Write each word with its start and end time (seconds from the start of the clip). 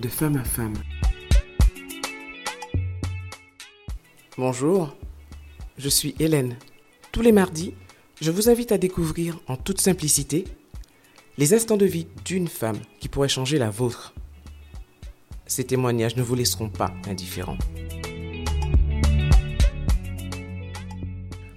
de 0.00 0.08
femme 0.08 0.36
à 0.36 0.44
femme. 0.44 0.74
Bonjour, 4.36 4.96
je 5.76 5.88
suis 5.88 6.14
Hélène. 6.20 6.56
Tous 7.10 7.20
les 7.20 7.32
mardis, 7.32 7.74
je 8.20 8.30
vous 8.30 8.48
invite 8.48 8.70
à 8.70 8.78
découvrir 8.78 9.40
en 9.48 9.56
toute 9.56 9.80
simplicité 9.80 10.44
les 11.36 11.52
instants 11.52 11.76
de 11.76 11.86
vie 11.86 12.06
d'une 12.24 12.46
femme 12.46 12.78
qui 13.00 13.08
pourrait 13.08 13.28
changer 13.28 13.58
la 13.58 13.70
vôtre. 13.70 14.14
Ces 15.46 15.64
témoignages 15.64 16.16
ne 16.16 16.22
vous 16.22 16.36
laisseront 16.36 16.68
pas 16.68 16.92
indifférents. 17.08 17.58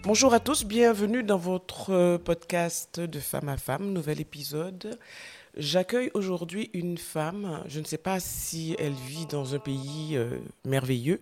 Bonjour 0.03 0.33
à 0.33 0.39
tous, 0.39 0.65
bienvenue 0.65 1.21
dans 1.21 1.37
votre 1.37 2.17
podcast 2.17 2.99
de 2.99 3.19
femme 3.19 3.49
à 3.49 3.57
femme, 3.57 3.93
nouvel 3.93 4.19
épisode. 4.19 4.97
J'accueille 5.57 6.11
aujourd'hui 6.13 6.69
une 6.73 6.97
femme, 6.97 7.61
je 7.67 7.81
ne 7.81 7.85
sais 7.85 7.97
pas 7.97 8.19
si 8.21 8.75
elle 8.79 8.93
vit 8.93 9.25
dans 9.25 9.53
un 9.53 9.59
pays 9.59 10.15
euh, 10.15 10.37
merveilleux, 10.63 11.19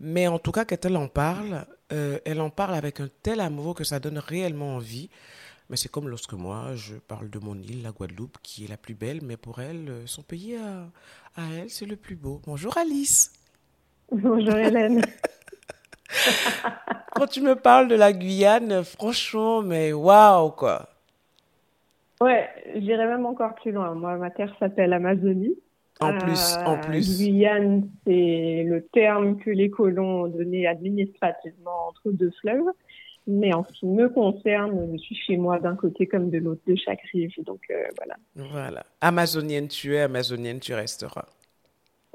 mais 0.00 0.26
en 0.26 0.38
tout 0.38 0.52
cas 0.52 0.64
quand 0.64 0.82
elle 0.84 0.96
en 0.96 1.08
parle, 1.08 1.66
euh, 1.92 2.18
elle 2.24 2.40
en 2.40 2.48
parle 2.48 2.74
avec 2.74 3.00
un 3.00 3.08
tel 3.22 3.40
amour 3.40 3.74
que 3.74 3.84
ça 3.84 4.00
donne 4.00 4.18
réellement 4.18 4.76
envie. 4.76 5.10
Mais 5.68 5.76
c'est 5.76 5.90
comme 5.90 6.08
lorsque 6.08 6.32
moi, 6.32 6.74
je 6.74 6.94
parle 6.96 7.30
de 7.30 7.38
mon 7.38 7.54
île, 7.54 7.82
la 7.82 7.92
Guadeloupe, 7.92 8.36
qui 8.42 8.64
est 8.64 8.68
la 8.68 8.76
plus 8.76 8.94
belle, 8.94 9.20
mais 9.22 9.36
pour 9.36 9.60
elle, 9.60 9.88
euh, 9.88 10.06
son 10.06 10.22
pays 10.22 10.56
à, 10.56 10.88
à 11.36 11.44
elle, 11.54 11.70
c'est 11.70 11.86
le 11.86 11.96
plus 11.96 12.16
beau. 12.16 12.40
Bonjour 12.46 12.76
Alice. 12.78 13.32
Bonjour 14.10 14.56
Hélène. 14.56 15.02
Quand 17.14 17.26
tu 17.26 17.42
me 17.42 17.54
parles 17.54 17.88
de 17.88 17.94
la 17.94 18.12
Guyane, 18.12 18.82
franchement, 18.82 19.62
mais 19.62 19.92
waouh 19.92 20.50
quoi. 20.52 20.88
Ouais, 22.22 22.48
j'irais 22.76 23.06
même 23.06 23.26
encore 23.26 23.54
plus 23.56 23.72
loin. 23.72 23.94
Moi, 23.94 24.16
ma 24.16 24.30
terre 24.30 24.54
s'appelle 24.58 24.92
Amazonie. 24.92 25.56
En 26.00 26.18
plus, 26.18 26.56
en 26.64 26.78
plus. 26.78 27.18
Guyane, 27.18 27.88
c'est 28.04 28.64
le 28.66 28.86
terme 28.92 29.38
que 29.38 29.50
les 29.50 29.70
colons 29.70 30.22
ont 30.22 30.28
donné 30.28 30.66
administrativement 30.66 31.88
entre 31.88 32.10
deux 32.10 32.30
fleuves. 32.40 32.70
Mais 33.26 33.54
en 33.54 33.64
ce 33.64 33.72
qui 33.72 33.86
me 33.86 34.08
concerne, 34.08 34.92
je 34.94 34.98
suis 34.98 35.14
chez 35.14 35.36
moi 35.36 35.60
d'un 35.60 35.76
côté 35.76 36.06
comme 36.06 36.30
de 36.30 36.38
l'autre 36.38 36.62
de 36.66 36.74
chaque 36.74 37.02
rive. 37.12 37.30
Donc 37.44 37.60
euh, 37.70 37.74
voilà. 37.96 38.16
Voilà. 38.34 38.86
Amazonienne 39.00 39.68
tu 39.68 39.94
es, 39.94 40.00
amazonienne 40.00 40.58
tu 40.58 40.74
resteras. 40.74 41.26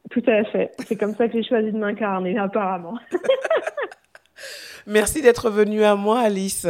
Tout 0.09 0.23
à 0.27 0.44
fait. 0.45 0.71
C'est 0.80 0.97
comme 0.97 1.16
ça 1.16 1.27
que 1.27 1.33
j'ai 1.33 1.47
choisi 1.47 1.71
de 1.71 1.77
m'incarner, 1.77 2.38
apparemment. 2.38 2.97
Merci 4.88 5.21
d'être 5.21 5.49
venue 5.49 5.83
à 5.83 5.95
moi, 5.95 6.19
Alice. 6.19 6.67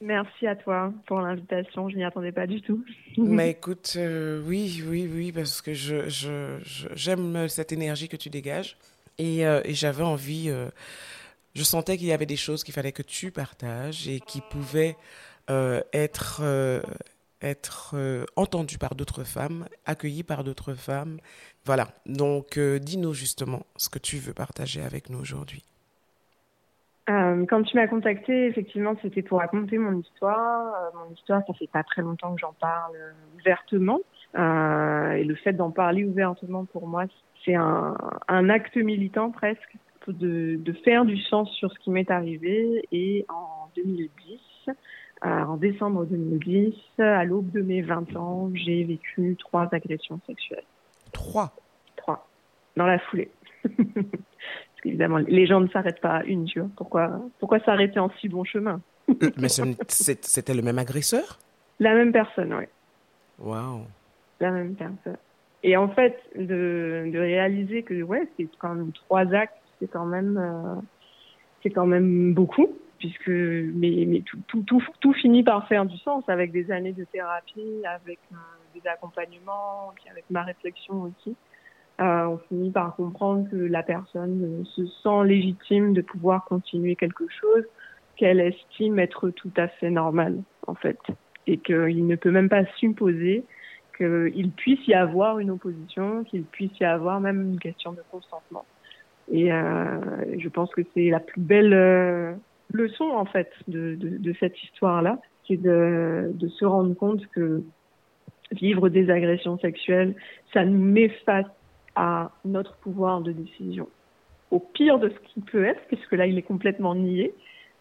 Merci 0.00 0.46
à 0.46 0.54
toi 0.54 0.92
pour 1.06 1.20
l'invitation. 1.20 1.88
Je 1.88 1.96
n'y 1.96 2.04
attendais 2.04 2.30
pas 2.30 2.46
du 2.46 2.62
tout. 2.62 2.84
Mais 3.16 3.50
écoute, 3.50 3.94
euh, 3.96 4.40
oui, 4.46 4.82
oui, 4.86 5.10
oui, 5.12 5.32
parce 5.32 5.60
que 5.60 5.72
j'aime 5.74 7.48
cette 7.48 7.72
énergie 7.72 8.08
que 8.08 8.16
tu 8.16 8.30
dégages. 8.30 8.76
Et, 9.18 9.44
euh, 9.44 9.60
j'avais 9.66 10.04
envie, 10.04 10.48
euh, 10.48 10.68
je 11.56 11.64
sentais 11.64 11.98
qu'il 11.98 12.06
y 12.06 12.12
avait 12.12 12.26
des 12.26 12.36
choses 12.36 12.62
qu'il 12.62 12.74
fallait 12.74 12.92
que 12.92 13.02
tu 13.02 13.32
partages 13.32 14.06
et 14.06 14.20
qui 14.20 14.40
pouvaient 14.40 14.96
être 15.48 16.42
entendues 18.36 18.78
par 18.78 18.94
d'autres 18.94 19.24
femmes, 19.24 19.66
accueillies 19.84 20.22
par 20.22 20.44
d'autres 20.44 20.74
femmes. 20.74 21.18
Voilà. 21.64 21.88
Donc, 22.06 22.58
dis-nous 22.58 23.14
justement 23.14 23.66
ce 23.76 23.88
que 23.88 23.98
tu 23.98 24.18
veux 24.18 24.34
partager 24.34 24.82
avec 24.82 25.10
nous 25.10 25.18
aujourd'hui. 25.18 25.64
Euh, 27.08 27.46
quand 27.48 27.62
tu 27.62 27.76
m'as 27.76 27.86
contacté, 27.86 28.46
effectivement, 28.46 28.94
c'était 29.00 29.22
pour 29.22 29.38
raconter 29.38 29.78
mon 29.78 29.98
histoire. 29.98 30.74
Euh, 30.74 30.98
mon 30.98 31.14
histoire, 31.14 31.42
ça 31.46 31.54
fait 31.54 31.70
pas 31.70 31.82
très 31.82 32.02
longtemps 32.02 32.34
que 32.34 32.40
j'en 32.40 32.52
parle 32.60 32.96
euh, 32.96 33.12
ouvertement. 33.36 34.00
Euh, 34.36 35.12
et 35.12 35.24
le 35.24 35.34
fait 35.34 35.54
d'en 35.54 35.70
parler 35.70 36.04
ouvertement, 36.04 36.66
pour 36.66 36.86
moi, 36.86 37.04
c'est 37.44 37.54
un, 37.54 37.96
un, 38.28 38.50
acte 38.50 38.76
militant 38.76 39.30
presque 39.30 39.76
de, 40.06 40.56
de, 40.56 40.72
faire 40.84 41.06
du 41.06 41.16
sens 41.16 41.50
sur 41.52 41.72
ce 41.72 41.78
qui 41.78 41.90
m'est 41.90 42.10
arrivé. 42.10 42.86
Et 42.92 43.24
en 43.30 43.70
2010, 43.76 44.70
en 45.22 45.56
décembre 45.56 46.04
2010, 46.04 46.74
à 46.98 47.24
l'aube 47.24 47.50
de 47.52 47.62
mes 47.62 47.80
20 47.80 48.16
ans, 48.16 48.50
j'ai 48.52 48.84
vécu 48.84 49.34
trois 49.38 49.68
agressions 49.72 50.20
sexuelles. 50.26 50.64
Trois? 51.12 51.52
Trois. 51.96 52.28
Dans 52.76 52.86
la 52.86 52.98
foulée. 52.98 53.30
évidemment, 54.84 55.18
les 55.18 55.46
gens 55.46 55.60
ne 55.60 55.68
s'arrêtent 55.68 56.00
pas 56.00 56.18
à 56.18 56.24
une, 56.24 56.44
tu 56.44 56.60
vois. 56.60 56.70
Pourquoi, 56.76 57.20
pourquoi 57.38 57.60
s'arrêter 57.60 57.98
en 57.98 58.10
si 58.20 58.28
bon 58.28 58.44
chemin? 58.44 58.80
Euh, 59.08 59.30
Mais 59.36 59.48
c'était 59.48 60.54
le 60.54 60.62
même 60.62 60.78
agresseur? 60.78 61.38
La 61.80 61.94
même 61.94 62.12
personne, 62.12 62.52
oui. 62.54 62.64
Waouh. 63.38 63.82
La 64.40 64.50
même 64.50 64.74
personne. 64.74 65.16
Et 65.62 65.76
en 65.76 65.88
fait, 65.88 66.18
de, 66.36 67.10
de 67.12 67.18
réaliser 67.18 67.82
que, 67.82 68.02
ouais, 68.02 68.28
c'est 68.36 68.48
quand 68.58 68.74
même 68.74 68.92
trois 68.92 69.32
actes, 69.34 69.54
c'est 69.80 69.90
quand 69.90 70.04
même, 70.06 70.36
euh, 70.36 70.80
c'est 71.62 71.70
quand 71.70 71.86
même 71.86 72.32
beaucoup, 72.34 72.68
puisque, 72.98 73.28
mais, 73.28 74.04
mais 74.06 74.20
tout, 74.20 74.38
tout, 74.46 74.62
tout, 74.62 74.82
tout, 75.00 75.12
finit 75.14 75.42
par 75.42 75.66
faire 75.68 75.86
du 75.86 75.96
sens 75.98 76.24
avec 76.28 76.52
des 76.52 76.70
années 76.70 76.92
de 76.92 77.04
thérapie, 77.04 77.82
avec 77.84 78.18
euh, 78.32 78.36
des 78.74 78.86
accompagnements, 78.88 79.92
avec 80.10 80.24
ma 80.30 80.42
réflexion 80.42 81.02
aussi. 81.02 81.36
Euh, 82.00 82.26
on 82.26 82.38
finit 82.48 82.70
par 82.70 82.94
comprendre 82.94 83.48
que 83.50 83.56
la 83.56 83.82
personne 83.82 84.64
se 84.76 84.86
sent 84.86 85.24
légitime 85.24 85.94
de 85.94 86.00
pouvoir 86.00 86.44
continuer 86.44 86.94
quelque 86.94 87.24
chose 87.28 87.64
qu'elle 88.16 88.40
estime 88.40 89.00
être 89.00 89.30
tout 89.30 89.50
à 89.56 89.66
fait 89.66 89.90
normal, 89.90 90.38
en 90.66 90.74
fait. 90.74 90.98
Et 91.48 91.58
qu'il 91.58 92.06
ne 92.06 92.14
peut 92.14 92.30
même 92.30 92.48
pas 92.48 92.64
supposer 92.76 93.44
qu'il 93.96 94.50
puisse 94.52 94.86
y 94.86 94.94
avoir 94.94 95.40
une 95.40 95.50
opposition, 95.50 96.22
qu'il 96.22 96.44
puisse 96.44 96.78
y 96.78 96.84
avoir 96.84 97.20
même 97.20 97.42
une 97.52 97.58
question 97.58 97.92
de 97.92 98.02
consentement. 98.12 98.64
Et 99.30 99.52
euh, 99.52 99.98
je 100.38 100.48
pense 100.48 100.70
que 100.70 100.82
c'est 100.94 101.10
la 101.10 101.18
plus 101.18 101.40
belle 101.40 101.74
euh, 101.74 102.32
leçon, 102.72 103.10
en 103.10 103.24
fait, 103.24 103.50
de, 103.66 103.98
cette 104.38 104.62
histoire-là, 104.62 105.18
c'est 105.48 105.60
de, 105.60 106.30
de 106.32 106.48
se 106.48 106.64
rendre 106.64 106.94
compte 106.94 107.26
que 107.28 107.64
vivre 108.52 108.88
des 108.88 109.10
agressions 109.10 109.58
sexuelles, 109.58 110.14
ça 110.52 110.64
nous 110.64 110.78
met 110.78 111.08
face 111.26 111.46
à 111.98 112.30
notre 112.44 112.76
pouvoir 112.76 113.22
de 113.22 113.32
décision. 113.32 113.88
Au 114.52 114.60
pire 114.60 115.00
de 115.00 115.08
ce 115.08 115.32
qui 115.32 115.40
peut 115.40 115.64
être, 115.64 115.80
puisque 115.88 116.12
là 116.12 116.26
il 116.26 116.38
est 116.38 116.42
complètement 116.42 116.94
nié, 116.94 117.34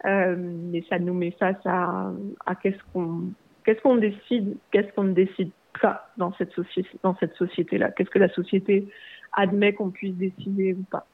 euh, 0.05 0.35
mais 0.37 0.83
ça 0.89 0.97
nous 0.97 1.13
met 1.13 1.31
face 1.31 1.63
à, 1.65 2.11
à 2.47 2.55
qu'est-ce 2.55 2.79
qu'on 2.91 3.29
qu'est-ce 3.63 3.79
qu'on 3.81 3.97
décide, 3.97 4.57
qu'est-ce 4.71 4.91
qu'on 4.93 5.03
ne 5.03 5.13
décide 5.13 5.51
pas 5.79 6.09
dans 6.17 6.33
cette 6.33 6.51
société 6.53 6.89
dans 7.03 7.15
cette 7.19 7.35
société-là? 7.35 7.91
Qu'est-ce 7.91 8.09
que 8.09 8.17
la 8.17 8.33
société 8.33 8.87
admet 9.33 9.73
qu'on 9.73 9.91
puisse 9.91 10.15
décider 10.15 10.73
ou 10.73 10.83
pas? 10.89 11.05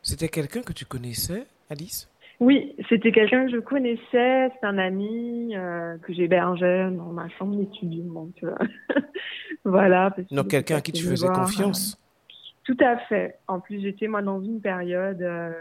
C'était 0.00 0.28
quelqu'un 0.28 0.62
que 0.62 0.72
tu 0.72 0.84
connaissais, 0.84 1.46
Alice? 1.68 2.08
Oui, 2.38 2.76
c'était 2.88 3.10
quelqu'un 3.10 3.46
que 3.46 3.52
je 3.52 3.58
connaissais, 3.58 4.50
c'est 4.50 4.64
un 4.64 4.78
ami 4.78 5.56
euh, 5.56 5.96
que 5.98 6.12
j'hébergeais 6.12 6.90
dans 6.92 7.12
ma 7.12 7.28
chambre 7.30 7.56
d'étudiant. 7.56 8.04
Donc 8.04 8.34
euh, 8.44 8.54
voilà. 9.64 10.14
Donc 10.30 10.48
quelqu'un 10.48 10.76
à 10.76 10.80
qui 10.80 10.92
tu 10.92 11.04
faisais 11.04 11.26
confiance. 11.26 11.98
Tout 12.64 12.76
à 12.80 12.96
fait. 12.96 13.38
En 13.48 13.60
plus, 13.60 13.80
j'étais 13.80 14.06
moi 14.06 14.22
dans 14.22 14.40
une 14.40 14.60
période 14.60 15.20
euh, 15.22 15.52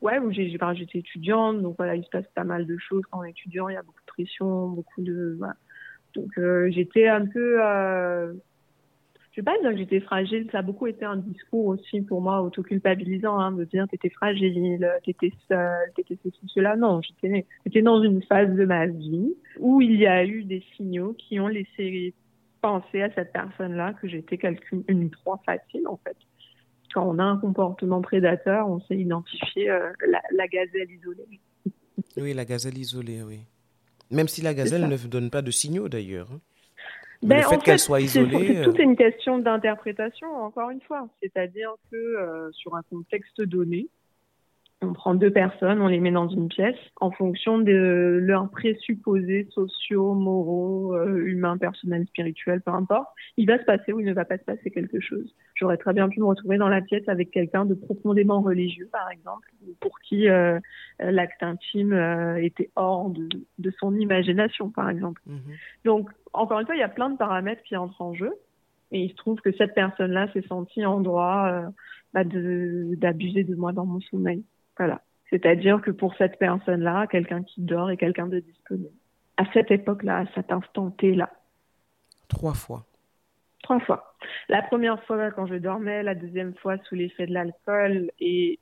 ouais, 0.00 0.18
où 0.18 0.32
j'ai, 0.32 0.50
enfin, 0.54 0.74
j'étais 0.74 0.98
étudiante, 0.98 1.60
donc 1.60 1.76
voilà, 1.76 1.96
il 1.96 2.04
se 2.04 2.08
passe 2.08 2.26
pas 2.34 2.44
mal 2.44 2.66
de 2.66 2.78
choses 2.78 3.02
quand 3.10 3.20
on 3.20 3.24
est 3.24 3.30
étudiant, 3.30 3.68
il 3.68 3.74
y 3.74 3.76
a 3.76 3.82
beaucoup 3.82 4.00
de 4.00 4.12
pression, 4.12 4.68
beaucoup 4.68 5.02
de. 5.02 5.36
Voilà. 5.38 5.56
Donc 6.14 6.30
euh, 6.38 6.70
j'étais 6.70 7.08
un 7.08 7.26
peu. 7.26 7.62
Euh, 7.62 8.32
je 9.32 9.42
vais 9.42 9.44
pas 9.44 9.60
dire 9.60 9.70
que 9.72 9.76
j'étais 9.76 10.00
fragile, 10.00 10.48
ça 10.50 10.60
a 10.60 10.62
beaucoup 10.62 10.86
été 10.86 11.04
un 11.04 11.18
discours 11.18 11.66
aussi 11.66 12.00
pour 12.00 12.22
moi 12.22 12.40
autoculpabilisant, 12.40 13.38
hein, 13.38 13.52
de 13.52 13.64
dire 13.64 13.86
t'étais 13.86 14.08
fragile, 14.08 14.90
t'étais 15.04 15.32
seule, 15.46 15.92
t'étais 15.94 16.18
ceci, 16.24 16.40
cela. 16.46 16.74
Non, 16.74 17.02
j'étais, 17.02 17.44
j'étais 17.66 17.82
dans 17.82 18.02
une 18.02 18.22
phase 18.22 18.54
de 18.54 18.64
ma 18.64 18.86
vie 18.86 19.34
où 19.58 19.82
il 19.82 19.96
y 19.96 20.06
a 20.06 20.24
eu 20.24 20.44
des 20.44 20.64
signaux 20.74 21.12
qui 21.18 21.38
ont 21.38 21.48
laissé 21.48 22.14
penser 22.62 23.02
à 23.02 23.10
cette 23.10 23.34
personne-là 23.34 23.92
que 24.00 24.08
j'étais 24.08 24.38
quelqu'une, 24.38 24.84
une 24.88 25.10
proie 25.10 25.38
facile 25.44 25.86
en 25.86 25.98
fait 25.98 26.16
quand 26.96 27.06
on 27.06 27.18
a 27.18 27.24
un 27.24 27.36
comportement 27.36 28.00
prédateur, 28.00 28.66
on 28.68 28.80
sait 28.80 28.96
identifier 28.96 29.68
euh, 29.68 29.92
la, 30.08 30.22
la, 30.30 30.48
gazelle 30.48 30.90
isolée. 30.90 31.40
Oui, 32.16 32.32
la 32.32 32.46
gazelle 32.46 32.78
isolée, 32.78 33.22
oui. 33.22 33.40
Même 34.10 34.28
si 34.28 34.40
la 34.40 34.54
gazelle 34.54 34.88
ne 34.88 34.96
donne 34.96 35.28
pas 35.28 35.42
de 35.42 35.50
signaux 35.50 35.90
d'ailleurs. 35.90 36.28
Hein. 36.32 36.40
Ben, 37.22 37.42
le 37.42 37.42
fait 37.42 37.62
qu'elle 37.62 37.78
soit 37.78 38.00
isolée. 38.00 38.54
C'est 38.56 38.64
tout 38.64 38.78
euh, 38.78 38.82
une 38.82 38.96
question 38.96 39.38
d'interprétation, 39.38 40.34
encore 40.36 40.70
une 40.70 40.80
fois. 40.80 41.06
C'est-à-dire 41.22 41.74
que 41.92 41.96
euh, 41.96 42.50
sur 42.52 42.74
un 42.74 42.82
contexte 42.88 43.42
donné, 43.42 43.88
on 44.82 44.92
prend 44.92 45.14
deux 45.14 45.30
personnes, 45.30 45.80
on 45.80 45.86
les 45.86 46.00
met 46.00 46.10
dans 46.10 46.28
une 46.28 46.48
pièce 46.48 46.76
en 47.00 47.10
fonction 47.10 47.58
de 47.58 48.18
leurs 48.22 48.50
présupposés 48.50 49.48
sociaux, 49.50 50.12
moraux, 50.12 50.94
euh, 50.94 51.24
humains, 51.24 51.56
personnels, 51.56 52.06
spirituels, 52.06 52.60
peu 52.60 52.72
importe. 52.72 53.08
Il 53.38 53.46
va 53.46 53.58
se 53.58 53.64
passer 53.64 53.94
ou 53.94 54.00
il 54.00 54.06
ne 54.06 54.12
va 54.12 54.26
pas 54.26 54.36
se 54.36 54.44
passer 54.44 54.70
quelque 54.70 55.00
chose. 55.00 55.34
J'aurais 55.54 55.78
très 55.78 55.94
bien 55.94 56.10
pu 56.10 56.20
me 56.20 56.26
retrouver 56.26 56.58
dans 56.58 56.68
la 56.68 56.82
pièce 56.82 57.08
avec 57.08 57.30
quelqu'un 57.30 57.64
de 57.64 57.72
profondément 57.72 58.42
religieux, 58.42 58.88
par 58.92 59.10
exemple, 59.10 59.50
pour 59.80 59.98
qui 60.00 60.28
euh, 60.28 60.60
l'acte 61.00 61.42
intime 61.42 61.94
euh, 61.94 62.36
était 62.36 62.70
hors 62.76 63.08
de, 63.10 63.70
son 63.80 63.96
imagination, 63.96 64.68
par 64.70 64.90
exemple. 64.90 65.22
Mhm. 65.26 65.40
Donc, 65.86 66.10
encore 66.34 66.60
une 66.60 66.66
fois, 66.66 66.74
il 66.74 66.80
y 66.80 66.84
a 66.84 66.88
plein 66.88 67.08
de 67.08 67.16
paramètres 67.16 67.62
qui 67.62 67.76
entrent 67.76 68.02
en 68.02 68.12
jeu. 68.12 68.32
Et 68.92 69.00
il 69.00 69.10
se 69.10 69.16
trouve 69.16 69.40
que 69.40 69.50
cette 69.52 69.74
personne-là 69.74 70.30
s'est 70.32 70.46
sentie 70.46 70.84
en 70.84 71.00
droit 71.00 71.48
euh, 71.48 71.68
bah, 72.14 72.22
d'abuser 72.24 73.42
de, 73.42 73.54
moi 73.56 73.72
dans 73.72 73.86
mon 73.86 74.00
sommeil. 74.00 74.44
Voilà. 74.76 75.02
C'est-à-dire 75.30 75.80
que 75.80 75.90
pour 75.90 76.14
cette 76.16 76.38
personne-là, 76.38 77.06
quelqu'un 77.08 77.42
qui 77.42 77.60
dort 77.60 77.90
est 77.90 77.96
quelqu'un 77.96 78.26
de 78.26 78.40
disponible. 78.40 78.94
À 79.36 79.44
cette 79.52 79.70
époque-là, 79.70 80.18
à 80.18 80.26
cet 80.34 80.52
instant 80.52 80.90
T-là. 80.92 81.30
Trois 82.28 82.54
fois. 82.54 82.86
Trois 83.62 83.80
fois. 83.80 84.14
La 84.48 84.62
première 84.62 85.02
fois 85.04 85.30
quand 85.30 85.46
je 85.46 85.56
dormais, 85.56 86.02
la 86.02 86.14
deuxième 86.14 86.54
fois 86.54 86.76
sous 86.88 86.94
l'effet 86.94 87.26
de 87.26 87.32
l'alcool 87.32 88.10
et 88.20 88.60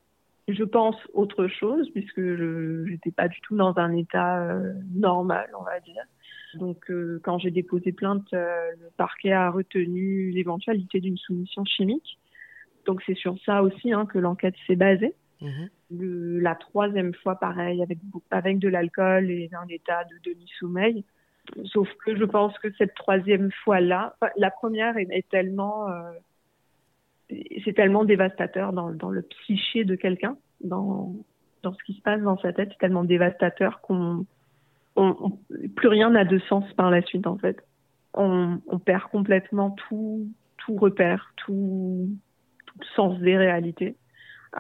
je 0.49 0.65
pense 0.65 0.97
autre 1.13 1.47
chose 1.49 1.89
puisque 1.93 2.21
je 2.21 2.89
n'étais 2.89 3.11
pas 3.11 3.29
du 3.29 3.41
tout 3.43 3.57
dans 3.57 3.77
un 3.77 3.93
état 3.93 4.43
euh, 4.43 4.73
normal, 4.95 5.51
on 5.59 5.63
va 5.63 5.81
dire. 5.81 6.03
Donc, 6.55 6.91
euh, 6.91 7.21
quand 7.25 7.39
j'ai 7.39 7.51
déposé 7.51 7.93
plainte, 7.93 8.27
euh, 8.33 8.71
le 8.81 8.91
parquet 8.97 9.33
a 9.33 9.51
retenu 9.51 10.31
l'éventualité 10.31 11.01
d'une 11.01 11.17
soumission 11.17 11.65
chimique. 11.65 12.19
Donc, 12.87 13.03
c'est 13.07 13.17
sur 13.17 13.37
ça 13.45 13.63
aussi 13.63 13.93
hein, 13.93 14.07
que 14.07 14.19
l'enquête 14.19 14.55
s'est 14.67 14.77
basée. 14.77 15.15
La 15.91 16.55
troisième 16.55 17.15
fois, 17.15 17.37
pareil, 17.37 17.83
avec, 17.83 17.99
avec 18.31 18.59
de 18.59 18.69
l'alcool 18.69 19.31
et 19.31 19.51
un 19.53 19.69
état 19.69 20.05
de 20.05 20.31
demi-sommeil. 20.31 21.05
Sauf 21.65 21.89
que 22.05 22.17
je 22.17 22.25
pense 22.25 22.59
que 22.59 22.73
cette 22.79 22.95
troisième 22.95 23.51
fois-là, 23.65 24.17
la 24.37 24.51
première 24.51 24.97
est, 24.97 25.29
tellement, 25.29 25.91
euh, 25.91 26.11
c'est 27.65 27.75
tellement 27.75 28.05
dévastateur 28.05 28.73
dans, 28.73 28.91
dans, 28.93 29.11
le 29.11 29.23
psyché 29.23 29.85
de 29.85 29.95
quelqu'un, 29.95 30.39
dans, 30.63 31.15
dans 31.63 31.75
ce 31.75 31.85
qui 31.85 31.95
se 31.95 32.01
passe 32.01 32.23
dans 32.23 32.39
sa 32.39 32.53
tête, 32.53 32.71
c'est 32.73 32.79
tellement 32.79 33.05
dévastateur 33.05 33.81
qu'on 33.83 34.25
on, 34.97 35.39
plus 35.77 35.89
rien 35.89 36.11
n'a 36.11 36.25
de 36.25 36.39
sens 36.39 36.65
par 36.75 36.91
la 36.91 37.03
suite 37.03 37.27
en 37.27 37.37
fait. 37.37 37.65
On, 38.15 38.61
perd 38.85 39.03
complètement 39.11 39.71
tout, 39.71 40.29
tout 40.59 40.77
repère, 40.77 41.33
tout 41.37 42.09
sens 42.95 43.19
des 43.19 43.37
réalités. 43.37 43.97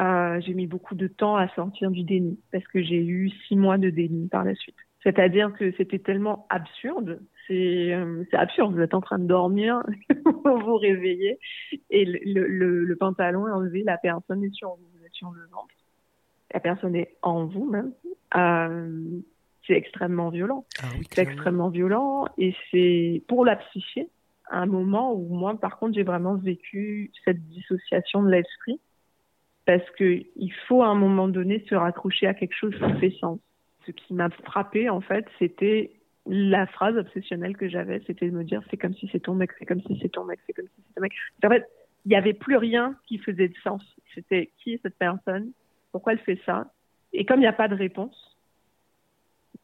Euh, 0.00 0.40
j'ai 0.40 0.54
mis 0.54 0.66
beaucoup 0.66 0.94
de 0.94 1.06
temps 1.06 1.36
à 1.36 1.48
sortir 1.48 1.90
du 1.90 2.02
déni 2.02 2.38
parce 2.50 2.66
que 2.66 2.82
j'ai 2.82 3.04
eu 3.04 3.30
six 3.46 3.56
mois 3.56 3.78
de 3.78 3.90
déni 3.90 4.28
par 4.28 4.44
la 4.44 4.54
suite. 4.54 4.76
C'est-à-dire 5.02 5.52
que 5.52 5.72
c'était 5.76 5.98
tellement 5.98 6.46
absurde. 6.50 7.20
C'est 7.46 7.92
euh, 7.92 8.24
absurde. 8.32 8.74
Vous 8.74 8.80
êtes 8.80 8.94
en 8.94 9.00
train 9.00 9.18
de 9.18 9.26
dormir, 9.26 9.82
vous 10.24 10.58
vous 10.58 10.76
réveillez 10.76 11.38
et 11.90 12.04
le, 12.04 12.46
le, 12.46 12.84
le, 12.84 12.96
pantalon 12.96 13.46
est 13.46 13.52
enlevé, 13.52 13.82
la 13.84 13.98
personne 13.98 14.42
est 14.42 14.54
sur 14.54 14.70
vous, 14.70 14.88
vous 14.98 15.04
êtes 15.04 15.12
sur 15.12 15.30
le 15.30 15.42
ventre. 15.52 15.74
La 16.52 16.60
personne 16.60 16.96
est 16.96 17.16
en 17.22 17.44
vous 17.44 17.70
même. 17.70 17.92
Euh, 18.36 19.20
c'est 19.66 19.74
extrêmement 19.74 20.30
violent. 20.30 20.64
Ah 20.82 20.86
c'est 21.10 21.22
extrêmement 21.22 21.68
violent 21.68 22.26
et 22.38 22.54
c'est 22.70 23.22
pour 23.28 23.44
la 23.44 23.56
psyché 23.56 24.08
un 24.50 24.66
moment 24.66 25.14
où 25.14 25.34
moi, 25.34 25.54
par 25.58 25.78
contre, 25.78 25.94
j'ai 25.94 26.02
vraiment 26.02 26.34
vécu 26.34 27.10
cette 27.24 27.42
dissociation 27.48 28.22
de 28.22 28.30
l'esprit 28.30 28.80
parce 29.66 29.88
que 29.92 30.22
il 30.36 30.52
faut 30.66 30.82
à 30.82 30.88
un 30.88 30.94
moment 30.94 31.28
donné 31.28 31.64
se 31.68 31.74
raccrocher 31.74 32.26
à 32.26 32.34
quelque 32.34 32.54
chose 32.54 32.74
qui 32.74 33.00
fait 33.00 33.16
sens. 33.18 33.38
Ce 33.86 33.92
qui 33.92 34.14
m'a 34.14 34.30
frappé, 34.30 34.88
en 34.88 35.00
fait, 35.00 35.26
c'était 35.38 35.92
la 36.26 36.66
phrase 36.66 36.96
obsessionnelle 36.96 37.56
que 37.56 37.68
j'avais, 37.68 38.02
c'était 38.06 38.30
de 38.30 38.36
me 38.36 38.44
dire 38.44 38.62
c'est 38.70 38.78
comme 38.78 38.94
si 38.94 39.08
c'est 39.12 39.20
ton 39.20 39.34
mec, 39.34 39.50
c'est 39.58 39.66
comme 39.66 39.82
si 39.82 39.98
c'est 40.00 40.08
ton 40.08 40.24
mec, 40.24 40.40
c'est 40.46 40.54
comme 40.54 40.66
si 40.66 40.82
c'est 40.86 40.94
ton 40.94 41.02
mec. 41.02 41.12
En 41.44 41.48
fait, 41.48 41.68
il 42.06 42.08
n'y 42.08 42.16
avait 42.16 42.32
plus 42.32 42.56
rien 42.56 42.96
qui 43.06 43.18
faisait 43.18 43.48
de 43.48 43.56
sens. 43.62 43.82
C'était 44.14 44.50
qui 44.58 44.74
est 44.74 44.82
cette 44.82 44.96
personne, 44.96 45.52
pourquoi 45.92 46.12
elle 46.12 46.20
fait 46.20 46.40
ça, 46.46 46.72
et 47.14 47.24
comme 47.24 47.38
il 47.38 47.42
n'y 47.42 47.46
a 47.46 47.52
pas 47.52 47.68
de 47.68 47.74
réponse, 47.74 48.36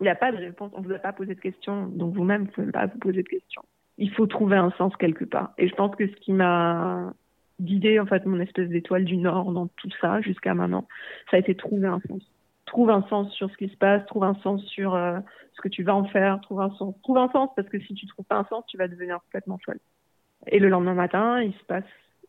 il 0.01 0.05
n'y 0.05 0.09
a 0.09 0.15
pas 0.15 0.33
de 0.33 0.37
réponse. 0.37 0.71
On 0.75 0.81
ne 0.81 0.87
vous 0.87 0.95
a 0.95 0.99
pas 0.99 1.13
posé 1.13 1.35
de 1.35 1.41
questions, 1.41 1.87
donc 1.89 2.15
vous-même, 2.15 2.43
vous 2.43 2.47
ne 2.47 2.53
pouvez 2.53 2.73
pas 2.73 2.87
vous 2.87 2.99
poser 2.99 3.23
de 3.23 3.29
questions. 3.29 3.63
Il 3.99 4.11
faut 4.13 4.27
trouver 4.27 4.57
un 4.57 4.71
sens 4.73 4.97
quelque 4.97 5.25
part. 5.25 5.53
Et 5.59 5.69
je 5.69 5.75
pense 5.75 5.95
que 5.97 6.07
ce 6.07 6.15
qui 6.17 6.33
m'a 6.33 7.13
guidé, 7.61 8.01
en 8.01 8.07
fait, 8.07 8.27
mon 8.27 8.41
espèce 8.41 8.69
d'étoile 8.69 9.05
du 9.05 9.17
Nord 9.17 9.53
dans 9.53 9.67
tout 9.67 9.91
ça 10.01 10.21
jusqu'à 10.21 10.55
maintenant, 10.55 10.87
ça 11.31 11.37
a 11.37 11.41
été 11.41 11.55
trouver 11.55 11.89
un 11.89 12.01
sens. 12.09 12.23
Trouve 12.67 12.91
un 12.91 13.03
sens 13.09 13.33
sur 13.33 13.51
ce 13.51 13.57
qui 13.57 13.69
se 13.69 13.77
passe, 13.77 14.05
trouve 14.07 14.25
un 14.25 14.35
sens 14.43 14.65
sur 14.67 14.95
euh, 14.95 15.19
ce 15.55 15.61
que 15.61 15.69
tu 15.69 15.83
vas 15.83 15.95
en 15.95 16.05
faire, 16.05 16.41
trouve 16.41 16.61
un 16.61 16.71
sens. 16.77 16.95
Trouve 17.03 17.19
un 17.19 17.31
sens 17.31 17.51
parce 17.57 17.69
que 17.69 17.81
si 17.81 17.95
tu 17.95 18.07
trouves 18.07 18.27
pas 18.27 18.37
un 18.37 18.45
sens, 18.45 18.65
tu 18.67 18.77
vas 18.77 18.89
devenir 18.89 19.21
complètement 19.25 19.59
folle. 19.65 19.81
Et 20.47 20.59
le 20.59 20.69
lendemain 20.69 20.95
matin, 20.95 21.43
il 21.43 21.53
se 21.53 21.65
passe 21.65 21.85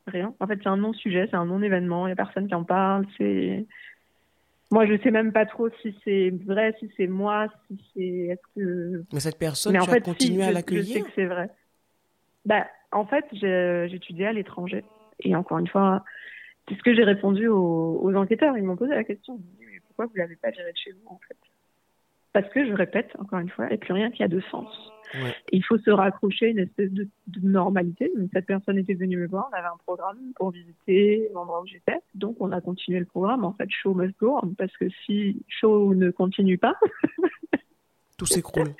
rien. 0.08 0.34
En 0.40 0.48
fait, 0.48 0.60
c'est 0.62 0.70
un 0.70 0.78
non-sujet, 0.78 1.28
c'est 1.30 1.38
un 1.38 1.46
non-événement, 1.46 2.08
il 2.08 2.10
n'y 2.10 2.14
a 2.14 2.16
personne 2.16 2.48
qui 2.48 2.56
en 2.56 2.64
parle, 2.64 3.06
c'est 3.18 3.66
moi, 4.72 4.86
je 4.86 4.98
sais 5.04 5.12
même 5.12 5.34
pas 5.34 5.46
trop 5.46 5.68
si 5.82 5.94
c'est 6.06 6.32
vrai, 6.46 6.74
si 6.80 6.90
c'est 6.96 7.08
moi, 7.08 7.48
si 7.68 7.78
c'est. 7.94 8.02
Est-ce 8.02 8.56
que. 8.56 9.04
Mais 9.12 9.20
cette 9.20 9.38
personne, 9.38 9.74
tu 9.74 9.80
en 9.80 9.86
fait, 9.86 9.98
as 9.98 10.02
continué 10.02 10.44
à 10.44 10.52
l'accueillir 10.52 10.86
Je 10.86 10.94
sais 10.94 11.02
que 11.02 11.12
c'est 11.14 11.26
vrai. 11.26 11.50
Bah, 12.46 12.66
en 12.94 13.06
fait, 13.06 13.26
j'étudiais 13.32 14.28
à 14.28 14.34
l'étranger. 14.34 14.86
Et 15.22 15.36
encore 15.36 15.60
une 15.60 15.68
fois, 15.68 16.04
c'est 16.68 16.76
ce 16.76 16.84
que 16.84 16.94
j'ai 16.94 17.04
répondu 17.04 17.48
aux, 17.48 18.14
enquêteurs. 18.16 18.58
Ils 18.58 18.64
m'ont 18.64 18.76
posé 18.76 18.94
la 18.94 19.04
question. 19.04 19.36
Ils 19.36 19.66
m'ont 19.66 19.72
dit, 19.72 19.80
pourquoi 19.88 20.06
vous 20.06 20.16
l'avez 20.16 20.36
pas 20.36 20.52
géré 20.52 20.72
de 20.72 20.78
chez 20.78 20.92
vous, 20.92 21.08
en 21.08 21.20
fait? 21.28 21.38
Parce 22.34 22.48
que, 22.50 22.66
je 22.66 22.74
répète, 22.74 23.12
encore 23.20 23.40
une 23.40 23.50
fois, 23.50 23.66
il 23.66 23.70
n'y 23.70 23.76
a 23.76 23.78
plus 23.78 23.94
rien 23.94 24.10
qui 24.10 24.24
a 24.24 24.28
de 24.28 24.40
sens. 24.52 24.68
Il 25.52 25.64
faut 25.66 25.78
se 25.78 25.92
raccrocher 25.92 26.46
à 26.46 26.50
une 26.50 26.60
espèce 26.60 26.92
de, 26.92 27.08
normalité. 27.44 28.10
cette 28.32 28.46
personne 28.46 28.78
était 28.78 28.94
venue 28.94 29.18
me 29.18 29.28
voir, 29.28 29.50
on 29.52 29.58
avait 29.58 29.68
un 29.68 29.78
programme 29.86 30.32
pour 30.38 30.52
visiter 30.52 31.30
l'endroit 31.34 31.62
où 31.62 31.68
j'étais. 31.68 32.00
Donc 32.16 32.38
on 32.40 32.54
a 32.54 32.62
continué 32.62 33.00
le 33.00 33.06
programme. 33.06 33.44
En 33.44 33.52
fait, 33.52 33.70
show 33.70 33.94
must 33.94 34.18
go 34.20 34.40
on, 34.42 34.54
parce 34.54 34.76
que 34.78 34.86
si 35.06 35.44
show 35.50 35.94
ne 35.94 36.12
continue 36.12 36.58
pas, 36.58 36.76
tout 38.18 38.26
s'écroule. 38.26 38.74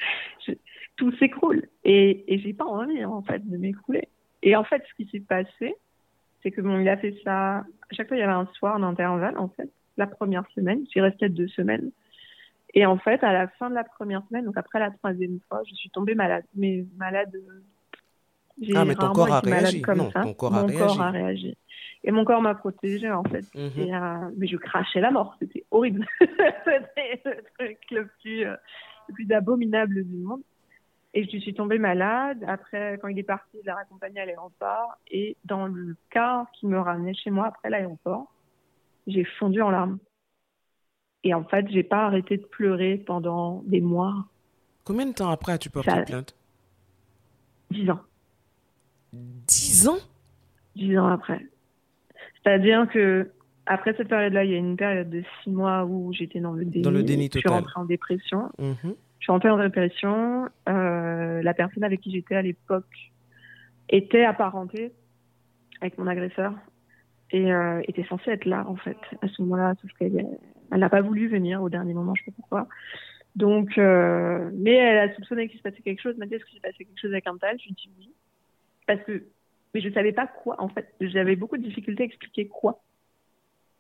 tout 0.96 1.12
s'écroule. 1.18 1.68
Et, 1.84 2.34
et 2.34 2.40
j'ai 2.40 2.54
pas 2.54 2.66
envie 2.66 3.04
en 3.04 3.22
fait 3.24 3.46
de 3.46 3.58
m'écrouler. 3.58 4.08
Et 4.44 4.56
en 4.56 4.64
fait, 4.64 4.84
ce 4.90 5.04
qui 5.04 5.10
s'est 5.12 5.26
passé, 5.26 5.76
c'est 6.44 6.52
que 6.52 6.62
bon, 6.62 6.80
il 6.80 6.90
a 6.90 6.98
fait 6.98 7.16
ça. 7.24 7.58
À 7.58 7.94
chaque 7.94 8.08
fois, 8.08 8.18
il 8.18 8.22
y 8.22 8.24
avait 8.24 8.32
un 8.32 8.48
soir 8.54 8.80
d'intervalle 8.80 9.38
en 9.38 9.50
fait. 9.50 9.70
La 9.98 10.08
première 10.08 10.46
semaine, 10.56 10.86
j'y 10.92 11.02
restais 11.02 11.30
deux 11.30 11.48
semaines. 11.50 11.92
Et 12.74 12.86
en 12.86 12.98
fait, 12.98 13.24
à 13.24 13.34
la 13.34 13.48
fin 13.48 13.70
de 13.70 13.76
la 13.76 13.84
première 13.84 14.24
semaine, 14.28 14.46
donc 14.46 14.58
après 14.58 14.80
la 14.80 14.92
troisième 14.92 15.40
fois, 15.48 15.62
je 15.68 15.76
suis 15.76 15.90
tombée 15.90 16.16
malade. 16.16 16.46
Mais 16.56 16.86
malade. 16.98 17.36
Ah, 18.76 18.86
mais 18.86 18.96
ton 18.96 19.12
corps 19.12 19.32
a 19.32 19.40
réagi. 19.42 19.82
Comme 19.82 20.12
ça. 20.12 20.22
ton 20.22 20.34
corps 20.34 20.56
a 20.56 20.64
réagi. 20.64 20.78
corps 20.78 21.02
a 21.02 21.12
réagi. 21.12 21.58
Et 22.04 22.12
mon 22.12 22.26
corps 22.26 22.42
m'a 22.42 22.56
protégée, 22.56 23.12
en 23.12 23.24
fait. 23.24 23.46
Mhm. 23.54 23.94
Euh, 23.94 24.30
mais 24.38 24.48
je 24.48 24.58
crachais 24.58 25.02
la 25.02 25.12
mort. 25.12 25.36
C'était 25.40 25.66
horrible. 25.70 26.06
C'était 26.20 27.22
le 27.26 27.44
truc 27.60 27.78
le 27.92 28.10
plus, 28.22 28.46
euh, 28.46 28.56
le 29.10 29.14
plus 29.14 29.32
abominable 29.32 30.04
du 30.04 30.18
monde. 30.18 30.42
Et 31.14 31.28
je 31.30 31.38
suis 31.40 31.54
tombée 31.54 31.78
malade. 31.78 32.44
Après, 32.48 32.98
quand 33.02 33.10
il 33.10 33.20
est 33.20 33.24
parti, 33.24 33.58
je 33.60 33.66
l'ai 33.66 33.72
raccompagné 33.72 34.22
à 34.22 34.26
l'aéroport. 34.26 34.98
Et 35.10 35.36
dans 35.46 35.68
le 35.68 35.96
car 36.10 36.50
qui 36.54 36.68
me 36.68 36.80
ramenait 36.80 37.14
chez 37.14 37.32
moi 37.32 37.48
après 37.48 37.70
l'aéroport, 37.70 38.32
j'ai 39.08 39.26
fondu 39.26 39.62
en 39.62 39.72
larmes. 39.72 40.00
Et 41.24 41.34
en 41.34 41.44
fait, 41.44 41.68
j'ai 41.70 41.84
pas 41.84 42.06
arrêté 42.06 42.38
de 42.38 42.46
pleurer 42.46 42.98
pendant 42.98 43.62
des 43.66 43.82
mois. 43.82 44.26
Combien 44.86 45.06
de 45.06 45.14
temps 45.14 45.30
après 45.30 45.52
as-tu 45.52 45.70
porté 45.70 45.92
Ça... 45.92 46.02
plainte? 46.04 46.36
Dix 47.70 47.90
ans. 47.90 48.02
Dix 49.14 49.88
ans? 49.88 50.00
Dix 50.76 50.98
ans 50.98 51.08
après. 51.08 51.46
C'est-à-dire 52.44 52.88
que 52.90 53.32
après 53.66 53.94
cette 53.96 54.08
période-là, 54.08 54.46
il 54.46 54.52
y 54.52 54.56
a 54.56 54.58
une 54.58 54.78
période 54.78 55.10
de 55.10 55.24
six 55.44 55.52
mois 55.52 55.86
où 55.86 56.12
j'étais 56.14 56.40
dans 56.40 56.54
le 56.54 56.66
déni. 56.66 56.84
Dans 56.84 56.92
le 56.92 57.04
déni 57.04 57.30
total. 57.30 57.42
Je 57.42 57.48
suis 57.48 57.60
rentrée 57.60 57.80
en 57.80 57.86
dépression. 57.86 58.52
Mhm. 58.58 58.96
Je 59.22 59.26
suis 59.26 59.32
rentrée 59.32 59.52
en 59.52 59.60
dépression. 59.60 60.50
Euh, 60.68 61.44
la 61.44 61.54
personne 61.54 61.84
avec 61.84 62.02
qui 62.02 62.12
j'étais 62.12 62.36
à 62.36 62.42
l'époque 62.42 63.12
était 63.88 64.26
apparentée 64.26 64.92
avec 65.80 66.00
mon 66.00 66.08
agresseur 66.08 66.54
et 67.30 67.54
euh, 67.54 67.82
était 67.88 68.04
censée 68.06 68.32
être 68.32 68.46
là 68.46 68.66
en 68.68 68.76
fait 68.76 68.98
à 69.22 69.28
ce 69.28 69.44
moment-là, 69.44 69.76
sauf 69.80 69.92
qu'elle 69.94 70.28
elle 70.72 70.80
n'a 70.80 70.90
pas 70.90 71.02
voulu 71.02 71.28
venir 71.28 71.62
au 71.62 71.70
dernier 71.70 71.94
moment, 71.94 72.16
je 72.16 72.24
sais 72.24 72.32
pas 72.32 72.36
pourquoi. 72.38 72.68
Donc, 73.36 73.78
euh, 73.78 74.50
mais 74.56 74.74
elle 74.74 75.10
a 75.10 75.14
soupçonné 75.14 75.48
qu'il 75.48 75.60
se 75.60 75.64
passait 75.64 75.82
quelque 75.82 76.02
chose. 76.02 76.14
Elle 76.14 76.20
m'a 76.20 76.26
dit 76.26 76.36
est-ce 76.36 76.46
qu'il 76.46 76.56
s'est 76.56 76.68
passé 76.68 76.84
quelque 76.84 77.00
chose 77.00 77.12
avec 77.12 77.28
un 77.28 77.38
tel? 77.38 77.58
Je 77.60 77.66
lui 77.66 77.72
ai 77.72 77.74
dit 77.76 77.92
oui. 78.00 78.14
Parce 78.88 79.02
que, 79.04 79.24
mais 79.74 79.82
je 79.82 79.90
savais 79.92 80.14
pas 80.14 80.26
quoi, 80.26 80.60
en 80.60 80.68
fait. 80.68 80.94
J'avais 81.00 81.36
beaucoup 81.36 81.58
de 81.58 81.64
difficultés 81.64 82.04
à 82.04 82.06
expliquer 82.08 82.48
quoi. 82.48 82.82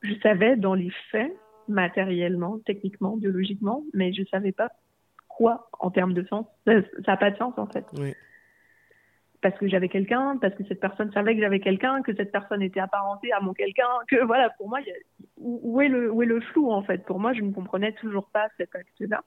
Je 0.03 0.13
savais 0.21 0.55
dans 0.55 0.75
les 0.75 0.91
faits, 1.10 1.33
matériellement, 1.67 2.60
techniquement, 2.60 3.17
biologiquement, 3.17 3.83
mais 3.93 4.13
je 4.13 4.24
savais 4.25 4.51
pas 4.51 4.71
quoi 5.41 5.69
en 5.79 5.89
termes 5.89 6.13
de 6.13 6.24
sens? 6.24 6.45
Ça 6.65 6.74
n'a 7.07 7.17
pas 7.17 7.31
de 7.31 7.38
sens, 7.38 7.53
en 7.57 7.67
fait. 7.67 7.86
Oui 7.98 8.13
parce 9.41 9.57
que 9.57 9.67
j'avais 9.67 9.89
quelqu'un, 9.89 10.38
parce 10.38 10.53
que 10.55 10.63
cette 10.65 10.79
personne 10.79 11.12
savait 11.12 11.36
que 11.36 11.41
j'avais 11.41 11.60
quelqu'un, 11.60 12.01
que 12.01 12.15
cette 12.15 12.31
personne 12.31 12.62
était 12.62 12.79
apparentée 12.79 13.31
à 13.33 13.41
mon 13.41 13.53
quelqu'un, 13.53 13.89
que 14.07 14.24
voilà, 14.24 14.51
pour 14.51 14.69
moi, 14.69 14.79
où, 15.38 15.81
est 15.81 15.88
le, 15.88 16.12
où 16.12 16.21
est 16.21 16.27
le 16.27 16.39
flou 16.41 16.71
en 16.71 16.83
fait? 16.83 17.03
Pour 17.05 17.19
moi, 17.19 17.33
je 17.33 17.41
ne 17.41 17.51
comprenais 17.51 17.91
toujours 17.93 18.27
pas 18.27 18.48
cet 18.57 18.75
acte-là. 18.75 19.24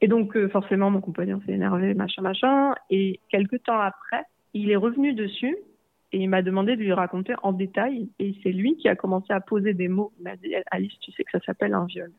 Et 0.00 0.08
donc, 0.08 0.36
euh, 0.36 0.48
forcément, 0.48 0.90
mon 0.90 1.00
compagnon 1.00 1.40
s'est 1.46 1.52
énervé, 1.52 1.94
machin, 1.94 2.22
machin. 2.22 2.74
Et 2.90 3.20
quelques 3.28 3.62
temps 3.62 3.78
après, 3.78 4.24
il 4.52 4.70
est 4.70 4.76
revenu 4.76 5.14
dessus 5.14 5.56
et 6.10 6.18
il 6.18 6.28
m'a 6.28 6.42
demandé 6.42 6.74
de 6.74 6.82
lui 6.82 6.92
raconter 6.92 7.34
en 7.44 7.52
détail. 7.52 8.08
Et 8.18 8.34
c'est 8.42 8.50
lui 8.50 8.76
qui 8.76 8.88
a 8.88 8.96
commencé 8.96 9.32
à 9.32 9.40
poser 9.40 9.74
des 9.74 9.86
mots. 9.86 10.12
Il 10.18 10.24
m'a 10.24 10.34
dit 10.34 10.54
Alice, 10.72 10.92
tu 11.00 11.12
sais 11.12 11.22
que 11.22 11.30
ça 11.30 11.44
s'appelle 11.46 11.74
un 11.74 11.84
viol. 11.84 12.10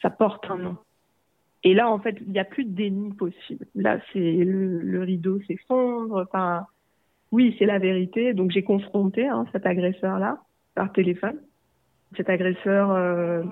Ça 0.00 0.10
porte 0.10 0.48
un 0.48 0.56
nom. 0.56 0.76
Et 1.64 1.74
là, 1.74 1.90
en 1.90 1.98
fait, 1.98 2.16
il 2.20 2.32
n'y 2.32 2.40
a 2.40 2.44
plus 2.44 2.64
de 2.64 2.74
déni 2.74 3.12
possible. 3.12 3.66
Là, 3.74 4.00
c'est 4.12 4.18
le, 4.18 4.80
le 4.80 5.02
rideau 5.02 5.40
s'effondre. 5.42 6.26
Enfin, 6.28 6.66
oui, 7.30 7.56
c'est 7.58 7.66
la 7.66 7.78
vérité. 7.78 8.34
Donc 8.34 8.50
j'ai 8.50 8.62
confronté 8.62 9.26
hein, 9.26 9.46
cet 9.52 9.66
agresseur-là 9.66 10.40
par 10.74 10.92
téléphone. 10.92 11.38
Cet 12.16 12.28
agresseur 12.28 12.90
euh, 12.90 13.42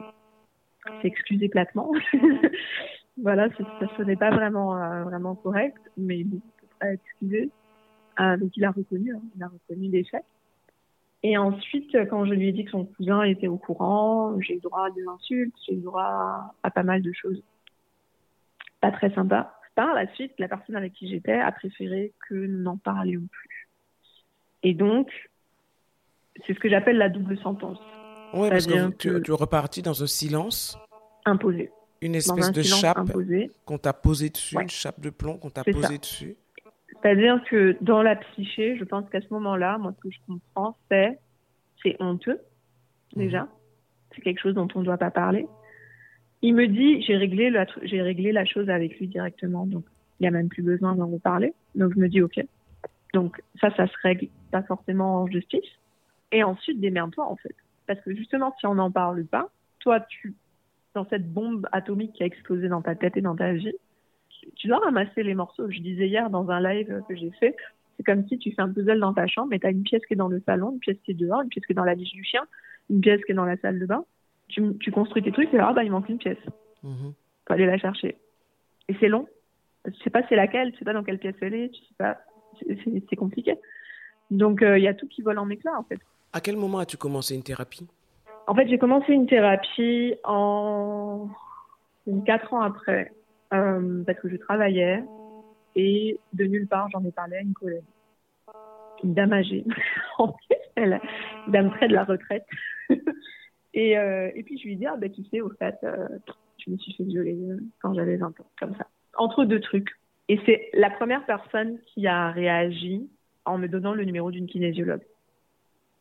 s'est 1.00 1.08
excusé 1.08 1.48
platement. 1.48 1.90
voilà, 3.22 3.48
ce 3.56 4.02
n'est 4.02 4.16
pas 4.16 4.30
vraiment 4.30 4.76
euh, 4.76 5.04
vraiment 5.04 5.34
correct, 5.34 5.78
mais 5.96 6.24
bon, 6.24 6.40
peut 6.78 6.86
excusé. 6.86 7.50
Euh, 8.20 8.36
donc 8.36 8.54
il 8.56 8.64
a 8.64 8.70
reconnu, 8.70 9.14
hein, 9.14 9.22
il 9.34 9.42
a 9.42 9.48
reconnu 9.48 9.88
l'échec. 9.88 10.24
Et 11.22 11.36
ensuite, 11.36 11.96
quand 12.08 12.24
je 12.24 12.32
lui 12.32 12.48
ai 12.48 12.52
dit 12.52 12.64
que 12.64 12.70
son 12.70 12.86
cousin 12.86 13.22
était 13.22 13.48
au 13.48 13.58
courant, 13.58 14.40
j'ai 14.40 14.56
eu 14.56 14.60
droit 14.60 14.86
à 14.86 14.90
des 14.90 15.06
insultes, 15.06 15.54
j'ai 15.66 15.74
eu 15.74 15.80
droit 15.80 16.54
à 16.62 16.70
pas 16.70 16.82
mal 16.82 17.02
de 17.02 17.12
choses 17.12 17.42
pas 18.80 18.90
très 18.90 19.12
sympas. 19.14 19.54
Par 19.74 19.94
la 19.94 20.12
suite, 20.14 20.32
la 20.38 20.48
personne 20.48 20.76
avec 20.76 20.92
qui 20.92 21.08
j'étais 21.08 21.38
a 21.38 21.52
préféré 21.52 22.12
que 22.28 22.34
nous 22.34 22.62
n'en 22.62 22.76
parlions 22.76 23.26
plus. 23.30 23.68
Et 24.62 24.74
donc, 24.74 25.08
c'est 26.46 26.54
ce 26.54 26.58
que 26.58 26.68
j'appelle 26.68 26.98
la 26.98 27.08
double 27.08 27.38
sentence. 27.38 27.78
Oui, 28.32 28.48
parce 28.50 28.66
que, 28.66 28.90
tu, 28.90 29.22
tu, 29.22 29.30
es 29.30 29.34
reparti 29.34 29.82
dans 29.82 30.02
un 30.02 30.06
silence 30.06 30.78
imposé. 31.24 31.70
Une 32.00 32.14
espèce 32.14 32.52
de 32.52 32.62
chape 32.62 33.10
qu'on 33.64 33.78
t'a 33.78 33.92
posé 33.92 34.30
dessus, 34.30 34.56
une 34.58 34.68
chape 34.68 35.00
de 35.00 35.10
plomb 35.10 35.36
qu'on 35.36 35.50
t'a 35.50 35.64
posé 35.64 35.98
dessus. 35.98 36.36
C'est-à-dire 37.02 37.42
que 37.48 37.76
dans 37.80 38.02
la 38.02 38.16
psyché, 38.16 38.76
je 38.78 38.84
pense 38.84 39.08
qu'à 39.10 39.20
ce 39.20 39.28
moment-là, 39.30 39.78
moi, 39.78 39.92
ce 39.96 40.08
que 40.08 40.14
je 40.14 40.18
comprends, 40.26 40.76
c'est 40.90 41.18
c'est 41.82 41.96
honteux, 42.00 42.40
déjà. 43.14 43.42
Mhm. 43.42 43.48
C'est 44.14 44.20
quelque 44.22 44.40
chose 44.40 44.54
dont 44.54 44.68
on 44.74 44.80
ne 44.80 44.84
doit 44.84 44.98
pas 44.98 45.10
parler. 45.10 45.46
Il 46.42 46.54
me 46.54 46.66
dit, 46.66 47.02
j'ai 47.02 47.16
réglé, 47.16 47.50
la, 47.50 47.66
j'ai 47.82 48.00
réglé 48.02 48.32
la 48.32 48.44
chose 48.44 48.70
avec 48.70 48.98
lui 48.98 49.08
directement, 49.08 49.66
donc 49.66 49.84
il 50.18 50.24
n'y 50.24 50.28
a 50.28 50.30
même 50.30 50.48
plus 50.48 50.62
besoin 50.62 50.94
d'en 50.94 51.06
reparler. 51.06 51.52
Donc 51.74 51.94
je 51.94 52.00
me 52.00 52.08
dis, 52.08 52.22
ok. 52.22 52.40
Donc 53.12 53.42
ça, 53.60 53.74
ça 53.76 53.86
se 53.86 53.94
règle 54.02 54.28
pas 54.50 54.62
forcément 54.62 55.22
en 55.22 55.26
justice. 55.26 55.68
Et 56.32 56.42
ensuite, 56.44 56.80
démerde-toi, 56.80 57.26
en 57.26 57.36
fait. 57.36 57.54
Parce 57.86 58.00
que 58.00 58.14
justement, 58.14 58.54
si 58.58 58.66
on 58.66 58.74
n'en 58.74 58.90
parle 58.90 59.24
pas, 59.24 59.50
toi, 59.80 60.00
tu, 60.00 60.34
dans 60.94 61.06
cette 61.08 61.30
bombe 61.32 61.66
atomique 61.72 62.12
qui 62.12 62.22
a 62.22 62.26
explosé 62.26 62.68
dans 62.68 62.82
ta 62.82 62.94
tête 62.94 63.16
et 63.16 63.20
dans 63.20 63.36
ta 63.36 63.52
vie, 63.52 63.74
tu 64.56 64.68
dois 64.68 64.78
ramasser 64.78 65.22
les 65.22 65.34
morceaux. 65.34 65.70
Je 65.70 65.80
disais 65.80 66.08
hier 66.08 66.30
dans 66.30 66.48
un 66.50 66.60
live 66.60 67.02
que 67.08 67.16
j'ai 67.16 67.30
fait, 67.32 67.56
c'est 67.96 68.04
comme 68.04 68.26
si 68.28 68.38
tu 68.38 68.52
fais 68.52 68.62
un 68.62 68.72
puzzle 68.72 69.00
dans 69.00 69.12
ta 69.12 69.26
chambre 69.26 69.52
et 69.52 69.60
tu 69.60 69.66
as 69.66 69.70
une 69.70 69.82
pièce 69.82 70.04
qui 70.06 70.14
est 70.14 70.16
dans 70.16 70.28
le 70.28 70.40
salon, 70.46 70.72
une 70.72 70.78
pièce 70.78 70.96
qui 71.04 71.10
est 71.10 71.14
dehors, 71.14 71.42
une 71.42 71.48
pièce 71.48 71.66
qui 71.66 71.72
est 71.72 71.76
dans 71.76 71.84
la 71.84 71.94
niche 71.94 72.12
du 72.12 72.24
chien, 72.24 72.42
une 72.88 73.00
pièce 73.00 73.22
qui 73.24 73.32
est 73.32 73.34
dans 73.34 73.44
la 73.44 73.56
salle 73.58 73.78
de 73.78 73.86
bain. 73.86 74.04
Tu, 74.50 74.76
tu 74.78 74.90
construis 74.90 75.22
tes 75.22 75.32
trucs 75.32 75.52
et 75.54 75.56
là, 75.56 75.72
bah, 75.72 75.84
il 75.84 75.90
manque 75.90 76.08
une 76.08 76.18
pièce. 76.18 76.38
Il 76.82 76.90
mhm. 76.90 77.12
faut 77.46 77.52
aller 77.52 77.66
la 77.66 77.78
chercher. 77.78 78.16
Et 78.88 78.96
c'est 79.00 79.08
long. 79.08 79.26
Tu 79.84 80.02
sais 80.02 80.10
pas 80.10 80.22
c'est 80.28 80.36
laquelle, 80.36 80.72
tu 80.72 80.78
sais 80.78 80.84
pas 80.84 80.92
dans 80.92 81.02
quelle 81.02 81.18
pièce 81.18 81.36
elle 81.40 81.54
est, 81.54 81.70
tu 81.70 81.80
sais 81.80 81.94
pas. 81.96 82.18
C'est 83.08 83.16
compliqué. 83.16 83.54
Donc 84.30 84.62
euh, 84.62 84.78
il 84.78 84.84
y 84.84 84.88
a 84.88 84.94
tout 84.94 85.08
qui 85.08 85.22
vole 85.22 85.38
en 85.38 85.48
éclats 85.48 85.78
en 85.78 85.84
fait. 85.84 85.98
À 86.32 86.40
quel 86.40 86.56
moment 86.56 86.78
as-tu 86.78 86.96
commencé 86.96 87.34
une 87.34 87.42
thérapie? 87.42 87.88
En 88.46 88.54
fait, 88.54 88.68
j'ai 88.68 88.78
commencé 88.78 89.12
une 89.12 89.26
thérapie 89.26 90.14
en 90.24 91.28
quatre 92.26 92.52
ans 92.52 92.62
après 92.62 93.12
euh, 93.52 94.02
parce 94.04 94.18
que 94.20 94.28
je 94.28 94.36
travaillais 94.36 95.02
et 95.76 96.18
de 96.32 96.44
nulle 96.44 96.66
part, 96.66 96.88
j'en 96.90 97.04
ai 97.04 97.12
parlé 97.12 97.36
à 97.36 97.40
une 97.40 97.54
collègue, 97.54 97.84
une 99.04 99.14
dame 99.14 99.32
âgée, 99.32 99.64
en 100.18 100.28
plus, 100.28 100.56
elle, 100.74 101.00
une 101.46 101.52
dame 101.52 101.70
près 101.70 101.88
de 101.88 101.94
la 101.94 102.04
retraite. 102.04 102.46
et, 103.74 103.98
euh, 103.98 104.30
et 104.34 104.42
puis 104.42 104.58
je 104.58 104.66
lui 104.66 104.76
dit, 104.76 104.86
ah 104.86 104.96
ben 104.96 105.10
tu 105.10 105.22
sais, 105.24 105.40
au 105.40 105.50
fait, 105.50 105.76
euh, 105.84 106.08
je 106.58 106.70
me 106.70 106.76
suis 106.78 106.92
fait 106.94 107.04
violer 107.04 107.36
quand 107.80 107.94
j'avais 107.94 108.16
20 108.16 108.28
ans, 108.28 108.46
comme 108.58 108.74
ça. 108.76 108.86
Entre 109.16 109.44
deux 109.44 109.60
trucs. 109.60 109.90
Et 110.28 110.40
c'est 110.46 110.70
la 110.74 110.90
première 110.90 111.24
personne 111.26 111.78
qui 111.86 112.06
a 112.06 112.30
réagi 112.30 113.08
en 113.44 113.58
me 113.58 113.68
donnant 113.68 113.94
le 113.94 114.04
numéro 114.04 114.30
d'une 114.30 114.46
kinésiologue 114.46 115.02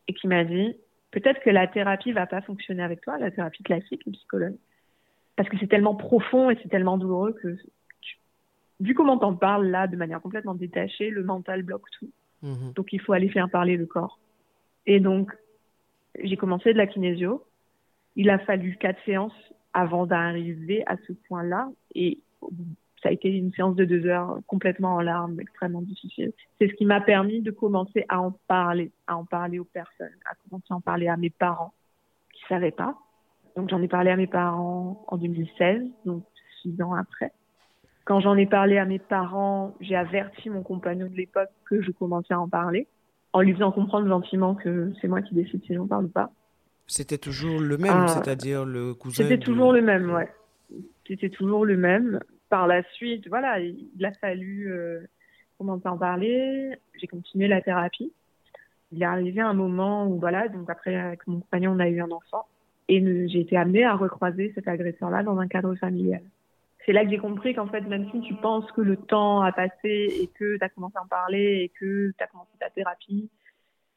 et 0.08 0.14
qui 0.14 0.28
m'a 0.28 0.44
dit, 0.44 0.76
peut-être 1.10 1.40
que 1.40 1.50
la 1.50 1.66
thérapie 1.66 2.12
va 2.12 2.26
pas 2.26 2.40
fonctionner 2.40 2.82
avec 2.82 3.00
toi, 3.00 3.18
la 3.18 3.30
thérapie 3.30 3.62
classique, 3.62 4.02
le 4.06 4.12
psychologue 4.12 4.56
parce 5.40 5.48
que 5.48 5.56
c'est 5.58 5.68
tellement 5.68 5.94
profond 5.94 6.50
et 6.50 6.58
c'est 6.62 6.68
tellement 6.68 6.98
douloureux 6.98 7.32
que, 7.32 7.56
vu 8.78 8.92
comment 8.92 9.16
t'en 9.16 9.34
parles 9.34 9.68
là, 9.68 9.86
de 9.86 9.96
manière 9.96 10.20
complètement 10.20 10.54
détachée, 10.54 11.08
le 11.08 11.24
mental 11.24 11.62
bloque 11.62 11.88
tout. 11.98 12.10
Mhm. 12.42 12.74
Donc 12.74 12.92
il 12.92 13.00
faut 13.00 13.14
aller 13.14 13.30
faire 13.30 13.48
parler 13.48 13.78
le 13.78 13.86
corps. 13.86 14.18
Et 14.84 15.00
donc, 15.00 15.32
j'ai 16.22 16.36
commencé 16.36 16.74
de 16.74 16.78
la 16.78 16.86
kinésio. 16.86 17.42
Il 18.16 18.30
a 18.30 18.38
fallu 18.38 18.76
quatre 18.76 19.00
séances 19.04 19.32
avant 19.72 20.06
d'arriver 20.06 20.82
à 20.86 20.96
ce 21.06 21.12
point-là. 21.28 21.68
Et 21.94 22.18
ça 23.02 23.08
a 23.08 23.12
été 23.12 23.28
une 23.28 23.52
séance 23.52 23.76
de 23.76 23.84
deux 23.84 24.06
heures 24.06 24.38
complètement 24.46 24.96
en 24.96 25.00
larmes, 25.00 25.40
extrêmement 25.40 25.82
difficile. 25.82 26.32
C'est 26.58 26.68
ce 26.68 26.74
qui 26.74 26.84
m'a 26.84 27.00
permis 27.00 27.40
de 27.40 27.50
commencer 27.50 28.04
à 28.08 28.20
en 28.20 28.32
parler, 28.46 28.92
à 29.06 29.16
en 29.16 29.24
parler 29.24 29.58
aux 29.58 29.64
personnes, 29.64 30.08
à 30.26 30.34
commencer 30.44 30.66
à 30.70 30.74
en 30.74 30.80
parler 30.80 31.08
à 31.08 31.16
mes 31.16 31.30
parents 31.30 31.72
qui 32.32 32.42
savaient 32.48 32.72
pas, 32.72 32.96
donc 33.56 33.68
j'en 33.70 33.82
ai 33.82 33.88
parlé 33.88 34.10
à 34.10 34.16
mes 34.16 34.26
parents 34.26 35.04
en 35.08 35.16
2016, 35.16 35.82
donc 36.04 36.24
six 36.62 36.80
ans 36.82 36.94
après. 36.94 37.32
Quand 38.04 38.20
j'en 38.20 38.36
ai 38.36 38.46
parlé 38.46 38.78
à 38.78 38.84
mes 38.84 38.98
parents, 38.98 39.74
j'ai 39.80 39.96
averti 39.96 40.50
mon 40.50 40.62
compagnon 40.62 41.06
de 41.06 41.14
l'époque 41.14 41.50
que 41.66 41.82
je 41.82 41.90
commençais 41.90 42.34
à 42.34 42.40
en 42.40 42.48
parler, 42.48 42.86
en 43.32 43.40
lui 43.40 43.52
faisant 43.52 43.72
comprendre 43.72 44.08
gentiment 44.08 44.54
que 44.54 44.92
c'est 45.00 45.08
moi 45.08 45.22
qui 45.22 45.34
décide 45.34 45.62
si 45.64 45.74
j'en 45.74 45.86
parle 45.86 46.06
ou 46.06 46.08
pas. 46.08 46.30
C'était 46.90 47.18
toujours 47.18 47.60
le 47.60 47.78
même, 47.78 47.92
ah. 47.92 48.08
c'est-à-dire 48.08 48.64
le 48.64 48.94
cousin. 48.94 49.22
C'était 49.22 49.38
toujours 49.38 49.72
le 49.72 49.80
même, 49.80 50.10
ouais. 50.10 50.28
C'était 51.06 51.30
toujours 51.30 51.64
le 51.64 51.76
même. 51.76 52.18
Par 52.48 52.66
la 52.66 52.82
suite, 52.94 53.28
voilà, 53.28 53.60
il 53.60 54.04
a 54.04 54.10
fallu 54.14 54.72
euh, 54.72 54.98
commencer 55.56 55.86
à 55.86 55.92
en 55.92 55.98
parler? 55.98 56.74
J'ai 57.00 57.06
continué 57.06 57.46
la 57.46 57.60
thérapie. 57.60 58.12
Il 58.90 59.02
est 59.02 59.06
arrivé 59.06 59.40
un 59.40 59.54
moment 59.54 60.08
où, 60.08 60.18
voilà, 60.18 60.48
donc 60.48 60.68
après, 60.68 60.96
avec 60.96 61.24
mon 61.28 61.38
compagnon, 61.38 61.74
on 61.76 61.78
a 61.78 61.88
eu 61.88 62.00
un 62.00 62.10
enfant. 62.10 62.46
Et 62.88 63.28
j'ai 63.28 63.38
été 63.38 63.56
amenée 63.56 63.84
à 63.84 63.94
recroiser 63.94 64.50
cet 64.56 64.66
agresseur-là 64.66 65.22
dans 65.22 65.38
un 65.38 65.46
cadre 65.46 65.76
familial. 65.76 66.22
C'est 66.84 66.92
là 66.92 67.04
que 67.04 67.10
j'ai 67.10 67.18
compris 67.18 67.54
qu'en 67.54 67.68
fait, 67.68 67.82
même 67.82 68.10
si 68.10 68.20
tu 68.22 68.34
penses 68.34 68.68
que 68.72 68.80
le 68.80 68.96
temps 68.96 69.42
a 69.42 69.52
passé 69.52 70.08
et 70.20 70.28
que 70.36 70.56
tu 70.56 70.64
as 70.64 70.68
commencé 70.70 70.96
à 70.96 71.02
en 71.02 71.06
parler 71.06 71.60
et 71.62 71.68
que 71.68 72.10
tu 72.10 72.24
as 72.24 72.26
commencé 72.26 72.50
ta 72.58 72.68
thérapie, 72.68 73.30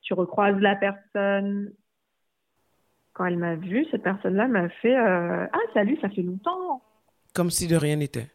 tu 0.03 0.13
recroises 0.13 0.59
la 0.59 0.75
personne. 0.75 1.73
Quand 3.13 3.25
elle 3.25 3.37
m'a 3.37 3.55
vue, 3.55 3.85
cette 3.91 4.03
personne-là 4.03 4.47
m'a 4.47 4.69
fait 4.69 4.97
euh, 4.97 5.45
Ah, 5.51 5.59
salut, 5.73 5.97
ça 6.01 6.09
fait 6.09 6.23
longtemps. 6.23 6.81
Comme 7.33 7.49
si 7.49 7.67
de 7.67 7.75
rien 7.75 7.95
n'était. 7.95 8.27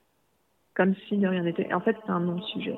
Comme 0.75 0.95
si 1.09 1.17
de 1.17 1.27
rien 1.27 1.43
n'était. 1.43 1.73
En 1.73 1.81
fait, 1.81 1.97
c'est 2.05 2.13
un 2.13 2.21
non-sujet 2.21 2.77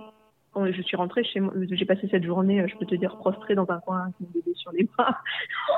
je 0.57 0.83
suis 0.83 0.97
rentrée 0.97 1.25
chez 1.25 1.41
moi, 1.41 1.53
j'ai 1.71 1.85
passé 1.85 2.09
cette 2.11 2.25
journée, 2.25 2.67
je 2.69 2.77
peux 2.77 2.87
te 2.87 2.95
dire, 2.95 3.17
prostrée 3.17 3.55
dans 3.55 3.71
un 3.71 3.79
coin 3.81 4.03
avec 4.03 4.15
mon 4.21 4.29
bébé 4.29 4.53
sur 4.55 4.73
les 4.73 4.85
bras. 4.85 5.17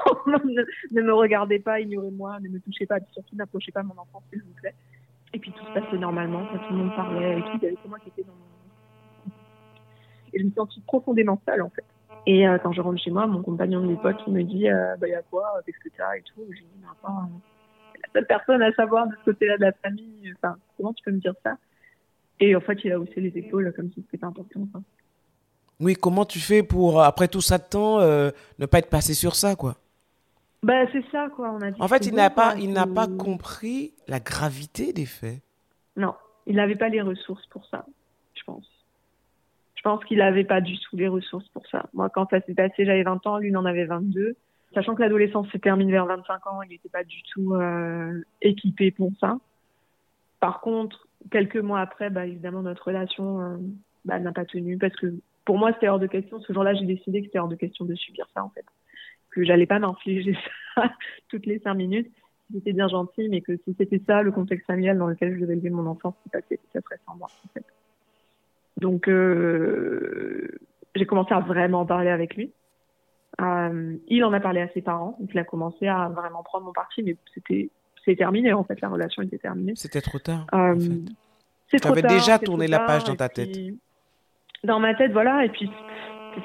ne, 0.26 1.02
me 1.02 1.12
regardez 1.14 1.58
pas, 1.58 1.80
ignorez-moi, 1.80 2.40
ne 2.40 2.48
me 2.48 2.60
touchez 2.60 2.86
pas, 2.86 2.98
surtout 3.12 3.36
n'approchez 3.36 3.72
pas 3.72 3.82
mon 3.82 3.94
enfant, 3.98 4.22
s'il 4.30 4.42
vous 4.42 4.54
plaît. 4.60 4.74
Et 5.34 5.38
puis 5.38 5.52
tout 5.52 5.64
se 5.64 5.72
passait 5.72 5.98
normalement, 5.98 6.46
quand 6.46 6.58
tout 6.58 6.72
le 6.72 6.78
monde 6.78 6.94
parlait 6.96 7.38
et 7.38 7.42
tout, 7.42 7.50
il 7.54 7.62
y 7.62 7.66
avait 7.66 7.76
que 7.76 7.88
moi 7.88 7.98
qui 7.98 8.08
était 8.08 8.22
dans 8.22 8.32
mon... 8.32 9.32
Et 10.34 10.38
je 10.38 10.44
me 10.44 10.48
suis 10.48 10.56
sentie 10.56 10.80
profondément 10.80 11.40
seule, 11.46 11.62
en 11.62 11.70
fait. 11.70 11.84
Et 12.26 12.46
euh, 12.46 12.58
quand 12.58 12.72
je 12.72 12.80
rentre 12.80 13.02
chez 13.02 13.10
moi, 13.10 13.26
mon 13.26 13.42
compagnon 13.42 13.80
de 13.80 13.88
l'époque, 13.88 14.16
il 14.26 14.32
me 14.32 14.42
dit, 14.42 14.68
euh, 14.68 14.96
bah, 14.96 15.08
il 15.08 15.12
y 15.12 15.14
a 15.14 15.22
quoi, 15.22 15.60
qu'est-ce 15.66 15.78
que 15.78 15.94
t'as 15.96 16.16
et 16.16 16.22
tout. 16.22 16.42
Je 16.50 16.60
dis, 16.60 16.66
mais 16.80 16.86
attends, 16.90 17.28
la 18.00 18.08
seule 18.12 18.26
personne 18.26 18.62
à 18.62 18.72
savoir 18.72 19.08
de 19.08 19.14
ce 19.16 19.24
côté-là 19.30 19.56
de 19.56 19.62
la 19.62 19.72
famille, 19.72 20.32
enfin, 20.36 20.56
comment 20.76 20.92
tu 20.92 21.02
peux 21.02 21.10
me 21.10 21.18
dire 21.18 21.34
ça? 21.42 21.56
Et 22.38 22.54
en 22.54 22.60
fait, 22.60 22.78
il 22.84 22.92
a 22.92 22.98
haussé 22.98 23.20
les 23.20 23.36
épaules 23.36 23.72
comme 23.74 23.90
si 23.92 24.04
c'était 24.10 24.24
important. 24.24 24.68
Oui, 25.80 25.94
comment 25.94 26.24
tu 26.24 26.38
fais 26.38 26.62
pour, 26.62 27.02
après 27.02 27.28
tout 27.28 27.40
ça 27.40 27.58
de 27.58 27.64
temps, 27.64 27.98
euh, 28.00 28.30
ne 28.58 28.66
pas 28.66 28.78
être 28.78 28.90
passé 28.90 29.14
sur 29.14 29.34
ça, 29.34 29.56
quoi? 29.56 29.76
Bah, 30.62 30.86
c'est 30.92 31.04
ça, 31.10 31.28
quoi. 31.34 31.50
On 31.50 31.60
a 31.60 31.70
en 31.80 31.88
fait, 31.88 32.06
il 32.06 32.14
n'a 32.14 32.30
pas, 32.30 32.54
il 32.56 32.72
n'a 32.72 32.86
pas 32.86 33.08
compris 33.08 33.94
la 34.06 34.20
gravité 34.20 34.92
des 34.92 35.06
faits. 35.06 35.40
Non, 35.96 36.14
il 36.46 36.54
n'avait 36.54 36.76
pas 36.76 36.88
les 36.88 37.00
ressources 37.00 37.46
pour 37.46 37.66
ça. 37.66 37.84
Je 39.82 39.90
pense 39.90 40.04
qu'il 40.04 40.18
n'avait 40.18 40.44
pas 40.44 40.60
du 40.60 40.78
tout 40.78 40.96
les 40.96 41.08
ressources 41.08 41.48
pour 41.48 41.66
ça. 41.66 41.86
Moi, 41.92 42.08
quand 42.08 42.30
ça 42.30 42.40
s'est 42.42 42.54
passé, 42.54 42.84
j'avais 42.84 43.02
20 43.02 43.26
ans, 43.26 43.38
lui, 43.38 43.48
il 43.48 43.56
en 43.56 43.64
avait 43.64 43.84
22. 43.84 44.36
Sachant 44.74 44.94
que 44.94 45.02
l'adolescence 45.02 45.48
se 45.48 45.58
termine 45.58 45.90
vers 45.90 46.06
25 46.06 46.46
ans, 46.46 46.62
il 46.62 46.68
n'était 46.68 46.88
pas 46.88 47.02
du 47.02 47.20
tout 47.32 47.54
euh, 47.54 48.22
équipé 48.42 48.92
pour 48.92 49.10
ça. 49.18 49.38
Par 50.38 50.60
contre, 50.60 51.08
quelques 51.32 51.56
mois 51.56 51.80
après, 51.80 52.10
bah, 52.10 52.26
évidemment, 52.26 52.62
notre 52.62 52.86
relation 52.86 53.40
euh, 53.40 53.56
bah, 54.04 54.20
n'a 54.20 54.30
pas 54.30 54.44
tenu 54.44 54.78
parce 54.78 54.94
que 54.94 55.14
pour 55.44 55.58
moi, 55.58 55.72
c'était 55.72 55.88
hors 55.88 55.98
de 55.98 56.06
question. 56.06 56.40
Ce 56.40 56.52
jour-là, 56.52 56.74
j'ai 56.74 56.86
décidé 56.86 57.18
que 57.18 57.26
c'était 57.26 57.40
hors 57.40 57.48
de 57.48 57.56
question 57.56 57.84
de 57.84 57.96
subir 57.96 58.28
ça, 58.34 58.44
en 58.44 58.50
fait. 58.50 58.64
Que 59.32 59.44
j'allais 59.44 59.66
pas 59.66 59.80
m'infliger 59.80 60.38
ça 60.76 60.92
toutes 61.28 61.46
les 61.46 61.58
cinq 61.58 61.74
minutes. 61.74 62.08
C'était 62.52 62.72
bien 62.72 62.86
gentil, 62.86 63.28
mais 63.28 63.40
que 63.40 63.56
si 63.56 63.74
c'était 63.76 64.00
ça, 64.06 64.22
le 64.22 64.30
contexte 64.30 64.68
familial 64.68 64.96
dans 64.96 65.08
lequel 65.08 65.34
je 65.34 65.40
devais 65.40 65.54
élever 65.54 65.70
mon 65.70 65.86
enfant, 65.86 66.14
ça 66.32 66.38
serait 66.40 67.00
sans 67.04 67.16
moi, 67.16 67.28
en 67.44 67.48
fait. 67.48 67.64
Donc, 68.80 69.08
euh, 69.08 70.48
j'ai 70.94 71.06
commencé 71.06 71.32
à 71.32 71.40
vraiment 71.40 71.86
parler 71.86 72.10
avec 72.10 72.36
lui. 72.36 72.52
Euh, 73.40 73.96
il 74.08 74.24
en 74.24 74.32
a 74.32 74.40
parlé 74.40 74.60
à 74.60 74.68
ses 74.74 74.82
parents, 74.82 75.16
donc 75.18 75.30
il 75.32 75.38
a 75.38 75.44
commencé 75.44 75.88
à 75.88 76.08
vraiment 76.08 76.42
prendre 76.42 76.66
mon 76.66 76.72
parti, 76.72 77.02
mais 77.02 77.16
c'était 77.34 77.70
c'est 78.04 78.16
terminé 78.16 78.52
en 78.52 78.64
fait, 78.64 78.80
la 78.80 78.88
relation 78.88 79.22
était 79.22 79.38
terminée. 79.38 79.72
C'était 79.76 80.00
trop 80.00 80.18
tard. 80.18 80.46
Euh, 80.52 80.76
Tu 81.68 81.88
avais 81.88 82.02
déjà 82.02 82.38
tourné 82.38 82.66
la 82.66 82.80
page 82.80 83.04
dans 83.04 83.16
ta 83.16 83.28
tête. 83.28 83.56
Dans 84.64 84.80
ma 84.80 84.94
tête, 84.94 85.12
voilà. 85.12 85.44
Et 85.44 85.48
puis 85.48 85.70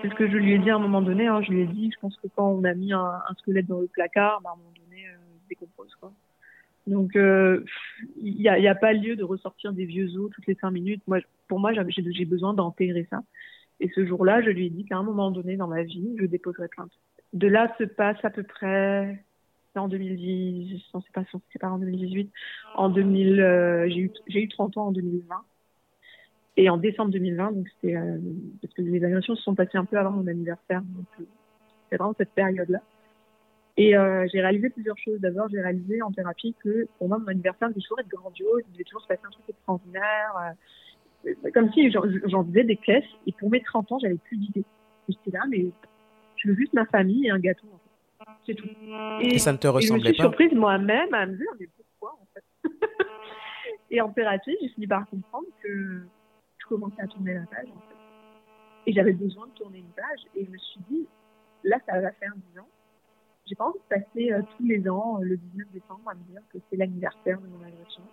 c'est 0.02 0.10
ce 0.10 0.16
que 0.16 0.28
je 0.30 0.38
lui 0.38 0.54
ai 0.54 0.60
dit 0.60 0.70
à 0.70 0.76
un 0.76 0.80
moment 0.80 1.02
donné. 1.02 1.28
Hein. 1.28 1.42
Je 1.42 1.52
lui 1.52 1.62
ai 1.62 1.66
dit, 1.66 1.92
je 1.94 2.00
pense 2.00 2.16
que 2.18 2.28
quand 2.36 2.48
on 2.48 2.64
a 2.64 2.74
mis 2.74 2.94
un, 2.94 3.22
squelette 3.40 3.68
dans 3.68 3.80
le 3.80 3.88
placard, 3.88 4.42
bah, 4.42 4.52
à 4.52 4.54
un 4.54 4.58
moment 4.58 4.74
donné, 4.76 5.08
euh, 5.08 5.18
il 5.36 5.48
décompose. 5.50 5.94
Quoi. 6.00 6.12
Donc, 6.88 7.12
il 7.15 8.36
n'y 8.36 8.48
a, 8.48 8.72
a, 8.72 8.75
pas 8.75 8.94
lieu 8.94 9.15
de 9.15 9.24
ressortir 9.24 9.74
des 9.74 9.86
vieux 9.86 10.17
os 10.17 10.32
toutes 10.32 10.48
les 10.48 10.56
cinq 10.56 10.72
minutes. 10.72 11.03
Moi, 11.08 11.20
pour 11.48 11.60
moi, 11.60 11.72
j'ai 11.74 12.25
besoin 12.25 12.53
d'intégrer 12.53 13.08
ça. 13.10 13.22
Et 13.79 13.89
ce 13.94 14.06
jour-là, 14.06 14.41
je 14.41 14.50
lui 14.50 14.67
ai 14.67 14.70
dit 14.70 14.86
qu'à 14.86 14.98
un 14.98 15.03
moment 15.03 15.29
donné 15.29 15.58
dans 15.58 15.67
ma 15.67 15.84
vie, 15.84 16.15
je 16.20 16.25
déposerai 16.25 16.67
plainte. 16.67 16.91
De 17.34 17.48
là 17.48 17.74
se 17.77 17.84
passe 17.84 18.17
à 18.24 18.29
peu 18.29 18.44
près 18.44 19.24
en 19.77 19.88
2010, 19.88 20.82
non, 20.94 21.01
c'est 21.01 21.13
pas, 21.13 21.24
pas 21.60 21.70
en 21.70 21.77
2018, 21.77 22.32
en 22.75 22.89
2000, 22.89 23.39
euh, 23.39 23.89
j'ai 23.89 24.00
eu, 24.00 24.12
eu 24.27 24.48
30 24.48 24.77
ans 24.77 24.88
en 24.88 24.91
2020. 24.91 25.36
Et 26.60 26.70
en 26.70 26.77
décembre 26.77 27.12
2020, 27.12 27.51
donc 27.51 27.67
c'était, 27.70 27.96
euh, 27.96 28.17
parce 28.62 28.74
que 28.74 28.82
les 28.82 29.03
agressions 29.03 29.36
se 29.36 29.44
sont 29.44 29.53
passées 29.53 29.77
un 29.77 29.86
peu 29.86 29.98
avant 29.98 30.12
mon 30.12 30.25
anniversaire, 30.25 30.82
donc 30.82 31.06
euh, 31.20 31.24
c'est 31.89 31.98
vraiment 31.98 32.15
cette 32.17 32.32
période-là. 32.32 32.82
Et 33.78 33.92
j'ai 33.92 34.42
réalisé 34.42 34.70
plusieurs 34.70 34.98
choses. 34.98 35.20
D'abord, 35.20 35.48
j'ai 35.50 35.62
réalisé 35.62 36.02
en 36.02 36.12
thérapie 36.12 36.56
que 36.64 36.88
pour 36.98 37.08
moi, 37.08 37.20
mon 37.20 37.28
anniversaire 37.28 37.70
devait 37.70 37.82
toujours 37.82 38.00
être 38.00 38.08
grandiose, 38.08 38.64
il 38.68 38.74
devait 38.74 38.84
toujours 38.84 39.02
se 39.04 39.08
passer 39.08 39.22
un 39.26 39.30
truc 39.30 39.46
extraordinaire. 39.50 40.54
comme 41.54 41.72
si 41.74 41.92
j'en 41.92 42.44
faisais 42.46 42.64
des 42.64 42.78
caisses, 42.78 43.06
et 43.28 43.32
pour 43.34 43.52
mes 43.52 43.62
30 43.62 43.92
ans, 43.92 44.00
j'avais 44.00 44.18
plus 44.18 44.38
d'idées. 44.38 44.66
J'étais 45.08 45.32
là, 45.32 45.44
mais 45.50 45.68
je 46.38 46.50
veux 46.50 46.56
juste 46.56 46.74
ma 46.74 46.86
famille 46.86 47.28
et 47.28 47.30
un 47.30 47.40
gâteau. 47.40 47.68
C'est 48.46 48.56
tout. 48.56 48.68
Et, 49.22 49.38
ça 49.40 49.52
ne 49.52 49.58
te 49.58 49.68
ressemblait 49.68 50.00
pas 50.00 50.06
Je 50.06 50.10
me 50.10 50.14
suis 50.14 50.22
surprise 50.22 50.54
moi-même 50.54 51.14
à 51.14 51.26
me 51.26 51.36
dire, 51.36 51.52
mais 51.60 51.68
pourquoi 51.76 52.18
en 52.22 52.28
fait 52.34 52.70
Et 53.92 54.02
en 54.02 54.10
thérapie, 54.10 54.56
j'ai 54.62 54.70
fini 54.70 54.88
par 54.88 55.08
comprendre 55.08 55.48
que 55.64 56.02
je 56.58 56.68
commençais 56.68 57.02
à 57.02 57.08
tourner 57.08 57.36
la 57.36 57.46
page 57.46 57.68
en 57.70 57.80
fait. 57.80 57.96
Et 58.86 58.94
j'avais 58.94 59.14
besoin 59.14 59.48
de 59.48 59.52
tourner 59.52 59.80
une 59.80 59.92
page 59.92 60.22
et 60.36 60.46
je 60.46 60.50
me 60.50 60.58
suis 60.58 60.80
dit, 60.90 61.08
là 61.64 61.78
ça 61.86 62.00
va 62.00 62.12
faire 62.14 62.34
10 62.54 62.60
ans. 62.60 62.68
J'ai 63.48 63.56
pas 63.56 63.66
envie 63.66 63.80
de 63.80 63.96
passer 63.96 64.32
euh, 64.32 64.42
tous 64.58 64.66
les 64.66 64.89
ans, 64.89 65.20
euh, 65.20 65.24
le 65.24 65.38
19 65.38 65.68
décembre, 65.72 66.01
à 66.08 66.16
me 66.16 66.24
dire 66.32 66.42
que 66.51 66.58
c'est 66.70 66.75
l'anniversaire 66.75 67.39
de 67.39 67.48
mon 67.48 67.66
agression. 67.66 68.04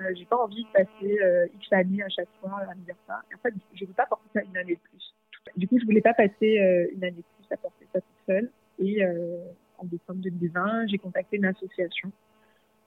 Euh, 0.00 0.14
j'ai 0.16 0.24
pas 0.24 0.36
envie 0.36 0.64
de 0.64 0.68
passer 0.70 1.50
X 1.56 1.72
années 1.72 2.02
à 2.02 2.08
chaque 2.08 2.28
fois 2.40 2.60
à 2.60 2.74
me 2.74 2.82
en 2.82 3.38
fait, 3.42 3.54
je 3.74 3.84
veux 3.84 3.92
pas 3.92 4.06
porter 4.06 4.28
ça 4.32 4.42
une 4.42 4.56
année 4.56 4.74
de 4.74 4.80
plus. 4.80 5.14
Du 5.56 5.66
coup, 5.66 5.78
je 5.80 5.84
voulais 5.84 6.00
pas 6.00 6.14
passer 6.14 6.88
une 6.94 7.02
année 7.02 7.16
de 7.16 7.22
plus 7.22 7.52
à 7.52 7.56
porter 7.56 7.86
ça 7.92 8.00
toute 8.00 8.26
seule. 8.26 8.50
Et 8.78 9.04
en 9.04 9.84
décembre 9.84 10.20
2020, 10.20 10.86
j'ai 10.86 10.98
contacté 10.98 11.38
une 11.38 11.46
association 11.46 12.12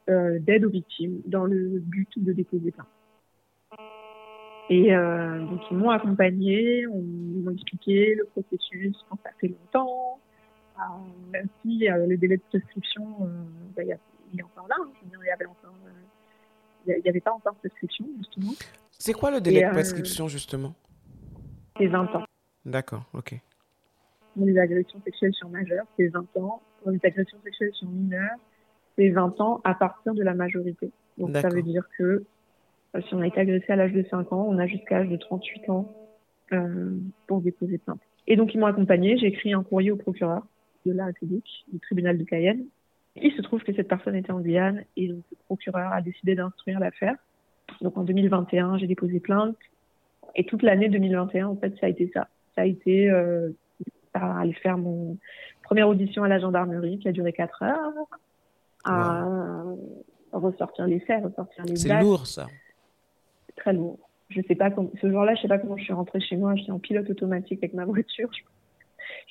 d'aide 0.07 0.63
aux 0.63 0.69
victimes 0.69 1.21
dans 1.25 1.45
le 1.45 1.79
but 1.79 2.09
de 2.17 2.31
déposer 2.31 2.71
plainte. 2.71 2.87
Et 4.69 4.91
donc 4.91 5.59
ils 5.69 5.77
m'ont 5.77 5.89
accompagné, 5.89 6.87
on 6.87 7.01
m'a 7.01 7.51
expliqué 7.51 8.15
le 8.15 8.23
processus 8.25 8.95
quand 9.09 9.17
ça 9.23 9.31
fait 9.39 9.49
longtemps, 9.49 10.19
euh, 10.81 11.31
même 11.31 11.47
si 11.61 11.89
euh, 11.89 12.05
le 12.07 12.17
délai 12.17 12.37
de 12.37 12.43
prescription, 12.49 13.03
euh, 13.21 13.27
bah, 13.75 13.83
il, 13.83 14.39
est 14.39 14.43
encore 14.43 14.67
là, 14.67 14.75
hein, 14.79 14.89
il 15.03 15.15
avait 15.31 17.01
n'y 17.01 17.09
avait 17.09 17.19
pas 17.19 17.31
encore 17.31 17.53
de 17.53 17.59
prescription 17.59 18.05
justement. 18.17 18.53
C'est 18.91 19.13
quoi 19.13 19.31
le 19.31 19.41
délai 19.41 19.65
de 19.65 19.71
prescription 19.71 20.27
justement? 20.27 20.73
C'est 21.77 21.87
20 21.87 22.15
ans. 22.15 22.25
D'accord, 22.65 23.05
ok. 23.13 23.35
Pour 24.35 24.45
les 24.45 24.57
agressions 24.57 25.01
sexuelles 25.03 25.33
sur 25.33 25.49
majeurs, 25.49 25.85
c'est 25.97 26.07
20 26.07 26.37
ans 26.37 26.61
les 26.87 26.99
agressions 27.03 27.37
sexuelles 27.43 27.73
sur 27.73 27.87
mineurs, 27.87 28.37
c'est 28.97 29.09
20 29.09 29.39
ans 29.39 29.61
à 29.63 29.75
partir 29.75 30.15
de 30.15 30.23
la 30.23 30.33
majorité. 30.33 30.91
Donc 31.19 31.35
ça 31.37 31.49
veut 31.49 31.61
dire 31.61 31.83
que 31.97 32.23
si 33.07 33.13
on 33.13 33.21
a 33.21 33.27
été 33.27 33.39
agressé 33.39 33.71
à 33.71 33.75
l'âge 33.75 33.93
de 33.93 34.03
5 34.09 34.33
ans, 34.33 34.47
on 34.49 34.57
a 34.57 34.65
jusqu'à 34.65 34.99
l'âge 34.99 35.09
de 35.09 35.17
38 35.17 35.69
ans 35.69 35.93
pour 37.27 37.41
déposer 37.41 37.77
plainte. 37.77 38.01
Et 38.27 38.35
donc 38.35 38.55
ils 38.55 38.59
m'ont 38.59 38.65
accompagné, 38.65 39.17
j'ai 39.17 39.27
écrit 39.27 39.53
un 39.53 39.61
courrier 39.61 39.91
au 39.91 39.95
procureur 39.95 40.43
de 40.85 40.93
la 40.93 41.05
République, 41.05 41.65
du 41.71 41.79
tribunal 41.79 42.17
de 42.17 42.23
Cayenne. 42.23 42.65
Il 43.15 43.33
se 43.33 43.41
trouve 43.41 43.61
que 43.63 43.73
cette 43.73 43.87
personne 43.87 44.15
était 44.15 44.31
en 44.31 44.39
Guyane 44.39 44.83
et 44.95 45.07
donc 45.09 45.23
le 45.31 45.37
procureur 45.45 45.91
a 45.91 46.01
décidé 46.01 46.35
d'instruire 46.35 46.79
l'affaire. 46.79 47.15
Donc 47.81 47.97
en 47.97 48.03
2021, 48.03 48.77
j'ai 48.77 48.87
déposé 48.87 49.19
plainte 49.19 49.57
et 50.35 50.45
toute 50.45 50.63
l'année 50.63 50.89
2021, 50.89 51.47
en 51.47 51.55
fait, 51.55 51.73
ça 51.79 51.87
a 51.87 51.89
été 51.89 52.09
ça. 52.13 52.27
Ça 52.55 52.61
a 52.61 52.65
été 52.65 53.09
euh, 53.09 53.49
à 54.13 54.39
aller 54.39 54.53
faire 54.53 54.77
mon 54.77 55.17
première 55.63 55.87
audition 55.87 56.23
à 56.23 56.27
la 56.27 56.39
gendarmerie 56.39 56.99
qui 56.99 57.07
a 57.07 57.11
duré 57.11 57.33
4 57.33 57.63
heures, 57.63 57.93
à 58.85 59.63
ressortir 60.31 60.87
les 60.87 60.99
faits, 60.99 61.23
ressortir 61.23 61.65
les 61.65 61.75
C'est 61.75 61.99
lourd 61.99 62.27
ça. 62.27 62.47
Très 63.55 63.73
lourd. 63.73 63.99
Je 64.29 64.41
sais 64.47 64.55
pas 64.55 64.69
ce 65.01 65.11
jour-là, 65.11 65.35
je 65.35 65.41
sais 65.41 65.47
pas 65.47 65.57
comment 65.57 65.77
je 65.77 65.83
suis 65.83 65.93
rentrée 65.93 66.21
chez 66.21 66.37
moi. 66.37 66.55
J'étais 66.55 66.71
en 66.71 66.79
pilote 66.79 67.09
automatique 67.09 67.59
avec 67.59 67.73
ma 67.73 67.85
voiture. 67.85 68.29
Je, 68.33 68.41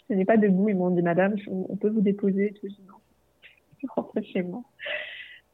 ne 0.09 0.14
tenais 0.14 0.24
pas 0.24 0.37
debout. 0.37 0.68
Ils 0.68 0.76
m'ont 0.76 0.90
dit, 0.90 1.03
Madame, 1.03 1.37
on 1.48 1.76
peut 1.76 1.90
vous 1.90 2.00
déposer. 2.00 2.53
tout. 2.55 2.66
Je 2.68 2.74
dis 2.74 2.83
non. 2.88 2.96
Je 3.42 3.48
suis 3.79 3.88
rentrée 3.94 4.22
chez 4.22 4.42
moi. 4.42 4.62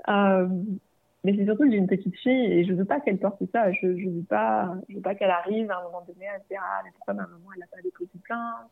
Euh, 0.08 0.48
mais 1.26 1.34
c'est 1.36 1.44
surtout 1.44 1.64
que 1.64 1.70
j'ai 1.72 1.78
une 1.78 1.88
petite 1.88 2.16
fille 2.18 2.52
et 2.52 2.64
je 2.64 2.72
veux 2.72 2.84
pas 2.84 3.00
qu'elle 3.00 3.18
porte 3.18 3.42
ça. 3.52 3.72
Je, 3.72 3.98
je 3.98 4.08
veux 4.08 4.22
pas, 4.22 4.72
je 4.88 4.94
veux 4.94 5.00
pas 5.00 5.16
qu'elle 5.16 5.30
arrive 5.30 5.68
à 5.72 5.80
un 5.80 5.82
moment 5.82 6.04
donné 6.06 6.28
à 6.28 6.38
se 6.38 6.46
dire 6.48 6.60
ah 6.62 6.82
mais 6.84 6.90
pourquoi 6.94 7.14
ma 7.14 7.22
maman 7.24 7.48
elle 7.52 7.60
n'a 7.60 7.66
pas 7.66 7.82
déposé 7.82 8.10
plainte? 8.22 8.70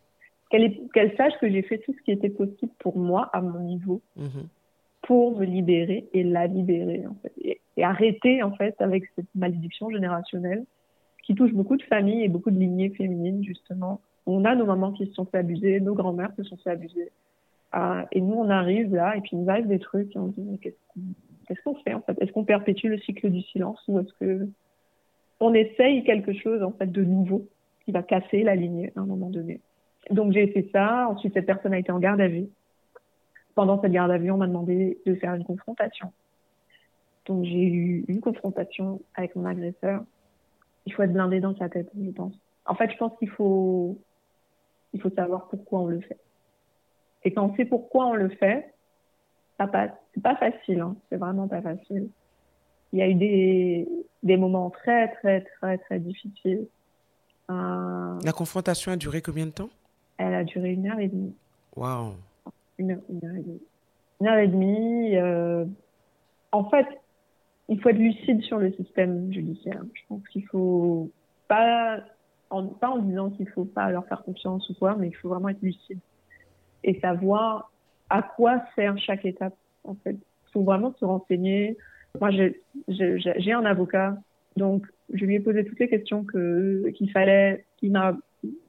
Qu'elle 0.93 1.17
sache 1.17 1.33
que 1.41 1.51
j'ai 1.51 1.63
fait 1.63 1.79
tout 1.79 1.93
ce 1.93 2.01
qui 2.03 2.13
était 2.13 2.29
possible 2.29 2.71
pour 2.79 2.97
moi 2.97 3.29
à 3.33 3.41
mon 3.41 3.59
niveau 3.59 4.03
mhm. 4.15 4.47
pour 5.03 5.37
me 5.37 5.45
libérer 5.45 6.09
et 6.13 6.23
la 6.23 6.47
libérer 6.47 7.05
en 7.09 7.17
fait 7.17 7.33
et, 7.77 7.83
arrêter 7.83 8.41
en 8.45 8.53
fait 8.53 8.81
avec 8.81 9.05
cette 9.17 9.35
malédiction 9.35 9.91
générationnelle 9.91 10.65
qui 11.25 11.35
touche 11.35 11.53
beaucoup 11.53 11.77
de 11.77 11.83
familles 11.83 12.23
et 12.23 12.29
beaucoup 12.29 12.53
de 12.53 12.59
lignées 12.59 12.91
féminines 12.91 13.43
justement 13.43 14.01
on 14.27 14.45
a 14.45 14.55
nos 14.55 14.67
mamans 14.67 14.93
qui 14.93 15.07
se 15.07 15.13
sont 15.13 15.27
fait 15.27 15.39
abuser 15.39 15.81
nos 15.81 15.95
grands-mères 15.95 16.33
se 16.37 16.45
sont 16.45 16.57
fait 16.59 16.71
abuser 16.71 17.11
euh, 17.75 18.03
et 18.13 18.21
nous 18.21 18.35
on 18.35 18.51
arrive 18.51 18.95
là 18.95 19.17
et 19.17 19.21
puis 19.21 19.31
il 19.33 19.41
nous 19.41 19.51
arrive 19.51 19.67
des 19.67 19.79
trucs 19.79 20.15
et 20.15 20.19
on 20.19 20.33
se 20.33 20.41
dit 20.41 20.49
mais 20.51 20.59
qu'est-ce 21.45 21.63
qu'on 21.63 21.75
fait 21.77 21.95
en 21.95 22.01
fait? 22.01 22.21
Est-ce 22.21 22.33
qu'on 22.33 22.45
perpétue 22.45 22.87
le 22.87 22.99
cycle 22.99 23.31
du 23.31 23.43
silence 23.43 23.83
ou 23.89 23.99
est-ce 24.01 24.13
que 24.15 24.49
on 25.41 25.53
essaye 25.53 26.05
quelque 26.05 26.33
chose 26.33 26.63
en 26.63 26.73
fait 26.73 26.91
de 26.91 27.03
nouveau 27.03 27.47
qui 27.85 27.93
va 27.93 28.03
casser 28.03 28.43
la 28.43 28.55
lignée 28.55 28.93
à 28.97 29.01
un 29.01 29.07
moment 29.07 29.31
donné? 29.31 29.61
Donc 30.11 30.33
j'ai 30.33 30.47
fait 30.49 30.69
ça. 30.73 31.09
Ensuite, 31.09 31.35
cette 31.35 31.47
personne 31.47 31.73
a 31.73 31.79
été 31.79 31.91
en 31.91 31.99
garde 31.99 32.21
à 32.21 32.29
vue. 32.29 32.49
Pendant 33.55 33.81
cette 33.81 33.93
garde 33.93 34.11
à 34.11 34.19
vue, 34.19 34.31
on 34.31 34.37
m'a 34.37 34.47
demandé 34.47 34.99
de 35.07 35.15
faire 35.15 35.35
une 35.35 35.45
confrontation. 35.45 36.13
Donc 37.27 37.45
j'ai 37.45 37.63
eu 37.63 38.05
une 38.09 38.21
confrontation 38.21 39.01
avec 39.15 39.35
mon 39.37 39.45
agresseur. 39.45 40.03
Il 40.87 40.93
faut 40.93 41.03
être 41.03 41.13
blindé 41.13 41.41
dans 41.41 41.57
sa 41.57 41.69
tête, 41.69 41.91
je 41.99 42.11
pense. 42.11 42.35
En 42.67 42.75
fait, 42.75 42.91
je 42.91 42.97
pense 42.97 43.17
qu'il 43.19 43.31
faut, 43.31 43.99
il 44.95 45.01
faut 45.01 45.11
savoir 45.11 45.49
pourquoi 45.49 45.81
on 45.81 45.87
le 45.87 46.01
fait. 46.01 46.19
Et 47.25 47.33
quand 47.33 47.47
on 47.47 47.57
sait 47.57 47.65
pourquoi 47.65 48.07
on 48.07 48.15
le 48.15 48.29
fait, 48.31 48.73
ça 49.59 49.67
passe. 49.67 49.91
C'est 50.15 50.23
pas 50.23 50.37
facile, 50.37 50.81
hein. 50.81 50.97
c'est 51.09 51.17
vraiment 51.17 51.49
pas 51.49 51.61
facile. 51.61 52.09
Il 52.93 53.01
y 53.01 53.03
a 53.03 53.09
eu 53.09 53.15
des, 53.15 53.89
des 54.23 54.37
moments 54.37 54.71
très, 54.71 55.09
très, 55.17 55.41
très, 55.43 55.79
très 55.79 55.99
difficiles. 55.99 56.67
Euh... 57.51 58.19
La 58.25 58.33
confrontation 58.33 58.93
a 58.93 58.97
duré 58.97 59.21
combien 59.21 59.47
de 59.47 59.51
temps? 59.51 59.71
Elle 60.17 60.35
a 60.35 60.45
duré 60.45 60.73
une 60.73 60.89
heure 60.89 61.01
et 61.01 61.09
demie. 61.09 61.35
Waouh. 61.77 62.15
Une, 62.79 62.93
heure, 62.93 63.01
et 63.11 63.43
demie. 63.43 63.61
Une 64.21 64.27
heure 64.29 64.39
et 64.39 64.49
demie. 64.49 65.17
Euh, 65.17 65.65
en 66.53 66.71
fait, 66.71 66.87
il 67.69 67.81
faut 67.81 67.89
être 67.89 67.99
lucide 67.99 68.43
sur 68.43 68.59
le 68.59 68.73
système 68.75 69.33
judiciaire. 69.33 69.83
Je 69.93 70.03
pense 70.09 70.27
qu'il 70.29 70.47
faut 70.47 71.11
pas, 71.49 72.01
pas 72.49 72.91
en 72.91 72.99
disant 72.99 73.31
qu'il 73.31 73.49
faut 73.49 73.65
pas 73.65 73.91
leur 73.91 74.07
faire 74.07 74.23
confiance 74.23 74.69
ou 74.71 74.75
quoi, 74.75 74.97
mais 74.97 75.09
il 75.09 75.17
faut 75.17 75.29
vraiment 75.29 75.49
être 75.49 75.63
lucide 75.63 75.99
et 76.83 76.99
savoir 77.01 77.73
à 78.11 78.23
quoi 78.23 78.63
sert 78.75 78.97
chaque 78.99 79.25
étape. 79.25 79.55
En 79.85 79.95
fait, 79.97 80.13
il 80.13 80.53
faut 80.53 80.63
vraiment 80.63 80.95
se 80.99 81.05
renseigner. 81.05 81.77
Moi, 82.21 82.31
j'ai 82.31 83.53
un 83.53 83.65
avocat, 83.65 84.17
donc 84.57 84.87
je 85.13 85.25
lui 85.25 85.35
ai 85.35 85.41
posé 85.41 85.65
toutes 85.65 85.81
les 85.81 85.89
questions 85.89 86.25
que 86.25 86.89
qu'il 86.95 87.11
fallait. 87.11 87.65
Il 87.83 87.93
m'a 87.93 88.17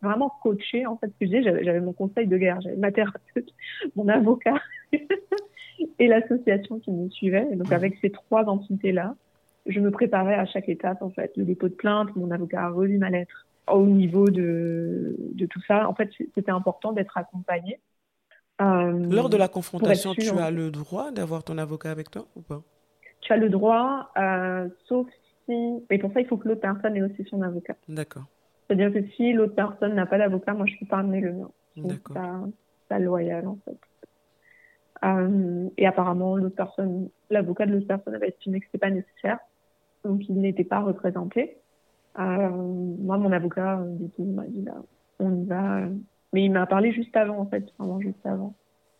vraiment 0.01 0.31
coaché 0.41 0.85
en 0.85 0.97
fait 0.97 1.11
que 1.19 1.27
j'ai 1.27 1.43
j'avais 1.43 1.81
mon 1.81 1.93
conseil 1.93 2.27
de 2.27 2.37
guerre 2.37 2.61
j'avais 2.61 2.77
ma 2.77 2.91
thérapeute 2.91 3.49
mon 3.95 4.07
avocat 4.07 4.61
et 5.99 6.07
l'association 6.07 6.79
qui 6.79 6.91
me 6.91 7.09
suivait 7.09 7.55
donc 7.55 7.71
avec 7.71 7.97
ces 8.01 8.09
trois 8.09 8.45
entités 8.45 8.91
là 8.91 9.15
je 9.65 9.79
me 9.79 9.91
préparais 9.91 10.35
à 10.35 10.45
chaque 10.45 10.69
étape 10.69 11.01
en 11.01 11.09
fait 11.09 11.35
le 11.35 11.43
dépôt 11.43 11.67
de 11.67 11.73
plainte 11.73 12.15
mon 12.15 12.31
avocat 12.31 12.63
a 12.63 12.69
relu 12.69 12.97
ma 12.97 13.09
lettre 13.09 13.45
au 13.67 13.85
niveau 13.85 14.29
de 14.29 15.15
de 15.33 15.45
tout 15.45 15.61
ça 15.67 15.87
en 15.87 15.95
fait 15.95 16.09
c'était 16.35 16.51
important 16.51 16.93
d'être 16.93 17.17
accompagné 17.17 17.79
euh, 18.61 18.91
lors 19.09 19.29
de 19.29 19.37
la 19.37 19.47
confrontation 19.47 20.13
tu 20.13 20.29
as 20.29 20.51
le 20.51 20.71
droit 20.71 21.11
d'avoir 21.11 21.43
ton 21.43 21.57
avocat 21.57 21.91
avec 21.91 22.09
toi 22.09 22.25
ou 22.35 22.41
pas? 22.41 22.61
Tu 23.21 23.33
as 23.33 23.37
le 23.37 23.49
droit 23.49 24.11
euh, 24.17 24.69
sauf 24.87 25.07
si 25.45 25.83
et 25.89 25.97
pour 25.97 26.13
ça 26.13 26.21
il 26.21 26.27
faut 26.27 26.37
que 26.37 26.47
l'autre 26.47 26.61
personne 26.61 26.95
ait 26.95 27.01
aussi 27.01 27.25
son 27.29 27.41
avocat 27.41 27.75
d'accord 27.89 28.25
c'est-à-dire 28.67 28.91
que 28.91 29.07
si 29.15 29.33
l'autre 29.33 29.55
personne 29.55 29.93
n'a 29.93 30.05
pas 30.05 30.17
d'avocat, 30.17 30.53
moi, 30.53 30.65
je 30.65 30.73
ne 30.73 30.79
peux 30.79 30.85
pas 30.87 30.97
amener 30.97 31.21
le 31.21 31.33
mien. 31.33 31.51
C'est 31.75 32.13
pas, 32.89 32.99
loyal, 32.99 33.47
en 33.47 33.57
fait. 33.65 33.77
Euh, 35.03 35.69
et 35.77 35.85
apparemment, 35.85 36.37
l'autre 36.37 36.55
personne, 36.55 37.09
l'avocat 37.29 37.65
de 37.65 37.73
l'autre 37.73 37.87
personne 37.87 38.15
avait 38.15 38.29
estimé 38.29 38.59
que 38.59 38.65
ce 38.65 38.69
n'était 38.69 38.87
pas 38.87 38.93
nécessaire. 38.93 39.39
Donc, 40.03 40.27
il 40.29 40.39
n'était 40.39 40.63
pas 40.63 40.81
représenté. 40.81 41.57
Euh, 42.19 42.49
moi, 42.49 43.17
mon 43.17 43.31
avocat, 43.31 43.81
du 43.85 44.09
coup, 44.09 44.25
m'a 44.25 44.45
dit, 44.47 44.61
bah, 44.61 44.81
on 45.19 45.35
y 45.35 45.45
va. 45.45 45.81
Mais 46.33 46.45
il 46.45 46.51
m'a 46.51 46.65
parlé 46.65 46.91
juste 46.91 47.15
avant, 47.15 47.39
en 47.39 47.45
fait, 47.45 47.65
vraiment 47.77 47.99
juste 47.99 48.25
avant, 48.25 48.55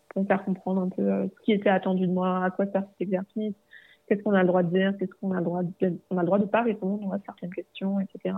pour 0.10 0.24
me 0.24 0.28
faire 0.28 0.44
comprendre 0.44 0.82
un 0.82 0.90
peu 0.90 1.02
euh, 1.02 1.28
ce 1.28 1.44
qui 1.44 1.52
était 1.52 1.70
attendu 1.70 2.08
de 2.08 2.12
moi, 2.12 2.44
à 2.44 2.52
quoi 2.52 2.66
faire 2.68 2.84
cet 2.92 3.02
exercice, 3.02 3.54
qu'est-ce 4.08 4.22
qu'on 4.24 4.34
a 4.34 4.42
le 4.42 4.48
droit 4.48 4.64
de 4.64 4.70
dire, 4.70 4.96
qu'est-ce 4.98 5.14
qu'on 5.20 5.32
a 5.32 5.40
le 5.40 5.44
droit 5.44 5.64
de, 5.64 6.00
on 6.10 6.18
a 6.18 6.22
le 6.22 6.26
droit 6.26 6.40
de 6.40 6.46
pas 6.46 6.62
répondre 6.62 7.14
à 7.14 7.20
certaines 7.26 7.54
questions, 7.54 8.00
etc. 8.00 8.36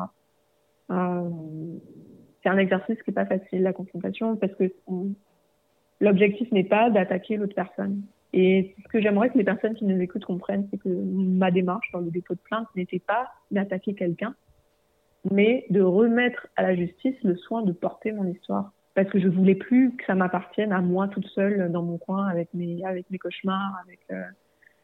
Euh, 0.90 1.30
c'est 2.42 2.50
un 2.50 2.58
exercice 2.58 3.02
qui 3.04 3.12
est 3.12 3.14
pas 3.14 3.26
facile, 3.26 3.64
la 3.64 3.74
confrontation, 3.74 4.36
parce 4.36 4.54
que 4.56 4.72
l'objectif 6.00 6.52
n'est 6.52 6.64
pas 6.64 6.90
d'attaquer 6.90 7.38
l'autre 7.38 7.56
personne. 7.56 8.02
Et 8.34 8.76
ce 8.84 8.88
que 8.90 9.02
j'aimerais 9.02 9.30
que 9.30 9.38
les 9.38 9.44
personnes 9.44 9.74
qui 9.74 9.86
nous 9.86 10.00
écoutent 10.00 10.26
comprennent, 10.26 10.68
c'est 10.70 10.78
que 10.78 10.90
ma 10.90 11.52
démarche 11.52 11.90
dans 11.92 12.00
le 12.00 12.12
dépôt 12.12 12.36
de 12.36 12.40
plainte 12.40 12.68
n'était 12.76 13.00
pas 13.00 13.28
d'attaquer 13.52 13.94
quelqu'un, 13.94 14.36
mais 15.32 15.66
de 15.70 15.82
remettre 15.82 16.48
à 16.56 16.64
la 16.64 16.76
justice 16.76 17.16
le 17.24 17.36
soin 17.36 17.62
de 17.62 17.72
porter 17.72 18.12
mon 18.12 18.26
histoire. 18.26 18.72
Parce 18.94 19.10
que 19.10 19.20
je 19.20 19.28
voulais 19.28 19.56
plus 19.56 19.96
que 19.96 20.06
ça 20.06 20.16
m'appartienne 20.16 20.72
à 20.72 20.82
moi 20.82 21.08
toute 21.08 21.28
seule 21.28 21.72
dans 21.72 21.84
mon 21.84 21.98
coin 21.98 22.28
avec 22.28 22.52
mes, 22.54 22.84
avec 22.84 23.10
mes 23.12 23.20
cauchemars, 23.20 23.80
avec, 23.86 24.00
euh, 24.12 24.24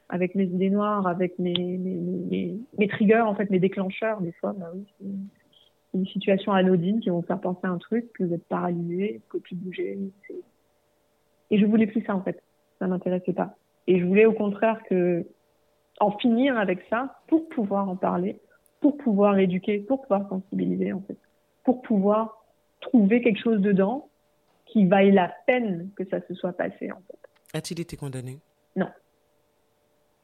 avec 0.09 0.35
mes 0.35 0.43
idées 0.43 0.69
noires, 0.69 1.07
avec 1.07 1.39
mes, 1.39 1.53
mes, 1.53 1.77
mes, 1.77 2.59
mes, 2.77 2.87
triggers, 2.87 3.21
en 3.21 3.33
fait, 3.33 3.49
mes 3.49 3.59
déclencheurs. 3.59 4.21
Des 4.21 4.31
fois, 4.33 4.53
bah 4.55 4.67
oui, 4.75 4.85
c'est 4.99 5.97
une 5.97 6.05
situation 6.07 6.51
anodine 6.51 6.99
qui 6.99 7.09
vont 7.09 7.23
faire 7.23 7.39
penser 7.39 7.61
à 7.63 7.69
un 7.69 7.79
truc, 7.79 8.11
que 8.13 8.23
vous 8.23 8.33
êtes 8.33 8.45
paralysé, 8.45 9.15
vous 9.15 9.29
pouvez 9.29 9.41
plus 9.41 9.55
bouger. 9.55 9.97
Et 11.49 11.57
je 11.57 11.65
voulais 11.65 11.87
plus 11.87 12.03
ça, 12.03 12.15
en 12.15 12.21
fait. 12.21 12.41
Ça 12.77 12.87
m'intéressait 12.87 13.33
pas. 13.33 13.55
Et 13.87 13.99
je 13.99 14.05
voulais 14.05 14.25
au 14.25 14.33
contraire 14.33 14.81
que, 14.89 15.25
en 15.99 16.11
finir 16.17 16.57
avec 16.57 16.85
ça 16.89 17.19
pour 17.27 17.47
pouvoir 17.49 17.89
en 17.89 17.95
parler, 17.95 18.39
pour 18.83 18.97
pouvoir 18.97 19.39
éduquer, 19.39 19.79
pour 19.79 20.01
pouvoir 20.01 20.27
sensibiliser 20.27 20.91
en 20.91 20.99
fait, 20.99 21.17
pour 21.63 21.81
pouvoir 21.81 22.43
trouver 22.81 23.21
quelque 23.21 23.41
chose 23.41 23.61
dedans 23.61 24.09
qui 24.65 24.85
vaille 24.85 25.13
la 25.13 25.33
peine 25.47 25.89
que 25.95 26.03
ça 26.09 26.19
se 26.27 26.33
soit 26.33 26.51
passé 26.51 26.91
en 26.91 27.01
fait. 27.07 27.57
A-t-il 27.57 27.79
été 27.79 27.95
condamné? 27.95 28.39
Non. 28.75 28.89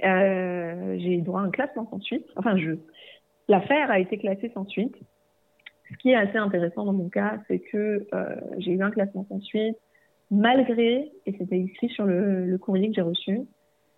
Euh, 0.03 0.97
j'ai 0.99 1.21
droit 1.21 1.39
à 1.39 1.43
un 1.45 1.51
classement 1.51 1.87
sans 1.89 2.01
suite. 2.01 2.25
Enfin, 2.35 2.57
je. 2.57 2.71
L'affaire 3.47 3.89
a 3.91 3.99
été 3.99 4.17
classée 4.17 4.51
sans 4.53 4.65
suite. 4.65 4.95
Ce 5.89 5.95
qui 5.97 6.09
est 6.09 6.15
assez 6.15 6.37
intéressant 6.37 6.83
dans 6.83 6.93
mon 6.93 7.07
cas, 7.07 7.39
c'est 7.47 7.59
que 7.59 8.07
euh, 8.13 8.35
j'ai 8.57 8.71
eu 8.71 8.83
un 8.83 8.91
classement 8.91 9.25
sans 9.29 9.39
suite, 9.39 9.77
malgré, 10.31 11.11
et 11.25 11.31
c'était 11.37 11.59
écrit 11.59 11.89
sur 11.89 12.05
le, 12.05 12.45
le 12.45 12.57
courrier 12.57 12.89
que 12.89 12.95
j'ai 12.95 13.01
reçu, 13.01 13.41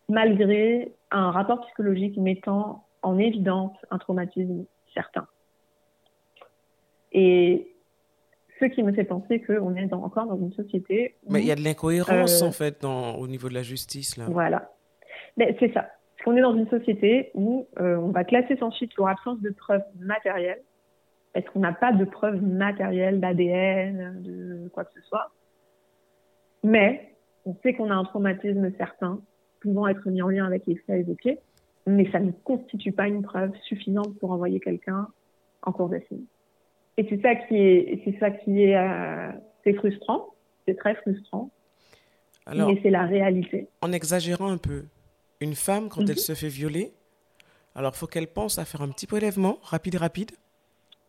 malgré 0.08 0.94
un 1.10 1.32
rapport 1.32 1.62
psychologique 1.62 2.16
mettant 2.18 2.86
en 3.02 3.18
évidence 3.18 3.76
un 3.90 3.98
traumatisme 3.98 4.66
certain. 4.94 5.28
Et 7.12 7.72
ce 8.60 8.66
qui 8.66 8.84
me 8.84 8.94
fait 8.94 9.04
penser 9.04 9.42
qu'on 9.42 9.76
est 9.76 9.92
encore 9.94 10.28
dans 10.28 10.38
une 10.38 10.54
société. 10.54 11.16
Mais 11.30 11.42
il 11.42 11.48
y 11.48 11.52
a 11.52 11.56
de 11.56 11.62
l'incohérence, 11.62 12.42
euh, 12.42 12.46
en 12.46 12.52
fait, 12.52 12.82
dans, 12.82 13.16
au 13.16 13.28
niveau 13.28 13.50
de 13.50 13.54
la 13.54 13.64
justice. 13.64 14.18
Là. 14.18 14.26
Voilà. 14.30 14.72
Mais 15.38 15.56
c'est 15.60 15.74
ça. 15.74 15.82
Parce 15.82 16.26
qu'on 16.26 16.38
est 16.38 16.42
dans 16.42 16.56
une 16.56 16.70
société 16.70 17.32
où 17.34 17.68
euh, 17.80 17.98
on 17.98 18.10
va 18.10 18.24
classer 18.24 18.56
sans 18.58 18.72
suite 18.72 18.94
pour 18.96 19.08
absence 19.08 19.42
de 19.42 19.50
preuves 19.50 19.84
matérielles. 20.00 20.62
Est-ce 21.34 21.50
qu'on 21.50 21.62
n'a 21.62 21.74
pas 21.74 21.92
de 21.92 22.06
preuves 22.06 22.42
matérielles 22.42 23.20
d'ADN, 23.20 24.22
de 24.22 24.70
quoi 24.70 24.86
que 24.86 24.92
ce 24.94 25.02
soit. 25.08 25.32
Mais 26.64 27.16
on 27.46 27.56
sait 27.64 27.74
qu'on 27.74 27.90
a 27.90 27.96
un 27.96 28.04
traumatisme 28.04 28.72
certain, 28.78 29.20
pouvant 29.62 29.88
être 29.88 30.08
mis 30.08 30.22
en 30.22 30.30
lien 30.30 30.46
avec 30.46 30.68
les 30.68 30.76
faits 30.76 31.00
évoqués 31.00 31.40
mais 31.88 32.10
ça 32.12 32.20
ne 32.20 32.32
constitue 32.32 32.92
pas 32.92 33.08
une 33.08 33.22
preuve 33.22 33.52
suffisante 33.64 34.18
pour 34.20 34.32
envoyer 34.32 34.60
quelqu'un 34.60 35.08
en 35.64 35.72
cour 35.72 35.90
d'assises. 35.90 36.26
Et 36.98 37.06
c'est 37.10 37.22
ça 37.22 37.36
qui 37.36 37.56
est, 37.56 38.02
c'est 38.04 38.18
ça 38.20 38.32
qui 38.32 38.64
est, 38.64 38.76
euh, 38.76 39.32
c'est 39.64 39.74
frustrant, 39.74 40.28
c'est 40.68 40.76
très 40.76 40.96
frustrant. 40.96 41.50
Alors, 42.46 42.72
mais 42.72 42.80
c'est 42.82 42.90
la 42.90 43.06
réalité. 43.06 43.68
En 43.82 43.92
exagérant 43.92 44.52
un 44.52 44.58
peu, 44.58 44.86
une 45.40 45.56
femme 45.56 45.90
quand 45.90 46.02
elle 46.02 46.10
mhm. 46.10 46.18
se 46.18 46.34
fait 46.34 46.50
violer, 46.50 46.92
alors 47.76 47.96
faut 47.96 48.08
qu'elle 48.08 48.28
pense 48.28 48.60
à 48.60 48.66
faire 48.66 48.82
un 48.82 48.90
petit 48.90 49.08
prélèvement 49.08 49.60
rapide, 49.62 49.96
rapide. 49.96 50.32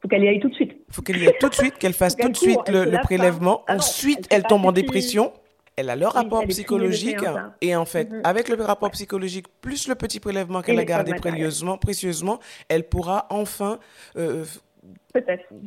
Faut 0.01 0.09
qu'elle 0.09 0.25
y 0.25 0.29
aille 0.29 0.41
tout 0.41 0.49
de 0.49 0.55
suite. 0.55 0.73
Faut 0.91 1.03
qu'elle 1.03 1.19
y 1.19 1.27
aille 1.27 1.35
tout 1.39 1.49
de 1.49 1.55
suite, 1.55 1.79
qu'elle 1.79 1.93
fasse 1.93 2.17
tout 2.17 2.29
de 2.29 2.37
suite 2.37 2.69
le, 2.69 3.01
prélèvement. 3.03 3.63
Ah 3.67 3.77
Ensuite, 3.77 4.27
elle, 4.31 4.43
tombe 4.43 4.65
en 4.67 4.73
dépression 4.73 5.33
elle 5.77 5.91
a 5.91 5.97
le 5.97 6.07
rapport 6.07 6.47
psychologique 6.47 7.25
et 7.61 7.75
en 7.77 7.85
fait, 7.85 8.11
mhm. 8.11 8.21
avec 8.25 8.49
le 8.49 8.63
rapport 8.63 8.91
psychologique 8.91 9.47
plus 9.61 9.89
le 9.89 9.95
petit 9.95 10.21
prélèvement 10.21 10.63
qu'elle 10.63 10.79
a 10.79 10.85
gardé 10.85 11.15
précieusement, 11.15 11.79
précieusement, 11.79 12.39
elle 12.69 12.85
pourra 12.85 13.27
enfin 13.31 13.79
euh, 14.17 14.45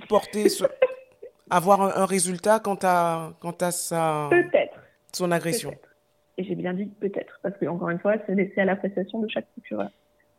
porter, 0.08 0.48
avoir 1.50 1.98
un, 1.98 2.06
résultat 2.06 2.60
quant 2.60 2.78
à, 2.84 3.34
quant 3.40 3.56
à 3.62 3.72
sa, 3.72 4.30
son 5.12 5.32
agression. 5.32 5.74
Et 6.38 6.44
j'ai 6.44 6.56
bien 6.56 6.74
dit 6.74 6.92
peut-être, 7.00 7.40
parce 7.42 7.58
que 7.58 7.66
encore 7.66 7.90
une 7.90 8.00
fois, 8.00 8.16
c'est 8.26 8.36
laissé 8.36 8.60
à 8.62 8.66
l'appréciation 8.66 9.20
de 9.20 9.30
chaque 9.30 9.48
procureur. 9.54 9.90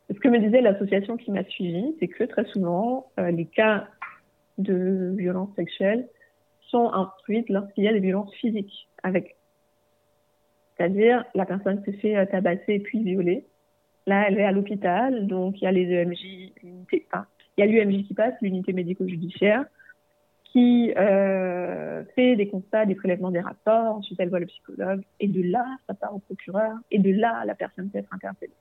Ce 0.09 0.19
que 0.19 0.27
me 0.29 0.39
disait 0.39 0.61
l'association 0.61 1.17
qui 1.17 1.31
m'a 1.31 1.43
suivi, 1.45 1.95
c'est 1.99 2.07
que 2.07 2.23
très 2.23 2.45
souvent, 2.45 3.11
euh, 3.19 3.31
les 3.31 3.45
cas 3.45 3.87
de 4.57 5.13
violences 5.17 5.53
sexuelles 5.55 6.07
sont 6.69 6.91
instruits 6.93 7.45
lorsqu'il 7.49 7.83
y 7.83 7.87
a 7.87 7.93
des 7.93 7.99
violences 7.99 8.33
physiques 8.35 8.87
avec 9.03 9.36
c'est-à-dire, 10.77 11.25
la 11.33 11.45
personne 11.45 11.83
se 11.85 11.91
fait 11.91 12.15
euh, 12.15 12.25
tabasser 12.25 12.79
puis 12.79 13.03
violer. 13.03 13.45
Là, 14.05 14.25
elle 14.27 14.39
est 14.39 14.45
à 14.45 14.51
l'hôpital, 14.51 15.27
donc 15.27 15.59
il 15.59 15.65
y 15.65 15.67
a 15.67 15.71
les 15.71 15.91
EMJ, 15.91 16.53
l'unité, 16.63 17.05
enfin, 17.11 17.25
il 17.57 17.61
y 17.61 17.63
a 17.63 17.71
l'UMJ 17.71 18.07
qui 18.07 18.13
passe, 18.13 18.35
l'unité 18.41 18.71
médico-judiciaire, 18.71 19.65
qui 20.45 20.93
euh, 20.95 22.03
fait 22.15 22.35
des 22.35 22.47
constats, 22.47 22.85
des 22.85 22.95
prélèvements 22.95 23.31
des 23.31 23.41
rapports, 23.41 23.97
ensuite 23.97 24.19
elle 24.19 24.29
voit 24.29 24.39
le 24.39 24.45
psychologue, 24.45 25.01
et 25.19 25.27
de 25.27 25.41
là, 25.41 25.65
ça 25.87 25.93
part 25.93 26.15
au 26.15 26.19
procureur, 26.19 26.73
et 26.89 26.99
de 26.99 27.11
là, 27.11 27.43
la 27.45 27.55
personne 27.55 27.89
peut 27.89 27.99
être 27.99 28.13
interpellée. 28.13 28.53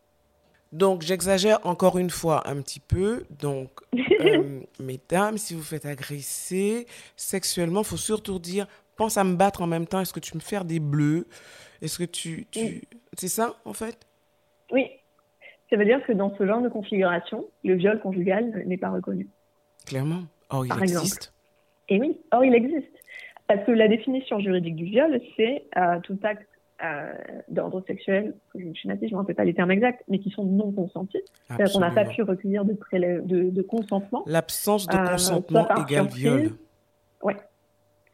Donc, 0.72 1.02
j'exagère 1.02 1.61
encore 1.64 1.96
une 1.96 2.11
fois 2.11 2.48
un 2.48 2.61
petit 2.61 2.81
peu. 2.81 3.24
Donc, 3.38 3.70
euh, 4.20 4.61
mesdames, 4.81 5.38
si 5.38 5.55
vous 5.55 5.62
faites 5.62 5.87
agresser 5.87 6.87
sexuellement, 7.14 7.83
il 7.83 7.87
faut 7.87 7.96
surtout 7.96 8.38
dire 8.38 8.66
pense 8.97 9.17
à 9.17 9.25
me 9.25 9.37
battre 9.37 9.63
en 9.63 9.67
même 9.67 9.87
temps. 9.87 10.01
Est-ce 10.01 10.13
que 10.13 10.21
tu 10.21 10.35
me 10.37 10.41
fais 10.41 10.65
des 10.65 10.81
bleus? 10.81 11.27
Est-ce 11.83 11.99
que 11.99 12.05
tu... 12.05 12.47
tu... 12.51 12.83
C'est 13.17 13.29
ça, 13.29 13.57
en 13.65 13.73
fait? 13.73 13.99
Oui. 14.73 14.89
Ça 15.71 15.77
veut 15.77 15.85
dire 15.85 16.05
que 16.07 16.13
dans 16.13 16.37
ce 16.37 16.47
genre 16.47 16.63
de 16.63 16.69
configuration, 16.69 17.45
le 17.65 17.75
viol 17.75 18.01
conjugal 18.01 18.63
n'est 18.67 18.77
pas 18.77 18.91
reconnu. 18.91 19.29
Clairement. 19.85 20.23
Or, 20.51 20.65
il 20.65 20.73
existe. 20.73 21.33
Et 21.89 21.99
oui, 22.01 22.19
or, 22.31 22.45
il 22.45 22.55
existe. 22.55 22.93
Parce 23.49 23.65
que 23.65 23.73
la 23.73 23.89
définition 23.89 24.39
juridique 24.41 24.77
du 24.77 24.85
viol, 24.85 25.21
c'est 25.37 25.65
euh, 25.77 26.01
tout 26.01 26.19
acte 26.23 26.49
euh, 26.85 27.13
d'ordre 27.49 27.83
sexuel, 27.87 28.35
je 28.55 28.73
suis 28.75 28.89
native, 28.89 29.09
je 29.09 29.15
ne 29.15 29.17
me 29.17 29.23
rappelle 29.23 29.37
pas 29.37 29.45
les 29.45 29.55
termes 29.55 29.71
exacts, 29.71 30.03
mais 30.09 30.19
qui 30.19 30.31
sont 30.31 30.45
non 30.45 30.73
consentis. 30.73 31.23
C'est-à-dire 31.47 31.73
qu'on 31.73 31.81
n'a 31.81 31.91
pas 31.91 32.05
pu 32.05 32.23
recueillir 32.23 32.65
de, 32.65 32.77
de, 33.25 33.51
de 33.51 33.63
consentement. 33.63 34.25
L'absence 34.27 34.87
de 34.87 34.97
euh, 34.97 35.11
consentement 35.11 35.69
égale 35.77 36.09
viol. 36.09 36.51
Oui, 37.23 37.35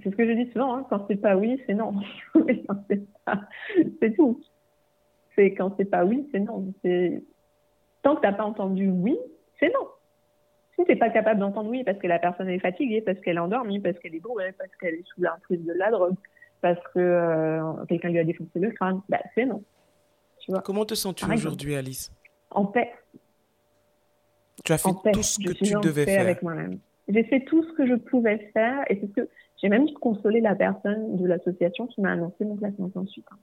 c'est 0.02 0.10
ce 0.10 0.16
que 0.16 0.26
je 0.26 0.32
dis 0.32 0.50
souvent, 0.52 0.74
hein, 0.74 0.86
quand 0.88 1.04
c'est 1.08 1.16
pas 1.16 1.36
oui, 1.36 1.60
c'est 1.66 1.74
non. 1.74 1.94
c'est 4.00 4.16
tout. 4.16 4.40
C'est 5.34 5.54
quand 5.54 5.74
c'est 5.76 5.84
pas 5.84 6.04
oui, 6.04 6.28
c'est 6.32 6.40
non. 6.40 6.72
Tant 8.02 8.16
que 8.16 8.20
t'as 8.20 8.32
pas 8.32 8.44
entendu 8.44 8.88
oui, 8.88 9.16
c'est 9.58 9.72
non. 9.72 9.88
Si 10.76 10.84
t'es 10.84 10.96
pas 10.96 11.10
capable 11.10 11.40
d'entendre 11.40 11.70
oui 11.70 11.84
parce 11.84 11.98
que 11.98 12.06
la 12.06 12.18
personne 12.18 12.48
est 12.48 12.58
fatiguée, 12.58 13.00
parce 13.00 13.18
qu'elle 13.20 13.36
est 13.36 13.40
endormie, 13.40 13.80
parce 13.80 13.98
qu'elle 13.98 14.14
est 14.14 14.20
bourrée, 14.20 14.52
parce 14.58 14.70
qu'elle 14.80 14.94
est 14.94 15.06
sous 15.14 15.20
l'emprise 15.20 15.64
de 15.64 15.72
la 15.72 15.90
drogue, 15.90 16.16
parce 16.60 16.80
que 16.94 16.98
euh, 16.98 17.84
quelqu'un 17.88 18.08
lui 18.10 18.18
a 18.18 18.24
défoncé 18.24 18.58
le 18.58 18.70
crâne, 18.70 19.00
bah, 19.08 19.20
c'est 19.34 19.44
non. 19.44 19.62
Tu 20.40 20.50
vois 20.50 20.62
Comment 20.62 20.84
te 20.84 20.94
sens-tu 20.94 21.24
aujourd'hui, 21.30 21.76
Alice? 21.76 22.12
En 22.50 22.66
paix. 22.66 22.92
Tu 24.64 24.72
as 24.72 24.78
fait 24.78 24.90
tout 25.12 25.22
ce 25.22 25.38
que 25.38 25.52
tu 25.52 25.74
devais 25.80 26.04
faire. 26.04 26.36
J'ai 27.08 27.24
fait 27.24 27.40
tout 27.40 27.62
ce 27.64 27.72
que 27.72 27.86
je 27.86 27.94
pouvais 27.94 28.38
faire 28.52 28.84
et 28.88 28.98
c'est 29.00 29.06
ce 29.08 29.12
que 29.12 29.28
j'ai 29.62 29.68
même 29.68 29.88
consolé 29.94 30.40
la 30.40 30.55
personne 30.55 31.16
de 31.16 31.27
l'association 31.27 31.87
qui 31.87 32.01
m'a 32.01 32.12
annoncé 32.12 32.44
mon 32.44 32.57
placement 32.57 32.90
ensuite. 32.94 33.27
Hein. 33.31 33.37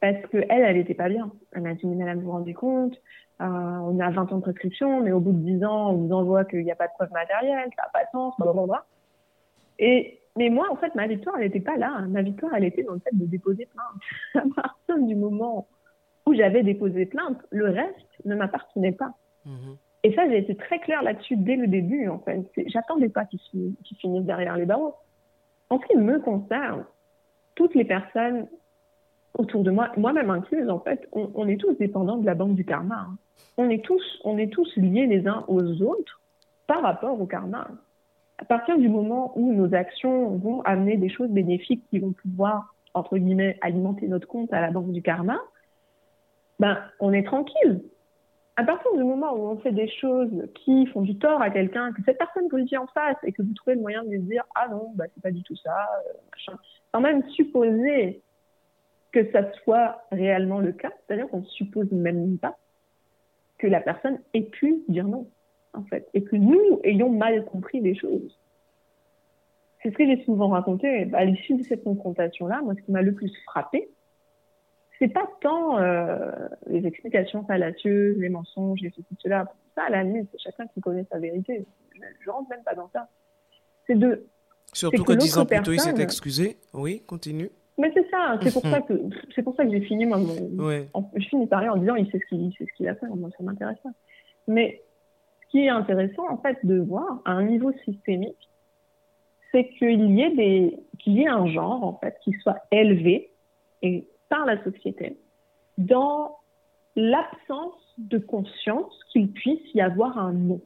Parce 0.00 0.20
que 0.26 0.38
elle, 0.48 0.62
elle 0.62 0.76
était 0.76 0.94
pas 0.94 1.08
bien. 1.08 1.30
Elle 1.52 1.62
m'a 1.62 1.74
dit, 1.74 1.86
madame, 1.86 2.18
vous 2.18 2.26
vous 2.26 2.32
rendez 2.32 2.54
compte, 2.54 2.94
euh, 3.40 3.44
on 3.44 3.98
a 4.00 4.10
20 4.10 4.32
ans 4.32 4.36
de 4.36 4.42
prescription, 4.42 5.02
mais 5.02 5.12
au 5.12 5.20
bout 5.20 5.32
de 5.32 5.38
10 5.38 5.64
ans, 5.64 5.90
on 5.90 5.94
vous 5.94 6.12
envoie 6.12 6.44
qu'il 6.44 6.64
n'y 6.64 6.72
a 6.72 6.76
pas 6.76 6.88
de 6.88 6.92
preuve 6.94 7.12
matérielle, 7.12 7.70
ça 7.76 7.82
n'a 7.82 7.88
pas 7.92 8.04
de 8.04 8.10
sens. 8.12 8.34
Et, 9.78 10.20
mais 10.36 10.50
moi, 10.50 10.66
en 10.70 10.76
fait, 10.76 10.94
ma 10.94 11.06
victoire, 11.06 11.36
elle 11.36 11.44
n'était 11.44 11.60
pas 11.60 11.76
là. 11.76 12.00
Ma 12.08 12.22
victoire, 12.22 12.52
elle 12.54 12.64
était 12.64 12.82
dans 12.82 12.94
le 12.94 13.00
fait 13.00 13.14
de 13.14 13.26
déposer 13.26 13.66
plainte. 13.66 14.44
à 14.56 14.62
partir 14.62 14.98
du 14.98 15.14
moment 15.14 15.66
où 16.26 16.34
j'avais 16.34 16.62
déposé 16.62 17.06
plainte, 17.06 17.38
le 17.50 17.66
reste 17.66 18.24
ne 18.24 18.34
m'appartenait 18.34 18.92
pas. 18.92 19.12
Mm-hmm. 19.46 19.76
Et 20.06 20.14
ça, 20.14 20.28
j'ai 20.28 20.38
été 20.38 20.54
très 20.54 20.78
claire 20.78 21.02
là-dessus 21.02 21.36
dès 21.36 21.56
le 21.56 21.66
début, 21.66 22.06
en 22.06 22.20
fait. 22.20 22.40
J'attendais 22.68 23.08
pas 23.08 23.24
qu'ils 23.24 23.40
finissent 23.98 24.24
derrière 24.24 24.56
les 24.56 24.64
barreaux. 24.64 24.94
En 25.68 25.80
ce 25.80 25.86
qui 25.86 25.96
me 25.96 26.20
concerne, 26.20 26.84
toutes 27.56 27.74
les 27.74 27.84
personnes 27.84 28.46
autour 29.36 29.64
de 29.64 29.72
moi, 29.72 29.90
moi-même 29.96 30.30
incluse, 30.30 30.70
en 30.70 30.78
fait, 30.78 31.08
on, 31.10 31.48
est 31.48 31.56
tous 31.56 31.76
dépendants 31.78 32.18
de 32.18 32.24
la 32.24 32.36
banque 32.36 32.54
du 32.54 32.64
karma. 32.64 33.08
Hein. 33.08 33.16
On 33.56 33.68
est 33.68 33.84
tous, 33.84 34.20
on 34.22 34.38
est 34.38 34.46
tous 34.46 34.76
liés 34.76 35.08
les 35.08 35.26
uns 35.26 35.44
aux 35.48 35.82
autres 35.82 36.20
par 36.68 36.82
rapport 36.82 37.20
au 37.20 37.26
karma. 37.26 37.66
à 38.38 38.44
partir 38.44 38.78
du 38.78 38.88
moment 38.88 39.32
où 39.34 39.54
nos 39.54 39.74
actions 39.74 40.36
vont 40.36 40.62
amener 40.62 40.98
des 40.98 41.08
choses 41.08 41.30
bénéfiques 41.30 41.82
qui 41.90 41.98
vont 41.98 42.12
pouvoir, 42.12 42.76
entre 42.94 43.18
guillemets, 43.18 43.58
alimenter 43.60 44.06
notre 44.06 44.28
compte 44.28 44.52
à 44.52 44.60
la 44.60 44.70
banque 44.70 44.92
du 44.92 45.02
karma, 45.02 45.40
ben, 46.60 46.78
on 47.00 47.12
est 47.12 47.24
tranquille. 47.24 47.82
À 48.58 48.64
partir 48.64 48.90
du 48.94 49.04
moment 49.04 49.34
où 49.34 49.48
on 49.48 49.58
fait 49.58 49.72
des 49.72 49.88
choses 49.88 50.48
qui 50.54 50.86
font 50.86 51.02
du 51.02 51.18
tort 51.18 51.42
à 51.42 51.50
quelqu'un, 51.50 51.92
que 51.92 52.00
cette 52.06 52.16
personne 52.16 52.48
vous 52.50 52.56
le 52.56 52.64
dit 52.64 52.76
en 52.78 52.86
face 52.86 53.18
et 53.22 53.32
que 53.32 53.42
vous 53.42 53.52
trouvez 53.52 53.76
le 53.76 53.82
moyen 53.82 54.02
de 54.02 54.08
lui 54.08 54.20
dire 54.20 54.44
ah 54.54 54.68
non, 54.68 54.92
bah, 54.94 55.04
c'est 55.14 55.22
pas 55.22 55.30
du 55.30 55.42
tout 55.42 55.56
ça, 55.56 55.76
euh, 55.76 56.12
machin. 56.32 56.58
Quand 56.92 57.02
même 57.02 57.22
supposer 57.30 58.22
que 59.12 59.30
ça 59.30 59.52
soit 59.62 60.02
réellement 60.10 60.60
le 60.60 60.72
cas, 60.72 60.90
c'est-à-dire 61.06 61.28
qu'on 61.28 61.44
suppose 61.44 61.90
même 61.92 62.38
pas 62.38 62.56
que 63.58 63.66
la 63.66 63.80
personne 63.80 64.20
ait 64.32 64.42
pu 64.42 64.82
dire 64.88 65.06
non, 65.06 65.28
en 65.74 65.82
fait, 65.84 66.08
et 66.14 66.24
que 66.24 66.36
nous 66.36 66.80
ayons 66.84 67.10
mal 67.10 67.44
compris 67.44 67.80
les 67.80 67.94
choses. 67.94 68.38
C'est 69.82 69.90
ce 69.90 69.96
que 69.96 70.06
j'ai 70.06 70.24
souvent 70.24 70.48
raconté. 70.48 71.08
À 71.12 71.24
l'issue 71.24 71.54
de 71.54 71.62
cette 71.62 71.84
confrontation-là, 71.84 72.62
moi, 72.62 72.74
ce 72.74 72.82
qui 72.82 72.90
m'a 72.90 73.02
le 73.02 73.14
plus 73.14 73.32
frappé, 73.44 73.88
c'est 74.98 75.08
pas 75.08 75.28
tant 75.40 75.78
euh, 75.78 76.30
les 76.66 76.86
explications 76.86 77.44
fallacieuses, 77.44 78.16
les 78.18 78.28
mensonges, 78.28 78.80
les 78.80 78.90
ceci, 78.90 79.16
cela. 79.18 79.52
Ça, 79.74 79.84
à 79.84 79.90
la 79.90 80.02
limite, 80.02 80.28
c'est 80.32 80.40
chacun 80.40 80.66
qui 80.68 80.80
connaît 80.80 81.06
sa 81.10 81.18
vérité. 81.18 81.66
Je, 81.94 82.00
je 82.24 82.30
rentre 82.30 82.48
même 82.48 82.62
pas 82.64 82.74
dans 82.74 82.88
ça. 82.92 83.08
C'est 83.86 83.98
de. 83.98 84.26
Surtout 84.72 85.04
que 85.04 85.12
dix 85.12 85.36
ans 85.38 85.46
plus 85.46 85.62
tôt, 85.62 85.72
il 85.72 85.80
s'est 85.80 86.00
excusé. 86.00 86.58
Oui, 86.72 87.02
continue. 87.06 87.50
Mais 87.78 87.90
c'est 87.94 88.08
ça. 88.10 88.38
C'est 88.42 88.52
pour 88.52 88.62
ça 88.70 88.80
que 88.80 88.94
c'est 89.34 89.42
pour 89.42 89.54
ça 89.54 89.64
que 89.64 89.70
j'ai 89.70 89.82
fini. 89.82 90.06
Moi, 90.06 90.18
je 90.18 91.28
finis 91.28 91.46
par 91.46 91.62
en 91.64 91.76
disant 91.76 91.94
il 91.94 92.10
sait 92.10 92.18
ce 92.18 92.26
qu'il 92.28 92.52
sait 92.56 92.64
ce 92.64 92.76
qu'il 92.76 92.88
a 92.88 92.94
fait. 92.94 93.06
Moi, 93.06 93.30
ça 93.36 93.44
m'intéresse 93.44 93.78
pas. 93.82 93.90
Mais 94.48 94.82
ce 95.42 95.50
qui 95.50 95.64
est 95.64 95.68
intéressant, 95.68 96.28
en 96.30 96.38
fait, 96.38 96.58
de 96.64 96.78
voir 96.78 97.20
à 97.24 97.32
un 97.32 97.44
niveau 97.44 97.72
systémique, 97.84 98.48
c'est 99.52 99.68
qu'il 99.68 100.12
y 100.12 100.22
ait 100.22 100.34
des 100.34 100.78
qu'il 100.98 101.14
y 101.14 101.22
ait 101.22 101.28
un 101.28 101.46
genre 101.46 101.84
en 101.84 101.98
fait 101.98 102.16
qui 102.24 102.32
soit 102.42 102.58
élevé 102.70 103.30
et 103.82 104.06
par 104.28 104.44
la 104.46 104.62
société 104.64 105.16
dans 105.78 106.36
l'absence 106.94 107.94
de 107.98 108.18
conscience 108.18 108.98
qu'il 109.12 109.30
puisse 109.30 109.74
y 109.74 109.80
avoir 109.80 110.18
un 110.18 110.32
non. 110.32 110.60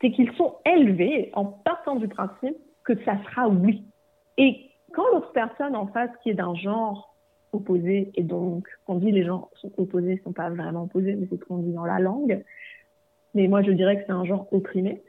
C'est 0.00 0.10
qu'ils 0.10 0.32
sont 0.32 0.56
élevés 0.64 1.30
en 1.34 1.44
partant 1.44 1.96
du 1.96 2.08
principe 2.08 2.56
que 2.84 2.94
ça 3.04 3.16
sera 3.24 3.48
oui. 3.48 3.84
Et 4.36 4.70
quand 4.92 5.04
l'autre 5.12 5.32
personne 5.32 5.74
en 5.76 5.86
face 5.86 6.10
qui 6.22 6.30
est 6.30 6.34
d'un 6.34 6.54
genre 6.54 7.14
opposé, 7.52 8.10
et 8.14 8.22
donc 8.22 8.68
on 8.86 8.96
dit 8.96 9.12
les 9.12 9.24
gens 9.24 9.48
sont 9.54 9.70
opposés, 9.78 10.20
sont 10.24 10.32
pas 10.32 10.50
vraiment 10.50 10.84
opposés, 10.84 11.14
mais 11.14 11.26
c'est 11.30 11.38
ce 11.38 11.44
qu'on 11.44 11.58
dit 11.58 11.72
dans 11.72 11.86
la 11.86 11.98
langue, 11.98 12.44
mais 13.34 13.48
moi 13.48 13.62
je 13.62 13.70
dirais 13.70 13.96
que 13.96 14.02
c'est 14.06 14.12
un 14.12 14.24
genre 14.24 14.46
opprimé, 14.52 15.02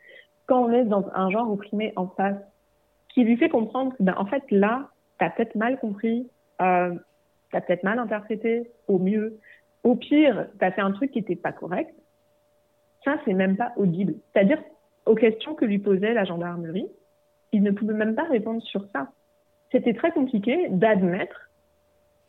quand 0.47 0.63
on 0.63 0.71
est 0.71 0.85
dans 0.85 1.05
un 1.13 1.29
genre 1.29 1.51
opprimé 1.51 1.93
en 1.95 2.07
face, 2.07 2.37
qui 3.09 3.23
lui 3.23 3.37
fait 3.37 3.49
comprendre 3.49 3.95
que, 3.95 4.03
ben, 4.03 4.15
en 4.17 4.25
fait, 4.25 4.43
là, 4.49 4.89
tu 5.19 5.25
as 5.25 5.29
peut-être 5.29 5.55
mal 5.55 5.79
compris, 5.79 6.27
euh, 6.61 6.95
tu 7.49 7.57
as 7.57 7.61
peut-être 7.61 7.83
mal 7.83 7.99
interprété, 7.99 8.71
au 8.87 8.99
mieux. 8.99 9.39
Au 9.83 9.95
pire, 9.95 10.47
tu 10.59 10.65
as 10.65 10.71
fait 10.71 10.81
un 10.81 10.91
truc 10.91 11.11
qui 11.11 11.19
n'était 11.19 11.35
pas 11.35 11.51
correct. 11.51 11.93
Ça, 13.03 13.17
c'est 13.25 13.33
même 13.33 13.55
pas 13.55 13.73
audible. 13.77 14.15
C'est-à-dire, 14.33 14.61
aux 15.05 15.15
questions 15.15 15.55
que 15.55 15.65
lui 15.65 15.79
posait 15.79 16.13
la 16.13 16.25
gendarmerie, 16.25 16.87
il 17.53 17.63
ne 17.63 17.71
pouvait 17.71 17.93
même 17.93 18.15
pas 18.15 18.25
répondre 18.25 18.61
sur 18.63 18.85
ça. 18.91 19.11
C'était 19.71 19.93
très 19.93 20.11
compliqué 20.11 20.67
d'admettre 20.69 21.49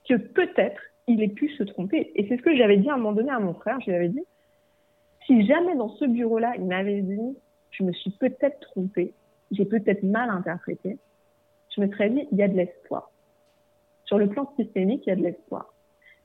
que 0.08 0.14
peut-être 0.14 0.80
il 1.06 1.22
ait 1.22 1.28
pu 1.28 1.48
se 1.50 1.62
tromper. 1.62 2.12
Et 2.14 2.26
c'est 2.28 2.36
ce 2.36 2.42
que 2.42 2.54
j'avais 2.56 2.76
dit 2.76 2.88
à 2.88 2.94
un 2.94 2.96
moment 2.98 3.12
donné 3.12 3.30
à 3.30 3.40
mon 3.40 3.54
frère. 3.54 3.80
Je 3.80 3.86
lui 3.86 3.94
avais 3.94 4.08
dit, 4.08 4.24
si 5.26 5.46
jamais 5.46 5.74
dans 5.74 5.90
ce 5.90 6.04
bureau-là, 6.04 6.52
il 6.56 6.66
m'avait 6.66 7.00
dit, 7.00 7.36
je 7.70 7.82
me 7.82 7.92
suis 7.92 8.10
peut-être 8.12 8.60
trompé, 8.60 9.12
j'ai 9.50 9.64
peut-être 9.64 10.02
mal 10.02 10.30
interprété, 10.30 10.98
je 11.74 11.80
me 11.80 11.88
serais 11.88 12.10
dit, 12.10 12.26
il 12.32 12.38
y 12.38 12.42
a 12.42 12.48
de 12.48 12.56
l'espoir. 12.56 13.10
Sur 14.08 14.16
le 14.16 14.26
plan 14.26 14.50
systémique, 14.56 15.06
il 15.06 15.10
y 15.10 15.12
a 15.12 15.16
de 15.16 15.22
l'espoir. 15.22 15.66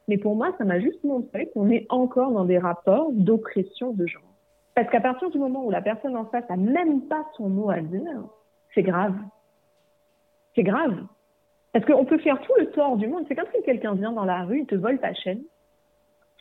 Mais 0.07 0.17
pour 0.17 0.37
moi, 0.37 0.53
ça 0.57 0.63
m'a 0.63 0.79
juste 0.79 1.03
montré 1.03 1.49
qu'on 1.53 1.69
est 1.69 1.85
encore 1.89 2.31
dans 2.31 2.45
des 2.45 2.57
rapports 2.57 3.11
d'oppression 3.11 3.91
de 3.91 4.07
genre. 4.07 4.23
Parce 4.73 4.89
qu'à 4.89 5.01
partir 5.01 5.29
du 5.29 5.37
moment 5.37 5.65
où 5.65 5.69
la 5.69 5.81
personne 5.81 6.15
en 6.15 6.25
face 6.25 6.45
a 6.49 6.55
même 6.55 7.01
pas 7.07 7.25
son 7.35 7.49
mot 7.49 7.69
à 7.69 7.81
dire, 7.81 8.23
c'est 8.73 8.83
grave. 8.83 9.15
C'est 10.55 10.63
grave. 10.63 10.95
Parce 11.73 11.85
qu'on 11.85 12.05
peut 12.05 12.19
faire 12.19 12.39
tout 12.41 12.53
le 12.57 12.71
tort 12.71 12.95
du 12.95 13.07
monde. 13.07 13.25
C'est 13.27 13.35
comme 13.35 13.49
si 13.53 13.61
quelqu'un 13.63 13.95
vient 13.95 14.13
dans 14.13 14.25
la 14.25 14.45
rue, 14.45 14.61
il 14.61 14.65
te 14.65 14.75
vole 14.75 14.99
ta 14.99 15.13
chaîne. 15.13 15.41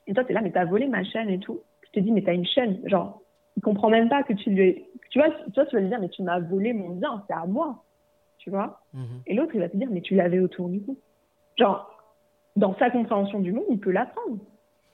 Et 0.06 0.14
toi, 0.14 0.24
tu 0.24 0.30
es 0.30 0.34
là, 0.34 0.42
mais 0.42 0.52
t'as 0.52 0.64
volé 0.64 0.86
ma 0.86 1.02
chaîne 1.02 1.28
et 1.28 1.40
tout. 1.40 1.60
Je 1.86 1.90
te 1.90 2.00
dis, 2.00 2.12
mais 2.12 2.22
t'as 2.22 2.34
une 2.34 2.46
chaîne. 2.46 2.80
Genre, 2.88 3.20
il 3.56 3.62
comprend 3.62 3.90
même 3.90 4.08
pas 4.08 4.22
que 4.22 4.32
tu 4.32 4.50
lui. 4.50 4.84
Tu 5.10 5.18
vois, 5.18 5.30
toi, 5.54 5.66
tu 5.66 5.74
vas 5.74 5.82
lui 5.82 5.88
dire, 5.88 6.00
mais 6.00 6.08
tu 6.08 6.22
m'as 6.22 6.38
volé 6.38 6.72
mon 6.72 6.90
bien, 6.90 7.24
c'est 7.26 7.34
à 7.34 7.46
moi. 7.46 7.82
Tu 8.38 8.50
vois? 8.50 8.80
Mhm. 8.94 9.22
Et 9.26 9.34
l'autre, 9.34 9.52
il 9.54 9.60
va 9.60 9.68
te 9.68 9.76
dire, 9.76 9.88
mais 9.90 10.02
tu 10.02 10.14
l'avais 10.14 10.38
autour 10.38 10.68
du 10.68 10.80
cou. 10.80 10.96
Genre, 11.58 11.88
dans 12.56 12.74
sa 12.78 12.90
compréhension 12.90 13.40
du 13.40 13.52
monde, 13.52 13.64
il 13.70 13.80
peut 13.80 13.90
l'apprendre. 13.90 14.38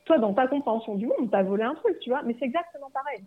Toi, 0.04 0.18
dans 0.18 0.32
ta 0.32 0.46
compréhension 0.46 0.94
du 0.94 1.06
monde, 1.06 1.30
t'as 1.30 1.42
volé 1.42 1.64
un 1.64 1.74
truc, 1.74 1.98
tu 2.00 2.10
vois, 2.10 2.22
mais 2.22 2.34
c'est 2.38 2.46
exactement 2.46 2.90
pareil. 2.90 3.24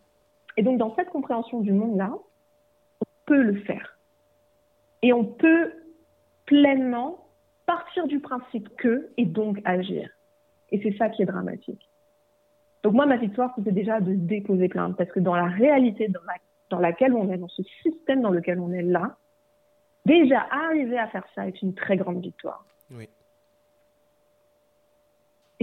Et 0.58 0.64
donc, 0.64 0.78
dans 0.78 0.96
cette 0.96 1.10
compréhension 1.10 1.60
du 1.60 1.72
monde-là, 1.72 2.12
on 2.14 3.06
peut 3.26 3.42
le 3.42 3.56
faire. 3.62 3.98
Et 5.02 5.14
on 5.14 5.26
peut 5.26 5.74
pleinement 6.46 7.26
partir 7.66 8.08
du 8.08 8.20
principe 8.20 8.76
que 8.76 9.10
et 9.18 9.26
donc 9.26 9.62
agir. 9.66 10.10
Et 10.72 10.82
c'est 10.82 10.98
ça 10.98 11.10
qui 11.10 11.22
est 11.22 11.26
dramatique. 11.26 11.88
Donc 12.84 12.94
moi, 12.94 13.06
ma 13.06 13.18
victoire, 13.18 13.54
c'était 13.56 13.72
déjà 13.72 14.00
de 14.00 14.14
déposer 14.14 14.68
plainte, 14.68 14.98
parce 14.98 15.12
que 15.12 15.20
dans 15.20 15.36
la 15.36 15.46
réalité 15.46 16.10
dans, 16.70 16.80
laquelle 16.80 17.14
on 17.14 17.32
est, 17.32 17.38
dans 17.38 17.48
ce 17.48 17.64
système 17.84 18.22
dans 18.22 18.32
lequel 18.32 18.60
on 18.60 18.72
est 18.74 18.82
là, 18.82 19.16
déjà 20.06 20.48
arriver 20.50 20.98
à 20.98 21.08
faire 21.08 21.26
ça 21.36 21.48
est 21.48 21.62
une 21.62 21.74
très 21.76 21.98
grande 21.98 22.22
victoire. 22.22 22.66
Oui. 22.90 23.08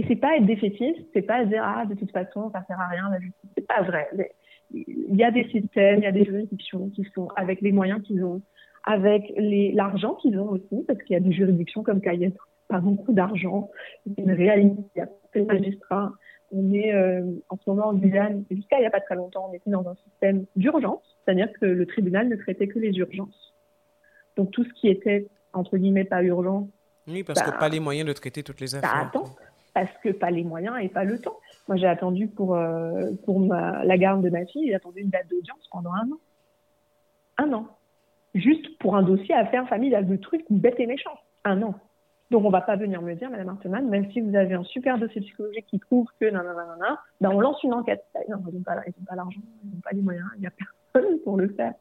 C'est 0.09 0.15
pas 0.15 0.37
être 0.37 0.45
défaitiste, 0.47 0.99
c'est 1.13 1.21
pas 1.21 1.45
dire 1.45 1.63
ah 1.63 1.85
de 1.85 1.93
toute 1.93 2.11
façon 2.11 2.49
ça 2.51 2.63
sert 2.67 2.79
à 2.79 2.87
rien 2.87 3.09
la 3.11 3.19
justice. 3.19 3.49
C'est 3.55 3.67
pas 3.67 3.83
vrai. 3.83 4.09
Il 4.71 5.15
y 5.15 5.23
a 5.23 5.29
des 5.29 5.47
systèmes, 5.49 5.99
il 5.99 6.03
y 6.03 6.07
a 6.07 6.11
des 6.11 6.25
juridictions 6.25 6.89
qui 6.89 7.05
sont 7.13 7.27
avec 7.35 7.61
les 7.61 7.71
moyens 7.71 8.01
qu'ils 8.01 8.25
ont, 8.25 8.41
avec 8.83 9.31
l'argent 9.37 10.15
qu'ils 10.15 10.39
ont 10.39 10.49
aussi, 10.49 10.83
parce 10.87 10.99
qu'il 11.03 11.13
y 11.13 11.17
a 11.17 11.19
des 11.19 11.31
juridictions 11.31 11.83
comme 11.83 12.01
Cayenne, 12.01 12.33
pas 12.67 12.79
beaucoup 12.79 13.13
d'argent, 13.13 13.69
c'est 14.03 14.21
une 14.21 14.31
réalité. 14.31 14.81
Il 14.95 14.99
y 14.99 15.01
a 15.01 15.09
des 15.35 15.41
magistrats. 15.43 16.11
On 16.51 16.73
est 16.73 16.91
euh, 16.91 17.21
en 17.49 17.57
ce 17.57 17.69
moment 17.69 17.89
en 17.89 17.93
Guyane, 17.93 18.43
jusqu'à 18.49 18.77
il 18.77 18.81
n'y 18.81 18.87
a 18.87 18.91
pas 18.91 19.01
très 19.01 19.15
longtemps, 19.15 19.47
on 19.51 19.53
était 19.53 19.69
dans 19.69 19.87
un 19.87 19.95
système 20.07 20.45
d'urgence, 20.55 21.03
c'est-à-dire 21.23 21.49
que 21.59 21.65
le 21.65 21.85
tribunal 21.85 22.27
ne 22.27 22.35
traitait 22.35 22.67
que 22.67 22.79
les 22.79 22.97
urgences. 22.97 23.53
Donc 24.35 24.49
tout 24.49 24.63
ce 24.63 24.73
qui 24.73 24.87
était 24.87 25.27
entre 25.53 25.77
guillemets 25.77 26.05
pas 26.05 26.23
urgent. 26.23 26.67
Oui, 27.07 27.23
parce 27.23 27.41
que 27.41 27.51
bah, 27.51 27.57
pas 27.59 27.69
les 27.69 27.79
moyens 27.79 28.07
de 28.07 28.13
traiter 28.13 28.41
toutes 28.41 28.61
les 28.61 28.75
affaires. 28.75 28.95
Attends, 28.95 29.35
parce 29.85 29.97
que 29.99 30.09
pas 30.09 30.29
les 30.29 30.43
moyens 30.43 30.75
et 30.81 30.89
pas 30.89 31.03
le 31.03 31.19
temps. 31.19 31.37
Moi, 31.67 31.77
j'ai 31.77 31.87
attendu 31.87 32.27
pour, 32.27 32.55
euh, 32.55 33.11
pour 33.25 33.39
la 33.41 33.97
garde 33.97 34.21
de 34.21 34.29
ma 34.29 34.45
fille, 34.45 34.67
j'ai 34.67 34.75
attendu 34.75 35.01
une 35.01 35.09
date 35.09 35.29
d'audience 35.29 35.67
pendant 35.71 35.91
un 35.93 36.11
an. 36.11 36.17
Un 37.37 37.53
an. 37.53 37.67
Juste 38.35 38.77
pour 38.79 38.95
un 38.95 39.03
dossier 39.03 39.33
à 39.33 39.45
faire 39.45 39.67
familial 39.67 40.05
de 40.07 40.15
trucs 40.17 40.45
bêtes 40.49 40.79
et 40.79 40.85
méchants. 40.85 41.17
Un 41.45 41.61
an. 41.61 41.75
Donc, 42.29 42.45
on 42.45 42.49
va 42.49 42.61
pas 42.61 42.75
venir 42.75 43.01
me 43.01 43.15
dire, 43.15 43.29
Madame 43.29 43.49
Arteman, 43.49 43.87
même 43.87 44.11
si 44.11 44.21
vous 44.21 44.35
avez 44.35 44.53
un 44.53 44.63
super 44.63 44.97
dossier 44.99 45.21
psychologique 45.21 45.65
qui 45.67 45.79
prouve 45.79 46.07
que 46.19 46.25
nanana, 46.25 46.99
ben 47.21 47.31
on 47.31 47.39
lance 47.39 47.63
une 47.63 47.73
enquête. 47.73 48.03
Non, 48.27 48.37
ils 48.47 48.55
n'ont 48.55 48.63
pas 48.63 48.75
l'argent, 49.15 49.41
ils 49.63 49.71
n'ont 49.71 49.81
pas 49.81 49.91
les 49.93 50.01
moyens, 50.01 50.27
il 50.35 50.41
n'y 50.41 50.47
a 50.47 50.51
personne 50.51 51.19
pour 51.23 51.37
le 51.37 51.47
faire. 51.47 51.73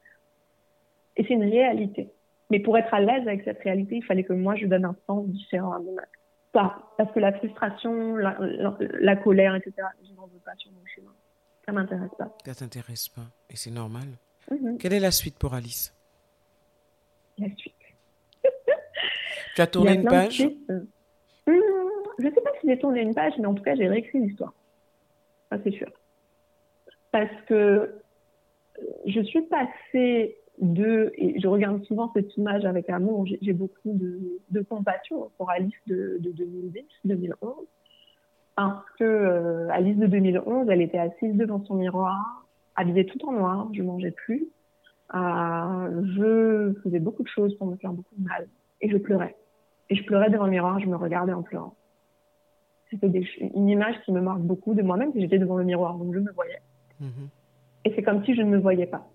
Et 1.16 1.24
c'est 1.24 1.34
une 1.34 1.42
réalité. 1.42 2.10
Mais 2.50 2.60
pour 2.60 2.78
être 2.78 2.94
à 2.94 3.00
l'aise 3.00 3.26
avec 3.26 3.42
cette 3.42 3.60
réalité, 3.60 3.96
il 3.96 4.04
fallait 4.04 4.24
que 4.24 4.32
moi, 4.32 4.54
je 4.54 4.66
donne 4.66 4.86
un 4.86 4.96
sens 5.06 5.26
différent 5.26 5.72
à 5.72 5.80
mon 5.80 5.98
acte 5.98 6.17
pas. 6.52 6.94
Parce 6.96 7.12
que 7.12 7.20
la 7.20 7.32
frustration, 7.32 8.16
la, 8.16 9.16
colère, 9.16 9.54
etc., 9.54 9.72
je 10.06 10.12
n'en 10.14 10.26
veux 10.26 10.40
pas 10.44 10.54
sur 10.56 10.70
mon 10.72 10.84
chemin. 10.86 11.12
Ça 11.66 11.72
m'intéresse 11.72 12.10
pas. 12.18 12.34
Ça 12.44 12.54
t'intéresse 12.54 13.08
pas. 13.08 13.26
Et 13.50 13.56
c'est 13.56 13.70
normal. 13.70 14.08
Mhm. 14.50 14.78
Quelle 14.78 14.94
est 14.94 15.00
la 15.00 15.10
suite 15.10 15.38
pour 15.38 15.54
Alice? 15.54 15.94
La 17.38 17.48
suite. 17.56 17.74
tu 19.54 19.60
as 19.60 19.66
tourné 19.66 19.94
une 19.94 20.04
page? 20.04 20.42
hmm, 20.42 20.86
Je 21.46 22.26
ne 22.26 22.34
sais 22.34 22.40
pas 22.40 22.50
si 22.60 22.68
j'ai 22.68 22.78
tourné 22.78 23.02
une 23.02 23.14
page, 23.14 23.34
mais 23.38 23.46
en 23.46 23.54
tout 23.54 23.62
cas, 23.62 23.74
j'ai 23.74 23.88
réécrit 23.88 24.20
l'histoire. 24.20 24.54
Ça, 25.50 25.58
c'est 25.62 25.72
sûr. 25.72 25.90
Parce 27.10 27.30
que 27.46 28.00
je 29.06 29.20
suis 29.22 29.42
passée 29.42 30.38
de, 30.60 31.12
et 31.16 31.38
je 31.40 31.46
regarde 31.46 31.82
souvent 31.84 32.10
cette 32.14 32.36
image 32.36 32.64
avec 32.64 32.88
amour, 32.90 33.26
j'ai 33.26 33.52
beaucoup 33.52 33.92
de, 33.92 34.62
compassion 34.62 35.30
pour 35.36 35.50
Alice 35.50 35.74
de, 35.86 36.18
2010, 36.20 36.84
2011, 37.04 37.54
parce 38.56 38.84
que 38.98 39.04
euh, 39.04 39.68
Alice 39.70 39.96
de 39.96 40.06
2011, 40.06 40.68
elle 40.68 40.82
était 40.82 40.98
assise 40.98 41.34
devant 41.36 41.64
son 41.64 41.74
miroir, 41.74 42.46
habillée 42.74 43.06
tout 43.06 43.24
en 43.26 43.32
noir, 43.32 43.68
je 43.72 43.82
mangeais 43.82 44.10
plus, 44.10 44.48
euh, 45.14 46.02
je 46.16 46.72
faisais 46.82 46.98
beaucoup 46.98 47.22
de 47.22 47.28
choses 47.28 47.54
pour 47.56 47.66
me 47.66 47.76
faire 47.76 47.92
beaucoup 47.92 48.14
de 48.16 48.24
mal, 48.24 48.48
et 48.80 48.90
je 48.90 48.96
pleurais. 48.96 49.36
Et 49.90 49.94
je 49.94 50.04
pleurais 50.04 50.30
devant 50.30 50.44
le 50.44 50.50
miroir, 50.50 50.80
je 50.80 50.86
me 50.86 50.96
regardais 50.96 51.32
en 51.32 51.42
pleurant. 51.42 51.74
C'était 52.90 53.22
une 53.54 53.68
image 53.68 53.94
qui 54.04 54.12
me 54.12 54.20
marque 54.20 54.40
beaucoup 54.40 54.74
de 54.74 54.82
moi-même, 54.82 55.12
que 55.12 55.20
j'étais 55.20 55.38
devant 55.38 55.56
le 55.56 55.64
miroir, 55.64 55.96
donc 55.96 56.14
je 56.14 56.20
me 56.20 56.32
voyais. 56.32 56.60
Mm-hmm. 57.02 57.28
Et 57.84 57.92
c'est 57.94 58.02
comme 58.02 58.24
si 58.24 58.34
je 58.34 58.42
ne 58.42 58.50
me 58.50 58.58
voyais 58.58 58.86
pas 58.86 59.08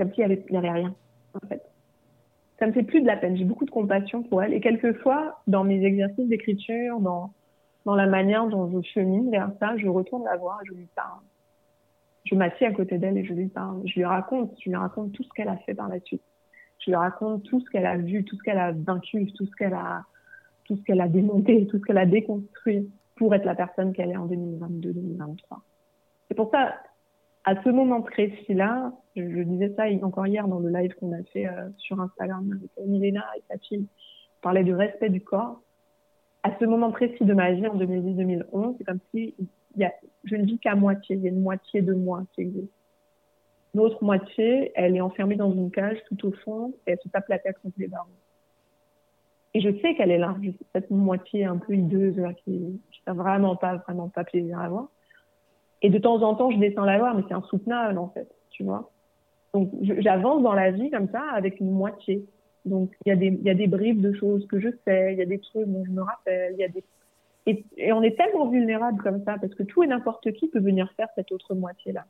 comme 0.00 0.14
s'il 0.14 0.26
n'y 0.50 0.56
avait, 0.56 0.70
rien. 0.70 0.94
en 1.34 1.46
fait. 1.46 1.62
Ça 2.58 2.66
me 2.66 2.72
fait 2.72 2.82
plus 2.82 3.02
de 3.02 3.06
la 3.06 3.18
peine. 3.18 3.36
J'ai 3.36 3.44
beaucoup 3.44 3.66
de 3.66 3.70
compassion 3.70 4.22
pour 4.22 4.42
elle. 4.42 4.54
Et 4.54 4.60
quelquefois, 4.60 5.42
dans 5.46 5.62
mes 5.62 5.84
exercices 5.84 6.26
d'écriture, 6.26 7.00
dans, 7.00 7.34
la 7.84 8.06
manière 8.06 8.46
dont 8.46 8.70
je 8.70 8.80
chemine 8.88 9.30
vers 9.30 9.50
ça, 9.60 9.76
je 9.76 9.88
retourne 9.88 10.24
la 10.24 10.38
voir 10.38 10.58
je 10.66 10.72
lui 10.72 10.88
parle. 10.94 11.20
Je 12.24 12.34
m'assieds 12.34 12.66
à 12.66 12.72
côté 12.72 12.96
d'elle 12.96 13.18
et 13.18 13.26
je 13.26 13.34
lui 13.34 13.48
parle. 13.48 13.82
Je 13.84 13.96
lui 13.96 14.06
raconte, 14.06 14.54
je 14.64 14.70
lui 14.70 14.76
raconte 14.76 15.12
tout 15.12 15.22
ce 15.22 15.28
qu'elle 15.34 15.48
a 15.48 15.58
fait 15.58 15.74
par 15.74 15.90
la 15.90 16.00
suite. 16.00 16.22
Je 16.78 16.90
lui 16.90 16.96
raconte 16.96 17.42
tout 17.42 17.60
ce 17.60 17.68
qu'elle 17.68 17.84
a 17.84 17.98
vu, 17.98 18.24
tout 18.24 18.36
ce 18.36 18.42
qu'elle 18.42 18.58
a 18.58 18.72
vaincu, 18.72 19.30
tout 19.34 19.44
ce 19.44 19.54
qu'elle 19.54 19.74
a, 19.74 20.04
tout 20.64 20.76
ce 20.76 20.82
qu'elle 20.84 21.02
a 21.02 21.08
démonté, 21.08 21.66
tout 21.66 21.78
ce 21.78 21.82
qu'elle 21.82 21.98
a 21.98 22.06
déconstruit 22.06 22.90
pour 23.16 23.34
être 23.34 23.44
la 23.44 23.54
personne 23.54 23.92
qu'elle 23.92 24.12
est 24.12 24.16
en 24.16 24.26
2022-2023. 24.28 25.36
C'est 26.28 26.34
pour 26.34 26.50
ça, 26.50 26.74
à 27.44 27.62
ce 27.62 27.70
moment 27.70 28.02
précis-là, 28.02 28.92
je, 29.16 29.22
je, 29.22 29.42
disais 29.42 29.72
ça 29.76 29.84
encore 30.02 30.26
hier 30.26 30.46
dans 30.46 30.58
le 30.58 30.68
live 30.68 30.94
qu'on 30.94 31.12
a 31.12 31.22
fait 31.32 31.46
euh, 31.46 31.68
sur 31.78 32.00
Instagram 32.00 32.50
avec 32.52 32.88
Milena 32.88 33.24
et 33.36 33.42
sa 33.48 33.76
on 33.76 33.86
parlait 34.42 34.64
du 34.64 34.74
respect 34.74 35.10
du 35.10 35.20
corps. 35.20 35.60
À 36.42 36.50
ce 36.58 36.64
moment 36.64 36.90
précis 36.90 37.24
de 37.24 37.34
ma 37.34 37.52
vie, 37.52 37.66
en 37.66 37.76
2010-2011, 37.76 38.76
c'est 38.78 38.84
comme 38.84 39.00
si 39.10 39.34
y 39.76 39.84
a, 39.84 39.92
je 40.24 40.36
ne 40.36 40.44
vis 40.44 40.58
qu'à 40.58 40.74
moitié, 40.74 41.16
il 41.16 41.22
y 41.22 41.26
a 41.26 41.30
une 41.30 41.42
moitié 41.42 41.82
de 41.82 41.92
moi 41.92 42.22
qui 42.34 42.42
existe. 42.42 42.72
L'autre 43.74 44.02
moitié, 44.02 44.72
elle 44.74 44.96
est 44.96 45.00
enfermée 45.00 45.36
dans 45.36 45.52
une 45.52 45.70
cage 45.70 45.98
tout 46.08 46.26
au 46.26 46.32
fond 46.32 46.74
et 46.86 46.92
elle 46.92 46.98
se 47.02 47.08
tape 47.08 47.28
la 47.28 47.38
tête 47.38 47.56
contre 47.62 47.76
les 47.78 47.86
barreaux. 47.86 48.08
Et 49.54 49.60
je 49.60 49.70
sais 49.80 49.94
qu'elle 49.94 50.10
est 50.10 50.18
là, 50.18 50.36
cette 50.72 50.90
moitié 50.90 51.44
un 51.44 51.56
peu 51.56 51.74
hideuse 51.74 52.16
là, 52.16 52.32
qui, 52.34 52.80
n'a 53.06 53.12
vraiment 53.12 53.56
pas, 53.56 53.76
vraiment 53.76 54.08
pas 54.08 54.24
plaisir 54.24 54.58
à 54.58 54.68
voir. 54.68 54.88
Et 55.82 55.90
de 55.90 55.98
temps 55.98 56.22
en 56.22 56.34
temps, 56.34 56.50
je 56.50 56.58
descends 56.58 56.84
la 56.84 56.98
voir, 56.98 57.14
mais 57.14 57.22
c'est 57.28 57.34
insoutenable 57.34 57.98
en 57.98 58.08
fait, 58.08 58.28
tu 58.50 58.64
vois. 58.64 58.90
Donc 59.54 59.70
j'avance 59.82 60.42
dans 60.42 60.52
la 60.52 60.70
vie 60.70 60.90
comme 60.90 61.08
ça 61.08 61.22
avec 61.32 61.60
une 61.60 61.70
moitié. 61.70 62.24
Donc 62.64 62.90
il 63.06 63.08
y 63.08 63.12
a 63.12 63.16
des 63.16 63.64
y 63.64 63.66
bribes 63.66 64.00
de 64.00 64.12
choses 64.12 64.46
que 64.46 64.60
je 64.60 64.68
sais, 64.84 65.12
il 65.12 65.18
y 65.18 65.22
a 65.22 65.26
des 65.26 65.38
trucs 65.38 65.66
dont 65.66 65.84
je 65.84 65.90
me 65.90 66.02
rappelle, 66.02 66.52
il 66.54 66.60
y 66.60 66.64
a 66.64 66.68
des 66.68 66.84
et, 67.46 67.92
on 67.92 68.02
est 68.02 68.16
tellement 68.16 68.48
vulnérable 68.48 69.02
comme 69.02 69.24
ça 69.24 69.36
parce 69.40 69.54
que 69.54 69.62
tout 69.62 69.82
et 69.82 69.86
n'importe 69.86 70.32
qui 70.32 70.48
peut 70.48 70.60
venir 70.60 70.92
faire 70.96 71.08
cette 71.14 71.32
autre 71.32 71.54
moitié 71.54 71.92
là. 71.92 72.04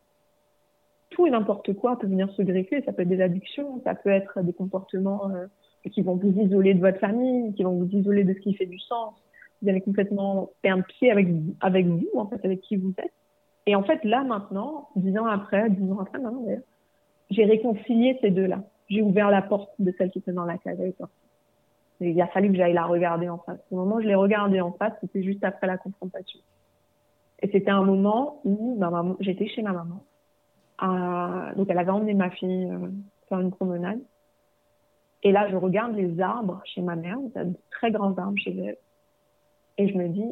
Tout 1.10 1.26
et 1.26 1.30
n'importe 1.30 1.72
quoi 1.74 1.98
peut 1.98 2.06
venir 2.06 2.30
se 2.32 2.42
greffer. 2.42 2.82
Ça 2.82 2.92
peut 2.92 3.02
être 3.02 3.08
des 3.08 3.20
addictions, 3.20 3.80
ça 3.84 3.94
peut 3.94 4.10
être 4.10 4.42
des 4.42 4.52
comportements 4.52 5.30
euh, 5.30 5.46
qui 5.90 6.02
vont 6.02 6.14
vous 6.14 6.32
isoler 6.40 6.74
de 6.74 6.80
votre 6.80 6.98
famille, 6.98 7.52
qui 7.54 7.64
vont 7.64 7.76
vous 7.76 7.88
isoler 7.90 8.22
de 8.24 8.32
ce 8.32 8.38
qui 8.38 8.54
fait 8.54 8.66
du 8.66 8.78
sens. 8.78 9.14
Vous 9.60 9.68
allez 9.68 9.80
complètement 9.80 10.50
perdre 10.62 10.84
pied 10.84 11.10
avec 11.10 11.28
vous, 11.86 12.08
en 12.14 12.26
fait, 12.26 12.44
avec 12.44 12.60
qui 12.60 12.76
vous 12.76 12.94
êtes. 12.98 13.12
Et 13.70 13.76
en 13.76 13.84
fait, 13.84 14.02
là, 14.02 14.24
maintenant, 14.24 14.88
dix 14.96 15.16
ans 15.16 15.26
après, 15.26 15.70
dix 15.70 15.92
ans 15.92 16.00
après, 16.00 16.18
maintenant, 16.18 16.40
d'ailleurs, 16.40 16.62
j'ai 17.30 17.44
réconcilié 17.44 18.18
ces 18.20 18.30
deux-là. 18.30 18.64
J'ai 18.88 19.00
ouvert 19.00 19.30
la 19.30 19.42
porte 19.42 19.70
de 19.78 19.94
celle 19.96 20.10
qui 20.10 20.18
était 20.18 20.32
dans 20.32 20.44
la 20.44 20.58
cage 20.58 20.80
avec 20.80 20.96
Il 22.00 22.20
a 22.20 22.26
fallu 22.26 22.48
que 22.48 22.56
j'aille 22.56 22.72
la 22.72 22.86
regarder 22.86 23.28
en 23.28 23.38
face. 23.38 23.60
Au 23.70 23.76
moment 23.76 23.94
où 23.94 24.00
je 24.00 24.08
l'ai 24.08 24.16
regardée 24.16 24.60
en 24.60 24.72
face, 24.72 24.94
c'était 25.00 25.22
juste 25.22 25.44
après 25.44 25.68
la 25.68 25.78
confrontation. 25.78 26.40
Et 27.42 27.48
c'était 27.52 27.70
un 27.70 27.84
moment 27.84 28.40
où 28.44 28.76
j'étais 29.20 29.46
chez 29.46 29.62
ma 29.62 29.72
maman. 29.72 30.02
Donc 31.54 31.68
elle 31.70 31.78
avait 31.78 31.92
emmené 31.92 32.14
ma 32.14 32.30
fille 32.30 32.68
euh, 32.72 32.88
faire 33.28 33.38
une 33.38 33.52
promenade. 33.52 34.00
Et 35.22 35.30
là, 35.30 35.48
je 35.48 35.54
regarde 35.54 35.94
les 35.94 36.20
arbres 36.20 36.60
chez 36.64 36.82
ma 36.82 36.96
mère, 36.96 37.18
il 37.22 37.30
y 37.36 37.38
a 37.38 37.44
de 37.44 37.54
très 37.70 37.92
grands 37.92 38.18
arbres 38.18 38.36
chez 38.36 38.50
elle. 38.50 38.78
Et 39.78 39.86
je 39.86 39.96
me 39.96 40.08
dis, 40.08 40.26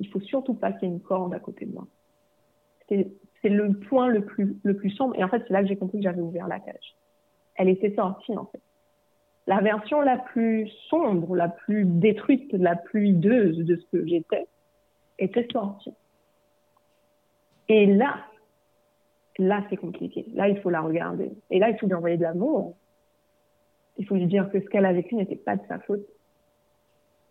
il 0.00 0.08
faut 0.08 0.18
surtout 0.18 0.54
pas 0.54 0.72
qu'il 0.72 0.88
y 0.88 0.90
ait 0.90 0.94
une 0.96 1.00
corde 1.00 1.32
à 1.32 1.38
côté 1.38 1.64
de 1.64 1.74
moi. 1.74 1.86
C'est 3.42 3.48
le 3.48 3.72
point 3.72 4.08
le 4.08 4.24
plus, 4.24 4.90
sombre. 4.90 5.16
Et 5.16 5.24
en 5.24 5.28
fait, 5.28 5.42
c'est 5.46 5.52
là 5.52 5.62
que 5.62 5.68
j'ai 5.68 5.76
compris 5.76 5.98
que 5.98 6.04
j'avais 6.04 6.20
ouvert 6.20 6.46
la 6.46 6.60
cage. 6.60 6.94
Elle 7.56 7.68
était 7.68 7.94
sortie, 7.94 8.36
en 8.36 8.46
fait. 8.46 8.60
La 9.46 9.60
version 9.60 10.00
la 10.00 10.18
plus 10.18 10.68
sombre, 10.88 11.34
la 11.34 11.48
plus 11.48 11.84
détruite, 11.84 12.52
la 12.52 12.76
plus 12.76 13.08
hideuse 13.08 13.58
de 13.58 13.76
ce 13.76 13.84
que 13.90 14.06
j'étais, 14.06 14.46
était 15.18 15.48
sortie. 15.52 15.94
Et 17.68 17.86
là, 17.86 18.18
là, 19.38 19.64
c'est 19.68 19.76
compliqué. 19.76 20.26
Là, 20.34 20.48
il 20.48 20.60
faut 20.60 20.70
la 20.70 20.80
regarder. 20.80 21.32
Et 21.50 21.58
là, 21.58 21.70
il 21.70 21.78
faut 21.78 21.86
lui 21.86 21.94
envoyer 21.94 22.16
de 22.16 22.22
l'amour 22.22 22.76
il 23.98 24.06
faut 24.06 24.14
lui 24.14 24.26
dire 24.26 24.50
que 24.50 24.60
ce 24.60 24.66
qu'elle 24.66 24.86
a 24.86 24.92
vécu 24.92 25.14
n'était 25.14 25.36
pas 25.36 25.56
de 25.56 25.62
sa 25.68 25.78
faute, 25.80 26.04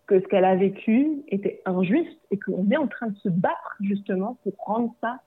que 0.07 0.19
ce 0.19 0.27
qu'elle 0.27 0.45
a 0.45 0.55
vécu 0.55 1.23
était 1.27 1.61
injuste 1.65 2.19
et 2.31 2.39
qu'on 2.39 2.69
est 2.69 2.77
en 2.77 2.87
train 2.87 3.07
de 3.07 3.17
se 3.17 3.29
battre 3.29 3.75
justement 3.81 4.37
pour 4.43 4.53
rendre 4.57 4.93
ça, 5.01 5.19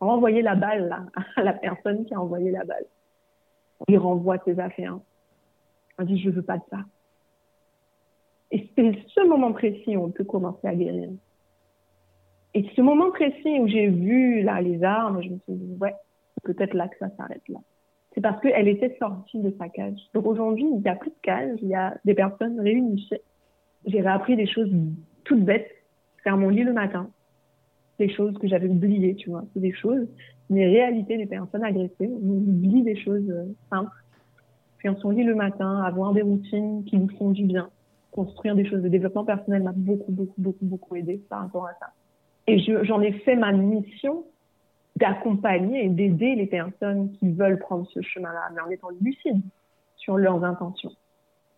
renvoyer 0.00 0.42
la 0.42 0.54
balle 0.54 1.06
à 1.36 1.42
la 1.42 1.52
personne 1.52 2.04
qui 2.04 2.14
a 2.14 2.20
envoyé 2.20 2.50
la 2.50 2.64
balle. 2.64 2.86
On 3.80 3.84
lui 3.88 3.98
renvoie 3.98 4.38
ses 4.44 4.58
affaires. 4.58 4.98
On 5.98 6.04
dit 6.04 6.18
je 6.20 6.30
veux 6.30 6.42
pas 6.42 6.58
de 6.58 6.62
ça. 6.70 6.78
Et 8.50 8.68
c'est 8.74 8.98
ce 9.08 9.28
moment 9.28 9.52
précis 9.52 9.96
où 9.96 10.04
on 10.04 10.10
peut 10.10 10.24
commencer 10.24 10.66
à 10.66 10.74
guérir. 10.74 11.10
Et 12.54 12.68
ce 12.74 12.80
moment 12.80 13.10
précis 13.10 13.60
où 13.60 13.68
j'ai 13.68 13.86
vu 13.86 14.42
là 14.42 14.60
les 14.60 14.82
armes, 14.82 15.22
je 15.22 15.28
me 15.28 15.38
suis 15.38 15.54
dit 15.54 15.76
ouais, 15.80 15.94
peut-être 16.42 16.74
là 16.74 16.88
que 16.88 16.98
ça 16.98 17.10
s'arrête 17.16 17.46
là 17.48 17.60
c'est 18.14 18.20
parce 18.20 18.40
qu'elle 18.40 18.68
était 18.68 18.96
sortie 18.98 19.38
de 19.38 19.54
sa 19.58 19.68
cage. 19.68 20.00
Donc 20.14 20.26
aujourd'hui, 20.26 20.64
il 20.64 20.80
n'y 20.80 20.88
a 20.88 20.96
plus 20.96 21.10
de 21.10 21.16
cage, 21.22 21.58
il 21.62 21.68
y 21.68 21.74
a 21.74 21.96
des 22.04 22.14
personnes 22.14 22.60
réunifiées. 22.60 23.22
J'ai 23.86 24.00
réappris 24.00 24.36
des 24.36 24.46
choses 24.46 24.70
toutes 25.24 25.44
bêtes, 25.44 25.70
faire 26.24 26.36
mon 26.36 26.48
lit 26.48 26.64
le 26.64 26.72
matin, 26.72 27.08
des 28.00 28.12
choses 28.12 28.36
que 28.38 28.48
j'avais 28.48 28.68
oubliées, 28.68 29.14
tu 29.14 29.30
vois, 29.30 29.44
c'est 29.52 29.60
des 29.60 29.72
choses, 29.72 30.08
mais 30.48 30.66
réalité 30.66 31.16
des 31.18 31.26
personnes 31.26 31.62
agressées, 31.62 32.10
on 32.22 32.28
oublie 32.28 32.82
des 32.82 32.96
choses 32.96 33.28
euh, 33.30 33.44
simples. 33.70 33.92
Faire 34.82 34.98
son 34.98 35.10
lit 35.10 35.22
le 35.22 35.34
matin, 35.34 35.82
avoir 35.82 36.12
des 36.12 36.22
routines 36.22 36.82
qui 36.84 36.96
nous 36.96 37.10
font 37.18 37.30
du 37.30 37.44
bien, 37.44 37.68
construire 38.10 38.56
des 38.56 38.64
choses 38.64 38.82
de 38.82 38.88
développement 38.88 39.24
personnel 39.24 39.62
m'a 39.62 39.72
beaucoup, 39.72 40.10
beaucoup, 40.10 40.40
beaucoup, 40.40 40.64
beaucoup 40.64 40.96
aidé 40.96 41.20
par 41.28 41.40
rapport 41.40 41.66
à 41.66 41.74
ça. 41.78 41.92
Et 42.46 42.58
j'en 42.58 43.00
ai 43.02 43.12
fait 43.12 43.36
ma 43.36 43.52
mission 43.52 44.24
d'accompagner 44.96 45.84
et 45.84 45.88
d'aider 45.88 46.34
les 46.34 46.46
personnes 46.46 47.12
qui 47.12 47.30
veulent 47.30 47.58
prendre 47.58 47.86
ce 47.90 48.00
chemin-là, 48.00 48.48
mais 48.54 48.60
en 48.62 48.70
étant 48.70 48.88
lucides 49.00 49.42
sur 49.96 50.16
leurs 50.16 50.42
intentions. 50.42 50.92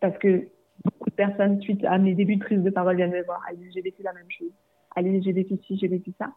Parce 0.00 0.18
que 0.18 0.48
beaucoup 0.84 1.10
de 1.10 1.14
personnes, 1.14 1.60
suite 1.62 1.84
à 1.84 1.98
mes 1.98 2.14
débuts 2.14 2.36
de 2.36 2.44
prise 2.44 2.62
de 2.62 2.70
parole, 2.70 2.96
viennent 2.96 3.12
me 3.12 3.24
voir, 3.24 3.40
allez, 3.48 3.70
j'ai 3.72 3.80
vécu 3.80 4.02
la 4.02 4.12
même 4.12 4.30
chose, 4.30 4.52
allez, 4.94 5.22
j'ai 5.22 5.32
vécu 5.32 5.56
ci, 5.66 5.78
j'ai 5.78 5.88
vécu 5.88 6.12
ça. 6.18 6.32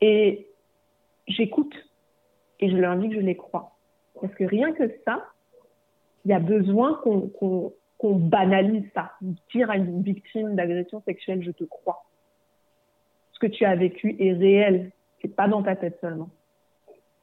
Et 0.00 0.48
j'écoute 1.26 1.74
et 2.60 2.70
je 2.70 2.76
leur 2.76 2.96
dis 2.96 3.08
que 3.08 3.16
je 3.16 3.20
les 3.20 3.36
crois. 3.36 3.76
Parce 4.20 4.34
que 4.34 4.44
rien 4.44 4.72
que 4.72 4.84
ça, 5.04 5.24
il 6.24 6.30
y 6.30 6.34
a 6.34 6.38
besoin 6.38 7.00
qu'on 7.02 7.72
banalise 8.00 8.88
ça. 8.94 9.12
Dire 9.52 9.70
à 9.70 9.76
une 9.76 10.02
victime 10.02 10.54
d'agression 10.54 11.02
sexuelle, 11.02 11.42
je 11.42 11.50
te 11.50 11.64
crois. 11.64 12.04
Ce 13.32 13.38
que 13.38 13.46
tu 13.46 13.64
as 13.64 13.74
vécu 13.74 14.16
est 14.18 14.32
réel 14.32 14.92
c'est 15.22 15.34
pas 15.34 15.48
dans 15.48 15.62
ta 15.62 15.76
tête 15.76 15.98
seulement. 16.00 16.28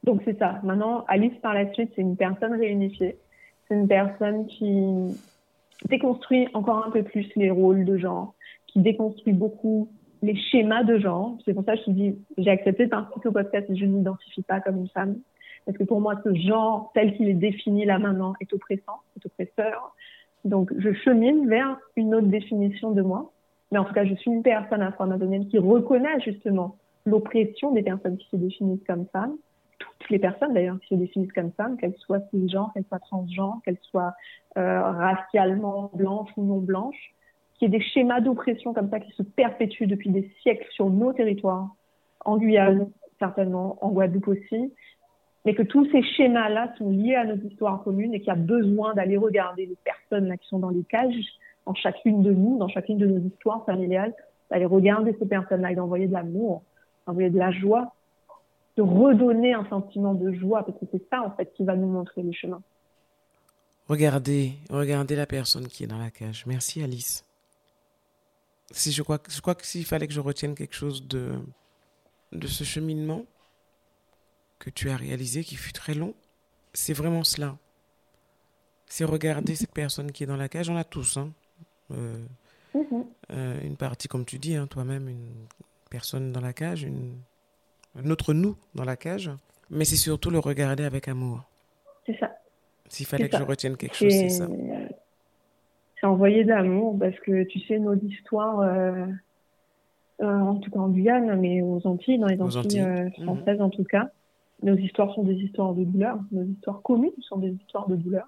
Donc 0.03 0.21
c'est 0.25 0.39
ça. 0.39 0.59
Maintenant, 0.63 1.03
Alice 1.07 1.37
par 1.41 1.53
la 1.53 1.71
suite, 1.73 1.91
c'est 1.95 2.01
une 2.01 2.15
personne 2.15 2.53
réunifiée. 2.53 3.17
C'est 3.67 3.75
une 3.75 3.87
personne 3.87 4.47
qui 4.47 5.19
déconstruit 5.87 6.47
encore 6.53 6.85
un 6.85 6.91
peu 6.91 7.03
plus 7.03 7.29
les 7.35 7.51
rôles 7.51 7.85
de 7.85 7.97
genre, 7.97 8.33
qui 8.67 8.79
déconstruit 8.79 9.33
beaucoup 9.33 9.89
les 10.21 10.35
schémas 10.35 10.83
de 10.83 10.97
genre. 10.97 11.37
C'est 11.45 11.53
pour 11.53 11.63
ça 11.63 11.73
que 11.73 11.79
je 11.79 11.85
te 11.85 11.91
dis, 11.91 12.17
j'ai 12.37 12.49
accepté 12.49 12.85
de 12.85 12.89
participer 12.89 13.29
au 13.29 13.31
podcast 13.31 13.67
je 13.69 13.85
ne 13.85 13.97
m'identifie 13.97 14.41
pas 14.41 14.59
comme 14.59 14.77
une 14.77 14.89
femme. 14.89 15.17
Parce 15.65 15.77
que 15.77 15.83
pour 15.83 16.01
moi, 16.01 16.15
ce 16.23 16.33
genre 16.33 16.91
tel 16.93 17.15
qu'il 17.15 17.29
est 17.29 17.33
défini 17.33 17.85
là 17.85 17.99
maintenant 17.99 18.33
est 18.39 18.51
oppressant, 18.53 19.01
est 19.17 19.25
oppresseur. 19.25 19.95
Donc, 20.45 20.71
je 20.77 20.93
chemine 20.93 21.47
vers 21.47 21.77
une 21.95 22.15
autre 22.15 22.27
définition 22.27 22.91
de 22.91 23.01
moi. 23.01 23.31
Mais 23.71 23.77
en 23.77 23.85
tout 23.85 23.93
cas, 23.93 24.05
je 24.05 24.15
suis 24.15 24.31
une 24.31 24.41
personne 24.41 24.81
afro-amazonienne 24.81 25.47
qui 25.47 25.59
reconnaît 25.59 26.19
justement 26.21 26.77
l'oppression 27.05 27.71
des 27.71 27.83
personnes 27.83 28.17
qui 28.17 28.27
se 28.29 28.35
définissent 28.35 28.83
comme 28.87 29.05
femmes, 29.11 29.35
toutes 29.77 30.09
les 30.09 30.19
personnes 30.19 30.53
d'ailleurs 30.53 30.79
qui 30.81 30.95
se 30.95 30.95
définissent 30.95 31.31
comme 31.33 31.51
femmes, 31.51 31.77
qu'elles 31.77 31.95
soient 31.97 32.21
cisgenres, 32.31 32.71
qu'elles 32.73 32.85
soient 32.85 32.99
transgenres, 32.99 33.59
qu'elles 33.63 33.79
soient 33.81 34.13
euh, 34.57 34.81
racialement 34.81 35.91
blanches 35.93 36.31
ou 36.37 36.43
non 36.43 36.57
blanches, 36.57 37.13
qu'il 37.59 37.71
y 37.71 37.75
ait 37.75 37.77
des 37.77 37.83
schémas 37.83 38.21
d'oppression 38.21 38.73
comme 38.73 38.89
ça 38.89 38.99
qui 38.99 39.11
se 39.11 39.21
perpétuent 39.21 39.87
depuis 39.87 40.09
des 40.09 40.31
siècles 40.41 40.67
sur 40.71 40.89
nos 40.89 41.13
territoires, 41.13 41.67
en 42.25 42.37
Guyane 42.37 42.89
certainement, 43.19 43.77
en 43.81 43.89
Guadeloupe 43.89 44.29
aussi, 44.29 44.73
mais 45.45 45.53
que 45.53 45.63
tous 45.63 45.89
ces 45.91 46.01
schémas-là 46.01 46.73
sont 46.77 46.89
liés 46.89 47.15
à 47.15 47.25
nos 47.25 47.35
histoires 47.35 47.83
communes 47.83 48.13
et 48.13 48.19
qu'il 48.19 48.29
y 48.29 48.31
a 48.31 48.35
besoin 48.35 48.93
d'aller 48.93 49.17
regarder 49.17 49.65
les 49.65 49.77
personnes 49.83 50.27
là 50.27 50.37
qui 50.37 50.47
sont 50.47 50.59
dans 50.59 50.69
les 50.69 50.83
cages, 50.83 51.13
en 51.65 51.73
chacune 51.73 52.23
de 52.23 52.31
nous, 52.31 52.57
dans 52.57 52.67
chacune 52.67 52.97
de 52.97 53.05
nos 53.05 53.19
histoires 53.19 53.63
familiales, 53.65 54.13
d'aller 54.49 54.65
regarder 54.65 55.15
ces 55.19 55.27
personnes-là 55.27 55.71
et 55.71 55.75
d'envoyer 55.75 56.07
de 56.07 56.13
l'amour, 56.13 56.63
envoyer 57.05 57.29
de 57.29 57.37
la 57.37 57.51
joie, 57.51 57.93
de 58.77 58.81
redonner 58.81 59.53
un 59.53 59.65
sentiment 59.69 60.13
de 60.13 60.31
joie, 60.31 60.63
parce 60.65 60.77
que 60.79 60.85
c'est 60.91 61.07
ça, 61.09 61.21
en 61.21 61.31
fait, 61.31 61.51
qui 61.53 61.63
va 61.63 61.75
nous 61.75 61.87
montrer 61.87 62.23
le 62.23 62.31
chemin. 62.31 62.61
Regardez, 63.87 64.53
regardez 64.69 65.15
la 65.15 65.25
personne 65.25 65.67
qui 65.67 65.83
est 65.83 65.87
dans 65.87 65.97
la 65.97 66.11
cage. 66.11 66.45
Merci, 66.47 66.81
Alice. 66.81 67.28
Si 68.71 68.91
je 68.91 69.01
crois, 69.01 69.19
je 69.27 69.41
crois 69.41 69.55
que 69.55 69.65
s'il 69.65 69.85
fallait 69.85 70.07
que 70.07 70.13
je 70.13 70.19
retienne 70.19 70.55
quelque 70.55 70.75
chose 70.75 71.07
de, 71.07 71.39
de 72.31 72.47
ce 72.47 72.63
cheminement 72.63 73.25
que 74.59 74.69
tu 74.69 74.89
as 74.89 74.97
réalisé, 74.97 75.43
qui 75.43 75.55
fut 75.55 75.73
très 75.73 75.93
long, 75.93 76.13
c'est 76.73 76.93
vraiment 76.93 77.23
cela. 77.23 77.57
c'est 78.87 79.05
regarder 79.05 79.55
cette 79.55 79.71
personne 79.71 80.11
qui 80.11 80.23
est 80.23 80.27
dans 80.27 80.37
la 80.37 80.49
cage. 80.49 80.69
On 80.69 80.75
a 80.75 80.83
tous, 80.83 81.17
hein. 81.17 81.31
Euh, 81.91 82.23
mhm. 82.73 83.05
euh, 83.31 83.61
une 83.63 83.77
partie, 83.77 84.07
comme 84.07 84.25
tu 84.25 84.37
dis, 84.37 84.55
hein, 84.55 84.67
toi-même, 84.67 85.07
une 85.07 85.47
personne 85.89 86.31
dans 86.31 86.41
la 86.41 86.53
cage, 86.53 86.83
une, 86.83 87.17
un 87.95 88.09
autre 88.09 88.33
nous 88.33 88.55
dans 88.75 88.83
la 88.83 88.95
cage. 88.95 89.31
Mais 89.69 89.85
c'est 89.85 89.95
surtout 89.95 90.29
le 90.29 90.39
regarder 90.39 90.83
avec 90.83 91.07
amour. 91.07 91.43
C'est 92.05 92.17
ça. 92.19 92.35
S'il 92.87 93.05
fallait 93.05 93.29
que 93.29 93.37
je 93.37 93.43
retienne 93.43 93.77
quelque 93.77 93.95
chose, 93.95 94.11
c'est 94.11 94.29
ça. 94.29 94.47
C'est 95.99 96.07
envoyer 96.07 96.43
de 96.43 96.49
l'amour 96.49 96.97
parce 96.97 97.17
que 97.19 97.43
tu 97.43 97.59
sais, 97.61 97.79
nos 97.79 97.95
histoires, 97.95 98.61
euh, 98.61 99.05
en 100.19 100.55
tout 100.55 100.71
cas 100.71 100.79
en 100.79 100.89
Guyane, 100.89 101.39
mais 101.39 101.61
aux 101.61 101.85
Antilles, 101.85 102.19
dans 102.19 102.27
les 102.27 102.41
Antilles, 102.41 102.81
mhm. 102.81 103.11
françaises 103.23 103.61
en 103.61 103.69
tout 103.69 103.83
cas, 103.83 104.09
nos 104.63 104.75
histoires 104.75 105.13
sont 105.13 105.23
des 105.23 105.35
histoires 105.35 105.73
de 105.73 105.83
douleur. 105.83 106.19
Nos 106.31 106.43
histoires 106.43 106.81
communes 106.81 107.11
sont 107.21 107.37
des 107.37 107.51
histoires 107.51 107.87
de 107.87 107.95
douleur 107.95 108.27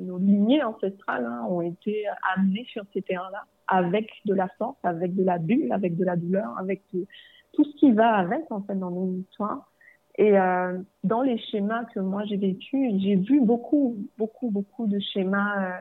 nos 0.00 0.18
lignées 0.18 0.62
ancestrales 0.62 1.24
hein, 1.24 1.44
ont 1.48 1.62
été 1.62 2.04
amenées 2.34 2.66
sur 2.70 2.84
ces 2.92 3.02
terrains-là 3.02 3.44
avec 3.66 4.10
de 4.24 4.34
la 4.34 4.48
force, 4.58 4.78
avec 4.82 5.14
de 5.14 5.24
la 5.24 5.38
bulle, 5.38 5.72
avec 5.72 5.96
de 5.96 6.04
la 6.04 6.16
douleur, 6.16 6.56
avec 6.58 6.82
tout, 6.88 7.64
ce 7.64 7.76
qui 7.76 7.92
va 7.92 8.14
avec 8.14 8.50
en 8.50 8.62
fait 8.62 8.76
dans 8.76 8.90
nos 8.90 9.12
histoires. 9.12 9.70
Et 10.16 10.38
euh, 10.38 10.78
dans 11.04 11.22
les 11.22 11.38
schémas 11.38 11.84
que 11.86 12.00
moi 12.00 12.24
j'ai 12.24 12.36
vécu, 12.36 12.90
j'ai 12.98 13.16
vu 13.16 13.40
beaucoup, 13.40 13.96
beaucoup, 14.16 14.50
beaucoup 14.50 14.86
de 14.86 14.98
schémas 14.98 15.64
euh, 15.64 15.80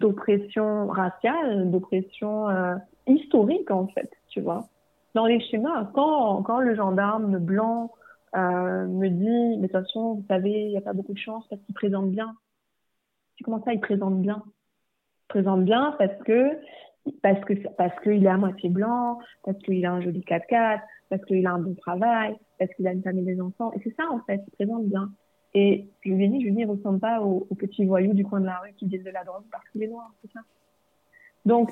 d'oppression 0.00 0.86
raciale, 0.88 1.70
d'oppression 1.70 2.48
euh, 2.48 2.76
historique 3.06 3.70
en 3.70 3.86
fait, 3.88 4.10
tu 4.28 4.40
vois. 4.40 4.68
Dans 5.14 5.26
les 5.26 5.40
schémas, 5.40 5.90
quand, 5.94 6.42
quand 6.42 6.60
le 6.60 6.74
gendarme 6.74 7.38
blanc 7.38 7.92
me 8.34 9.08
dit, 9.08 9.58
mais 9.58 9.68
de 9.68 9.72
toute 9.72 9.72
façon, 9.72 10.14
vous 10.14 10.24
savez, 10.26 10.50
il 10.50 10.70
n'y 10.70 10.76
a 10.76 10.80
pas 10.80 10.92
beaucoup 10.92 11.12
de 11.12 11.18
chance 11.18 11.46
parce 11.48 11.62
qu'il 11.62 11.74
présente 11.74 12.10
bien 12.10 12.34
comment 13.42 13.62
ça, 13.64 13.72
il 13.72 13.80
présente 13.80 14.20
bien? 14.20 14.42
Il 14.46 15.26
présente 15.28 15.64
bien 15.64 15.94
parce 15.98 16.16
que 16.24 16.50
parce 17.22 17.40
que 17.44 17.54
parce 17.76 17.98
qu'il 18.00 18.24
est 18.24 18.28
à 18.28 18.36
moitié 18.36 18.70
blanc, 18.70 19.18
parce 19.44 19.58
qu'il 19.58 19.84
a 19.84 19.92
un 19.92 20.00
joli 20.00 20.20
4x4, 20.20 20.80
parce 21.10 21.24
qu'il 21.24 21.46
a 21.46 21.52
un 21.52 21.58
bon 21.58 21.74
travail, 21.74 22.36
parce 22.58 22.72
qu'il 22.74 22.86
a 22.86 22.92
une 22.92 23.02
famille 23.02 23.24
des 23.24 23.40
enfants. 23.40 23.72
Et 23.72 23.80
c'est 23.84 23.94
ça, 23.96 24.04
en 24.10 24.20
fait, 24.20 24.40
il 24.46 24.50
présente 24.52 24.86
bien. 24.86 25.10
Et 25.54 25.86
je 26.04 26.10
lui 26.10 26.24
ai 26.24 26.28
dit, 26.28 26.40
je 26.40 26.46
lui 26.46 26.50
ai 26.50 26.52
dit, 26.52 26.60
il 26.62 26.66
ressemble 26.66 26.98
pas 26.98 27.20
au, 27.20 27.46
petit 27.56 27.84
voyou 27.84 28.12
du 28.12 28.24
coin 28.24 28.40
de 28.40 28.46
la 28.46 28.58
rue 28.58 28.72
qui 28.76 28.86
dit 28.86 28.98
de 28.98 29.10
la 29.10 29.24
drogue 29.24 29.44
parce 29.50 29.68
qu'il 29.70 29.82
est 29.82 29.88
noir, 29.88 30.10
c'est 30.22 30.32
ça. 30.32 30.40
Donc, 31.46 31.70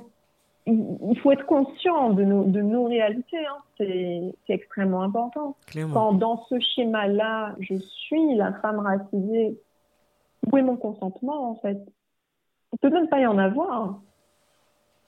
il, 0.67 1.19
faut 1.21 1.33
être 1.33 1.47
conscient 1.47 2.11
de 2.11 2.23
nos, 2.23 2.45
de 2.45 2.61
nos 2.61 2.85
réalités, 2.85 3.45
hein. 3.45 3.57
c'est 3.79 4.35
extrêmement 4.49 5.03
important. 5.03 5.57
Quand 5.93 6.13
dans 6.13 6.45
ce 6.49 6.61
schéma-là, 6.61 7.57
je 7.59 7.75
suis 7.75 8.37
la 8.37 8.53
femme 8.55 8.79
racisée 8.79 9.59
où 10.51 10.57
est 10.57 10.63
mon 10.63 10.77
consentement 10.77 11.51
en 11.51 11.55
fait? 11.57 11.79
Il 12.73 12.79
peut 12.79 12.91
même 12.91 13.09
pas 13.09 13.21
y 13.21 13.27
en 13.27 13.39
avoir. 13.39 14.01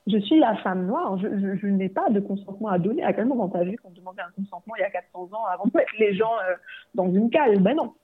Je 0.06 0.18
suis 0.18 0.38
la 0.38 0.56
femme 0.56 0.86
noire, 0.86 1.16
je, 1.18 1.56
je, 1.56 1.66
n'ai 1.66 1.88
pas 1.88 2.10
de 2.10 2.20
consentement 2.20 2.68
à 2.68 2.78
donner. 2.78 3.02
À 3.02 3.14
quel 3.14 3.24
moment 3.24 3.48
t'as 3.48 3.64
vu 3.64 3.76
qu'on 3.78 3.90
demandait 3.90 4.20
un 4.20 4.30
consentement 4.36 4.74
il 4.76 4.80
y 4.80 4.84
a 4.84 4.90
400 4.90 5.30
ans 5.32 5.46
avant 5.46 5.64
de 5.64 5.70
mettre 5.74 5.94
les 5.98 6.14
gens 6.14 6.32
euh, 6.46 6.54
dans 6.94 7.10
une 7.10 7.30
cale? 7.30 7.58
Ben 7.60 7.74
non. 7.74 7.94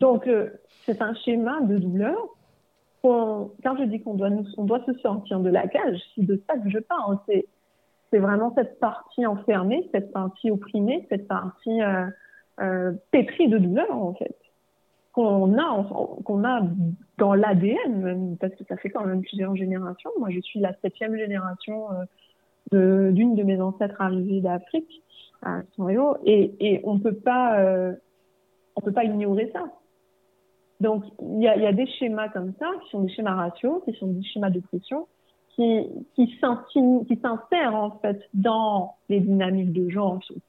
Donc 0.00 0.26
euh, 0.26 0.50
c'est 0.84 1.00
un 1.02 1.14
schéma 1.14 1.60
de 1.62 1.78
douleur. 1.78 2.16
Quand 3.02 3.76
je 3.78 3.84
dis 3.84 4.00
qu'on 4.00 4.14
doit, 4.14 4.84
se 4.84 4.94
sortir 4.94 5.38
de 5.38 5.48
la 5.48 5.68
cage, 5.68 6.00
c'est 6.14 6.26
de 6.26 6.42
ça 6.48 6.58
que 6.58 6.68
je 6.68 6.78
parle. 6.80 7.18
C'est, 7.28 7.46
vraiment 8.18 8.52
cette 8.56 8.80
partie 8.80 9.26
enfermée, 9.26 9.88
cette 9.92 10.10
partie 10.10 10.50
opprimée, 10.50 11.06
cette 11.10 11.28
partie 11.28 11.82
euh, 11.82 12.92
pétrie 13.10 13.48
de 13.48 13.58
douleur 13.58 13.94
en 13.94 14.14
fait 14.14 14.34
qu'on 15.16 15.58
a, 15.58 15.88
qu'on 16.24 16.44
a 16.44 16.60
dans 17.16 17.32
l'ADN, 17.32 18.36
parce 18.38 18.54
que 18.54 18.64
ça 18.64 18.76
fait 18.76 18.90
quand 18.90 19.06
même 19.06 19.22
plusieurs 19.22 19.56
générations. 19.56 20.10
Moi, 20.18 20.28
je 20.30 20.40
suis 20.40 20.60
la 20.60 20.74
septième 20.82 21.16
génération 21.16 21.86
euh, 22.74 23.10
d'une 23.12 23.34
de, 23.34 23.42
mes 23.42 23.58
ancêtres 23.58 23.98
arrivés 23.98 24.42
d'Afrique 24.42 25.02
à 25.42 25.62
Sanrio, 25.74 26.18
et, 26.26 26.54
et 26.60 26.80
on 26.84 27.00
euh, 27.02 27.92
on 28.76 28.80
peut 28.82 28.92
pas 28.92 29.04
ignorer 29.04 29.50
ça. 29.54 29.64
Donc, 30.80 31.04
il 31.22 31.42
y 31.42 31.48
a, 31.48 31.56
y 31.56 31.66
a, 31.66 31.72
des 31.72 31.86
schémas 31.86 32.28
comme 32.28 32.52
ça, 32.58 32.66
qui 32.82 32.90
sont 32.90 33.02
des 33.02 33.08
schémas 33.08 33.34
raciaux, 33.34 33.82
qui 33.84 33.94
sont 33.98 34.08
des 34.08 34.22
schémas 34.22 34.50
de 34.50 34.60
pression, 34.60 35.06
qui, 35.54 35.86
qui 36.14 36.38
s'insèrent 36.40 37.74
en 37.74 37.98
fait 38.02 38.20
dans 38.34 38.94
les 39.08 39.20
dynamiques 39.20 39.72
de 39.72 39.88
genre 39.88 40.18
qui 40.20 40.34
sont 40.34 40.40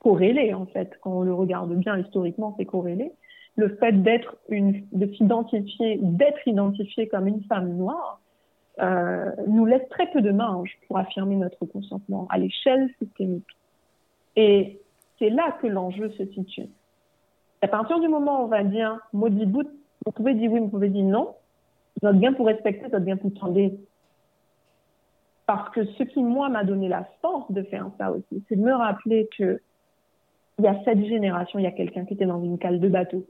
corrélées 0.00 0.54
en 0.54 0.66
fait. 0.66 0.98
Quand 1.02 1.18
on 1.18 1.22
le 1.22 1.34
regarde 1.34 1.74
bien 1.74 1.98
historiquement, 1.98 2.54
c'est 2.58 2.64
corrélé 2.64 3.12
le 3.56 3.76
fait 3.76 3.92
d'être 4.02 4.36
une, 4.48 4.86
de 4.92 5.12
s'identifier, 5.14 5.98
d'être 6.02 6.46
identifié 6.46 7.08
comme 7.08 7.26
une 7.26 7.42
femme 7.44 7.76
noire, 7.76 8.20
euh, 8.80 9.30
nous 9.46 9.66
laisse 9.66 9.88
très 9.90 10.10
peu 10.10 10.20
de 10.20 10.32
marge 10.32 10.76
pour 10.86 10.98
affirmer 10.98 11.36
notre 11.36 11.64
consentement 11.64 12.26
à 12.30 12.38
l'échelle 12.38 12.90
systémique. 13.00 13.46
Et 14.34 14.80
c'est 15.18 15.30
là 15.30 15.56
que 15.62 15.68
l'enjeu 15.68 16.10
se 16.10 16.26
situe. 16.26 16.68
À 17.62 17.68
partir 17.68 18.00
du 18.00 18.08
moment 18.08 18.40
où 18.40 18.44
on 18.44 18.48
va 18.48 18.62
dire, 18.62 18.98
maudit 19.12 19.46
bout, 19.46 19.68
vous 20.04 20.12
pouvez 20.12 20.34
dire 20.34 20.52
oui, 20.52 20.60
vous 20.60 20.68
pouvez 20.68 20.88
dire 20.88 21.04
non, 21.04 21.34
notre 22.02 22.18
bien 22.18 22.32
pour 22.32 22.46
respecter, 22.46 22.82
notre 22.82 23.04
bien 23.04 23.16
pour 23.16 23.32
tendre. 23.34 23.70
Parce 25.46 25.70
que 25.70 25.84
ce 25.84 26.02
qui, 26.02 26.22
moi, 26.22 26.48
m'a 26.48 26.64
donné 26.64 26.88
la 26.88 27.04
force 27.20 27.50
de 27.52 27.62
faire 27.62 27.90
ça 27.98 28.10
aussi, 28.12 28.44
c'est 28.48 28.56
de 28.56 28.62
me 28.62 28.74
rappeler 28.74 29.28
que 29.36 29.60
il 30.58 30.64
y 30.64 30.68
a 30.68 30.82
cette 30.84 31.04
génération, 31.04 31.58
il 31.58 31.62
y 31.62 31.66
a 31.66 31.72
quelqu'un 31.72 32.04
qui 32.04 32.14
était 32.14 32.26
dans 32.26 32.42
une 32.42 32.58
cale 32.58 32.78
de 32.78 32.88
bateau 32.88 33.26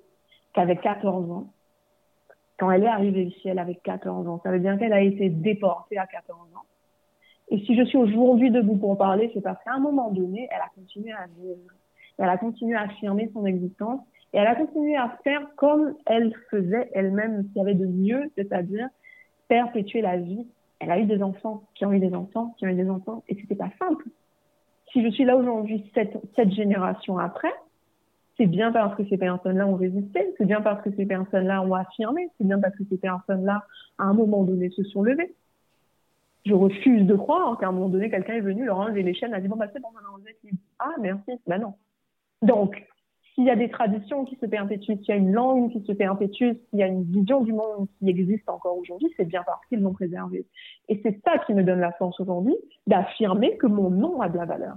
qu'avec 0.53 0.83
14 0.83 1.31
ans, 1.31 1.47
quand 2.59 2.71
elle 2.71 2.85
est 2.85 2.89
arrivée 2.89 3.25
ici, 3.25 3.49
elle 3.49 3.59
avait 3.59 3.75
14 3.77 4.29
ans. 4.29 4.41
Ça 4.43 4.51
veut 4.51 4.61
dire 4.61 4.79
qu'elle 4.79 4.93
a 4.93 5.01
été 5.01 5.29
déportée 5.29 5.99
à 5.99 6.07
14 6.07 6.39
ans. 6.55 6.65
Et 7.49 7.59
si 7.61 7.77
je 7.77 7.85
suis 7.85 7.99
aujourd'hui 7.99 8.51
debout 8.51 8.77
pour 8.77 8.91
en 8.91 8.97
parler, 8.97 9.31
c'est 9.35 9.41
parce 9.41 9.63
qu'à 9.65 9.73
un 9.73 9.81
moment 9.81 10.11
donné, 10.11 10.49
elle 10.51 10.61
a 10.61 10.71
continué 10.75 11.13
à 11.13 11.27
vivre. 11.39 11.73
Elle 12.19 12.29
a 12.29 12.39
continué 12.39 12.77
à 12.77 12.83
affirmer 12.83 13.31
son 13.33 13.45
existence 13.45 14.01
et 14.35 14.37
elle 14.37 14.49
a 14.49 14.57
continué 14.57 14.97
à 14.97 15.17
faire 15.23 15.47
comme 15.55 15.95
elle 16.07 16.35
faisait 16.51 16.91
elle-même 16.93 17.45
ce 17.45 17.49
qu'il 17.53 17.57
y 17.59 17.61
avait 17.61 17.75
de 17.75 17.87
mieux, 17.87 18.31
c'est-à-dire 18.35 18.89
perpétuer 19.47 20.03
la 20.03 20.17
vie. 20.17 20.45
Elle 20.81 20.91
a 20.91 20.99
eu 20.99 21.05
des 21.05 21.23
enfants 21.23 21.63
qui 21.77 21.87
ont 21.87 21.93
eu 21.93 22.01
des 22.01 22.13
enfants, 22.13 22.53
qui 22.59 22.67
ont 22.67 22.69
eu 22.69 22.75
des 22.75 22.91
enfants, 22.91 23.23
et 23.29 23.37
c'était 23.37 23.55
pas 23.55 23.71
simple. 23.79 24.05
Si 24.93 25.05
je 25.05 25.11
suis 25.11 25.25
là 25.25 25.37
aujourd'hui, 25.37 25.89
cette, 25.95 26.17
cette 26.35 26.51
génération 26.51 27.17
après, 27.17 27.53
c'est 28.37 28.47
bien 28.47 28.73
parce 28.73 28.97
que 28.97 29.07
ces 29.09 29.17
personnes-là 29.17 29.69
ont 29.69 29.77
résisté, 29.77 30.35
c'est 30.37 30.47
bien 30.47 30.61
parce 30.61 30.83
que 30.83 30.91
ces 30.97 31.07
personnes-là 31.07 31.63
ont 31.63 31.75
affirmé, 31.75 32.29
c'est 32.37 32.45
bien 32.45 32.59
parce 32.59 32.75
que 32.75 32.83
ces 32.91 32.99
personnes-là, 32.99 33.65
à 33.99 34.03
un 34.03 34.15
moment 34.15 34.43
donné, 34.43 34.69
se 34.71 34.83
sont 34.83 35.05
levées. 35.05 35.33
Je 36.45 36.55
refuse 36.55 37.07
de 37.07 37.15
croire 37.15 37.57
qu'à 37.59 37.69
un 37.69 37.73
moment 37.73 37.89
donné, 37.89 38.11
quelqu'un 38.11 38.35
est 38.35 38.41
venu 38.41 38.65
leur 38.65 38.79
enlever 38.79 39.05
les 39.05 39.15
chaînes, 39.15 39.33
a 39.33 39.41
dit 39.41 39.47
bon 39.47 39.57
bah 39.57 39.69
c'est 39.73 39.81
bon, 39.81 39.91
vous 39.93 40.27
êtes 40.27 40.43
libre. 40.43 40.59
Ah 40.81 40.95
merci, 41.01 41.31
ben 41.47 41.59
non. 41.59 41.75
Donc, 42.43 42.85
s'il 43.35 43.45
y 43.45 43.51
a 43.51 43.57
des 43.57 43.69
traditions 43.69 44.25
qui 44.25 44.37
se 44.37 44.47
perpétuent, 44.47 44.97
s'il 44.99 45.09
y 45.09 45.13
a 45.13 45.17
une 45.17 45.33
langue 45.33 45.73
qui 45.73 45.85
se 45.85 45.93
perpétue, 45.93 46.53
s'il 46.71 46.79
y 46.79 46.83
a 46.83 46.87
une 46.87 47.03
vision 47.03 47.43
du 47.43 47.53
monde 47.53 47.89
qui 47.99 48.09
existe 48.09 48.49
encore 48.49 48.77
aujourd'hui, 48.77 49.13
c'est 49.17 49.25
bien 49.25 49.43
parce 49.45 49.65
qu'ils 49.67 49.81
l'ont 49.81 49.93
préservé. 49.93 50.47
Et 50.89 51.01
c'est 51.03 51.21
ça 51.25 51.39
qui 51.39 51.55
me 51.55 51.65
donne 51.65 51.81
la 51.81 51.93
force 51.93 52.19
aujourd'hui 52.21 52.55
d'affirmer 52.87 53.57
que 53.57 53.67
mon 53.67 53.91
nom 53.91 54.21
a 54.21 54.29
de 54.29 54.37
la 54.37 54.45
valeur. 54.45 54.77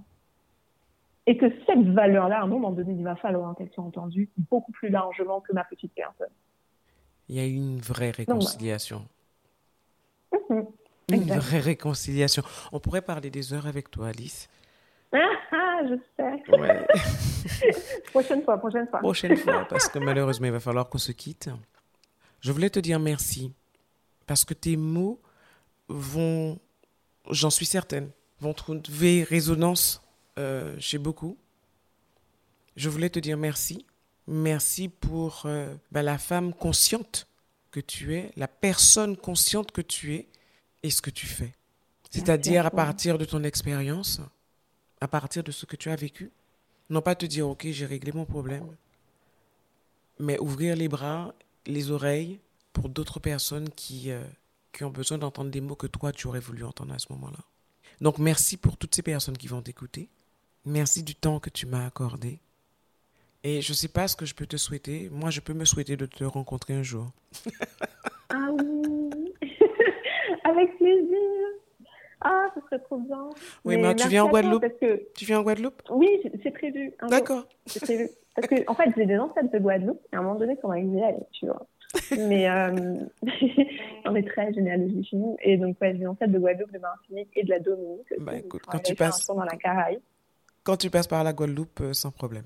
Et 1.28 1.38
que 1.38 1.46
cette 1.66 1.88
valeur-là, 1.90 2.40
à 2.40 2.44
un 2.44 2.48
moment 2.48 2.72
donné, 2.72 2.94
il 2.94 3.04
va 3.04 3.16
falloir 3.16 3.54
qu'elle 3.56 3.70
soit 3.72 3.84
entendue 3.84 4.30
beaucoup 4.50 4.72
plus 4.72 4.90
largement 4.90 5.42
que 5.42 5.54
ma 5.54 5.64
petite 5.66 5.94
personne. 5.94 6.34
Il 7.30 7.36
y 7.36 7.40
a 7.40 7.46
une 7.46 7.80
vraie 7.80 8.12
réconciliation. 8.12 9.02
Mhm. 10.50 10.66
Une 11.12 11.24
vraie 11.24 11.60
réconciliation. 11.60 12.44
On 12.72 12.80
pourrait 12.80 13.02
parler 13.02 13.30
des 13.30 13.54
heures 13.54 13.68
avec 13.68 13.92
toi, 13.92 14.08
Alice. 14.08 14.50
Ah, 15.52 15.82
je 15.90 15.96
sais. 16.16 18.02
prochaine 18.12 18.44
fois, 18.44 18.58
prochaine 18.58 18.88
fois. 18.88 19.00
Prochaine 19.00 19.38
fois, 19.38 19.66
parce 19.70 19.88
que 19.88 20.00
malheureusement, 20.00 20.48
il 20.48 20.52
va 20.52 20.60
falloir 20.60 20.90
qu'on 20.90 20.98
se 20.98 21.12
quitte. 21.12 21.50
Je 22.42 22.52
voulais 22.52 22.70
te 22.70 22.80
dire 22.80 23.00
merci, 23.00 23.54
parce 24.26 24.46
que 24.46 24.54
tes 24.54 24.78
mots 24.78 25.22
vont, 25.88 26.60
j'en 27.32 27.50
suis 27.50 27.66
certaine, 27.66 28.10
vont 28.40 28.54
trouver 28.54 29.24
résonance 29.24 30.02
euh, 30.38 30.76
chez 30.80 30.98
beaucoup. 30.98 31.38
Je 32.76 32.90
voulais 32.90 33.10
te 33.10 33.20
dire 33.20 33.38
merci. 33.38 33.86
Merci 34.28 34.90
pour 34.90 35.44
euh, 35.46 35.74
bah, 35.92 36.04
la 36.04 36.18
femme 36.18 36.54
consciente 36.54 37.28
que 37.72 37.80
tu 37.80 38.16
es, 38.16 38.32
la 38.36 38.48
personne 38.48 39.16
consciente 39.18 39.72
que 39.72 39.82
tu 39.82 40.14
es 40.16 40.28
et 40.84 40.90
ce 40.90 41.02
que 41.02 41.10
tu 41.10 41.26
fais. 41.26 41.54
C'est-à-dire 42.12 42.66
à 42.66 42.72
partir 42.72 43.18
de 43.18 43.26
ton 43.26 43.44
expérience, 43.44 44.22
à 45.02 45.08
partir 45.08 45.44
de 45.44 45.52
ce 45.52 45.66
que 45.66 45.76
tu 45.76 45.90
as 45.90 45.96
vécu. 45.96 46.32
Non 46.90 47.02
pas 47.02 47.16
te 47.16 47.26
dire, 47.26 47.48
OK, 47.48 47.68
j'ai 47.70 47.86
réglé 47.86 48.12
mon 48.12 48.26
problème, 48.26 48.68
mais 50.20 50.40
ouvrir 50.40 50.76
les 50.76 50.88
bras, 50.88 51.34
les 51.66 51.92
oreilles 51.92 52.40
pour 52.74 52.90
d'autres 52.90 53.20
personnes 53.20 53.70
qui, 53.70 54.12
euh, 54.12 54.24
qui 54.72 54.84
ont 54.84 54.90
besoin 54.90 55.18
d'entendre 55.18 55.52
des 55.52 55.62
mots 55.62 55.76
que 55.76 55.88
toi, 55.88 56.12
tu 56.12 56.28
aurais 56.28 56.40
voulu 56.40 56.64
entendre 56.64 56.94
à 56.94 57.00
ce 57.00 57.12
moment-là. 57.12 57.40
Donc 58.00 58.20
merci 58.20 58.58
pour 58.58 58.78
toutes 58.78 58.96
ces 58.96 59.02
personnes 59.02 59.38
qui 59.38 59.48
vont 59.48 59.62
t'écouter. 59.62 60.08
Merci 60.66 61.04
du 61.04 61.16
temps 61.16 61.40
que 61.40 61.50
tu 61.50 61.66
m'as 61.66 61.86
accordé. 61.86 62.40
Et 63.44 63.62
je 63.62 63.72
ne 63.72 63.76
sais 63.76 63.88
pas 63.88 64.08
ce 64.08 64.16
que 64.16 64.26
je 64.26 64.36
peux 64.36 64.46
te 64.46 64.58
souhaiter. 64.58 65.10
Moi, 65.12 65.30
je 65.30 65.40
peux 65.40 65.54
me 65.54 65.66
souhaiter 65.66 65.96
de 65.96 66.06
te 66.06 66.24
rencontrer 66.24 66.74
un 66.74 66.84
jour. 66.84 67.12
ah, 68.30 68.36
avec 70.44 70.78
plaisir. 70.78 71.57
Ah, 72.22 72.48
ce 72.56 72.62
serait 72.62 72.80
trop 72.80 72.98
bien. 72.98 73.30
Oui, 73.64 73.78
mais, 73.78 73.96
tu 73.96 74.08
viens 74.08 74.26
en 74.26 74.30
Guadeloupe 74.30 74.66
que... 74.80 75.08
Tu 75.16 75.26
viens 75.26 75.40
en 75.40 75.44
Guadeloupe? 75.44 75.82
Oui, 75.92 76.08
c'est 76.44 76.52
prévu. 76.52 76.94
D'accord. 77.10 77.46
C'est 77.66 77.82
prévu. 77.82 78.10
Parce 78.36 78.48
que, 78.48 78.56
en 78.70 78.76
fait, 78.76 78.92
j'ai 78.96 79.06
des 79.06 79.18
ancêtres 79.18 79.52
de 79.52 79.60
Guadeloupe, 79.60 80.02
et 80.12 80.16
à 80.16 80.20
un 80.20 80.22
moment 80.24 80.36
donné, 80.36 80.58
va 80.64 80.80
y 80.80 81.04
aller, 81.04 81.18
tu 81.32 81.46
vois. 81.46 81.66
Mais 82.12 82.50
euh, 82.50 82.96
on 84.06 84.16
est 84.16 84.28
très 84.28 84.54
généalogie 84.54 85.04
chez 85.06 85.18
nous. 85.18 85.38
Et 85.42 85.58
donc, 85.58 85.78
ouais, 85.82 85.94
j'ai 85.94 86.00
des 86.00 86.08
ancêtres 86.08 86.32
de 86.32 86.40
Guadeloupe, 86.40 86.72
de 86.72 86.80
Martinique 86.80 87.30
et 87.36 87.44
de 87.44 87.50
la 87.50 87.60
Dominique. 87.60 88.14
Bah, 88.20 88.36
écoute, 88.36 88.64
quand 88.68 88.80
tu 88.80 88.96
passes. 88.96 89.26
Dans 89.28 89.44
la 89.44 89.56
Caraïbe. 89.56 90.02
Quand 90.64 90.78
tu 90.78 90.90
passes 90.90 91.08
par 91.08 91.24
la 91.24 91.34
Guadeloupe, 91.34 91.82
euh, 91.82 91.94
sans 91.94 92.12
problème. 92.12 92.44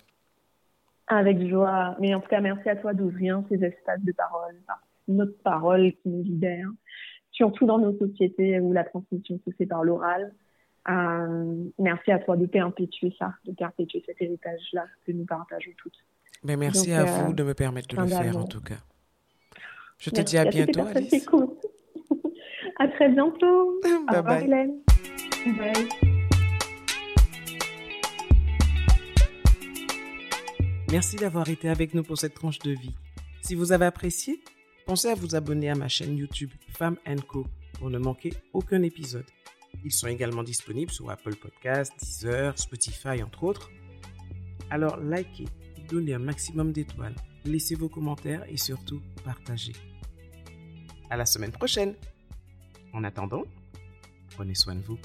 Avec 1.07 1.45
joie. 1.47 1.95
Mais 1.99 2.13
en 2.13 2.22
tout 2.22 2.30
cas, 2.30 2.39
merci 2.39 2.69
à 2.69 2.76
toi 2.76 2.93
d'ouvrir 2.93 3.41
ces 3.49 3.63
espaces 3.63 4.01
de 4.01 4.11
parole, 4.11 4.55
notre 5.07 5.38
parole 5.39 5.91
qui 5.91 6.09
nous 6.09 6.24
libère 6.24 6.69
surtout 7.42 7.66
dans 7.66 7.80
nos 7.80 7.98
sociétés 7.98 8.60
où 8.60 8.72
la 8.72 8.84
transmission 8.84 9.39
se 9.44 9.52
fait 9.56 9.66
par 9.66 9.84
l'oral. 9.84 10.32
Euh, 10.89 11.64
merci 11.80 12.12
à 12.12 12.20
toi 12.20 12.38
de 12.38 12.46
perpétuer 12.46 13.16
ça, 13.18 13.34
de 13.46 13.52
perpétuer 13.52 14.04
cet 14.06 14.22
héritage-là 14.22 14.86
que 15.08 15.12
nous 15.12 15.26
partageons 15.26 15.72
toutes. 15.78 15.98
Mais 16.44 16.56
merci 16.56 16.92
à 16.92 17.04
vous 17.04 17.32
euh, 17.32 17.34
de 17.34 17.42
me 17.42 17.56
permettre 17.56 17.96
de 17.96 18.00
le 18.00 18.08
faire 18.08 18.38
en 18.38 18.44
tout 18.44 18.62
cas. 18.62 18.78
Je 19.98 20.12
te 20.12 20.22
dis 20.22 20.38
à 20.38 20.46
bientôt, 20.46 20.82
Alice. 20.82 21.28
à 22.80 22.88
très 22.89 23.10
bientôt. 23.10 23.82
bye 24.08 24.20
Au 24.20 24.24
bye. 24.24 24.44
Hélène. 24.44 24.80
Bye. 25.58 25.88
Merci 30.92 31.16
d'avoir 31.16 31.50
été 31.50 31.70
avec 31.70 31.96
nous 31.96 32.04
pour 32.04 32.20
cette 32.20 32.36
tranche 32.36 32.60
de 32.60 32.72
vie. 32.72 32.96
Si 33.42 33.56
vous 33.56 33.72
avez 33.72 33.86
apprécié, 33.86 34.39
Pensez 34.86 35.09
à 35.09 35.15
vous 35.15 35.36
abonner 35.36 35.69
à 35.69 35.75
ma 35.75 35.88
chaîne 35.88 36.17
YouTube 36.17 36.51
Femme 36.69 36.97
Co 37.27 37.45
pour 37.73 37.89
ne 37.89 37.97
manquer 37.97 38.34
aucun 38.53 38.82
épisode. 38.84 39.25
Ils 39.84 39.91
sont 39.91 40.07
également 40.07 40.43
disponibles 40.43 40.91
sur 40.91 41.09
Apple 41.09 41.36
Podcasts, 41.36 41.93
Deezer, 41.99 42.57
Spotify, 42.57 43.23
entre 43.23 43.43
autres. 43.43 43.69
Alors 44.69 44.97
likez, 44.97 45.45
donnez 45.89 46.13
un 46.13 46.19
maximum 46.19 46.71
d'étoiles, 46.71 47.15
laissez 47.45 47.75
vos 47.75 47.89
commentaires 47.89 48.43
et 48.49 48.57
surtout 48.57 49.01
partagez. 49.23 49.73
À 51.09 51.17
la 51.17 51.25
semaine 51.25 51.51
prochaine. 51.51 51.95
En 52.93 53.03
attendant, 53.03 53.43
prenez 54.36 54.55
soin 54.55 54.75
de 54.75 54.82
vous. 54.82 54.97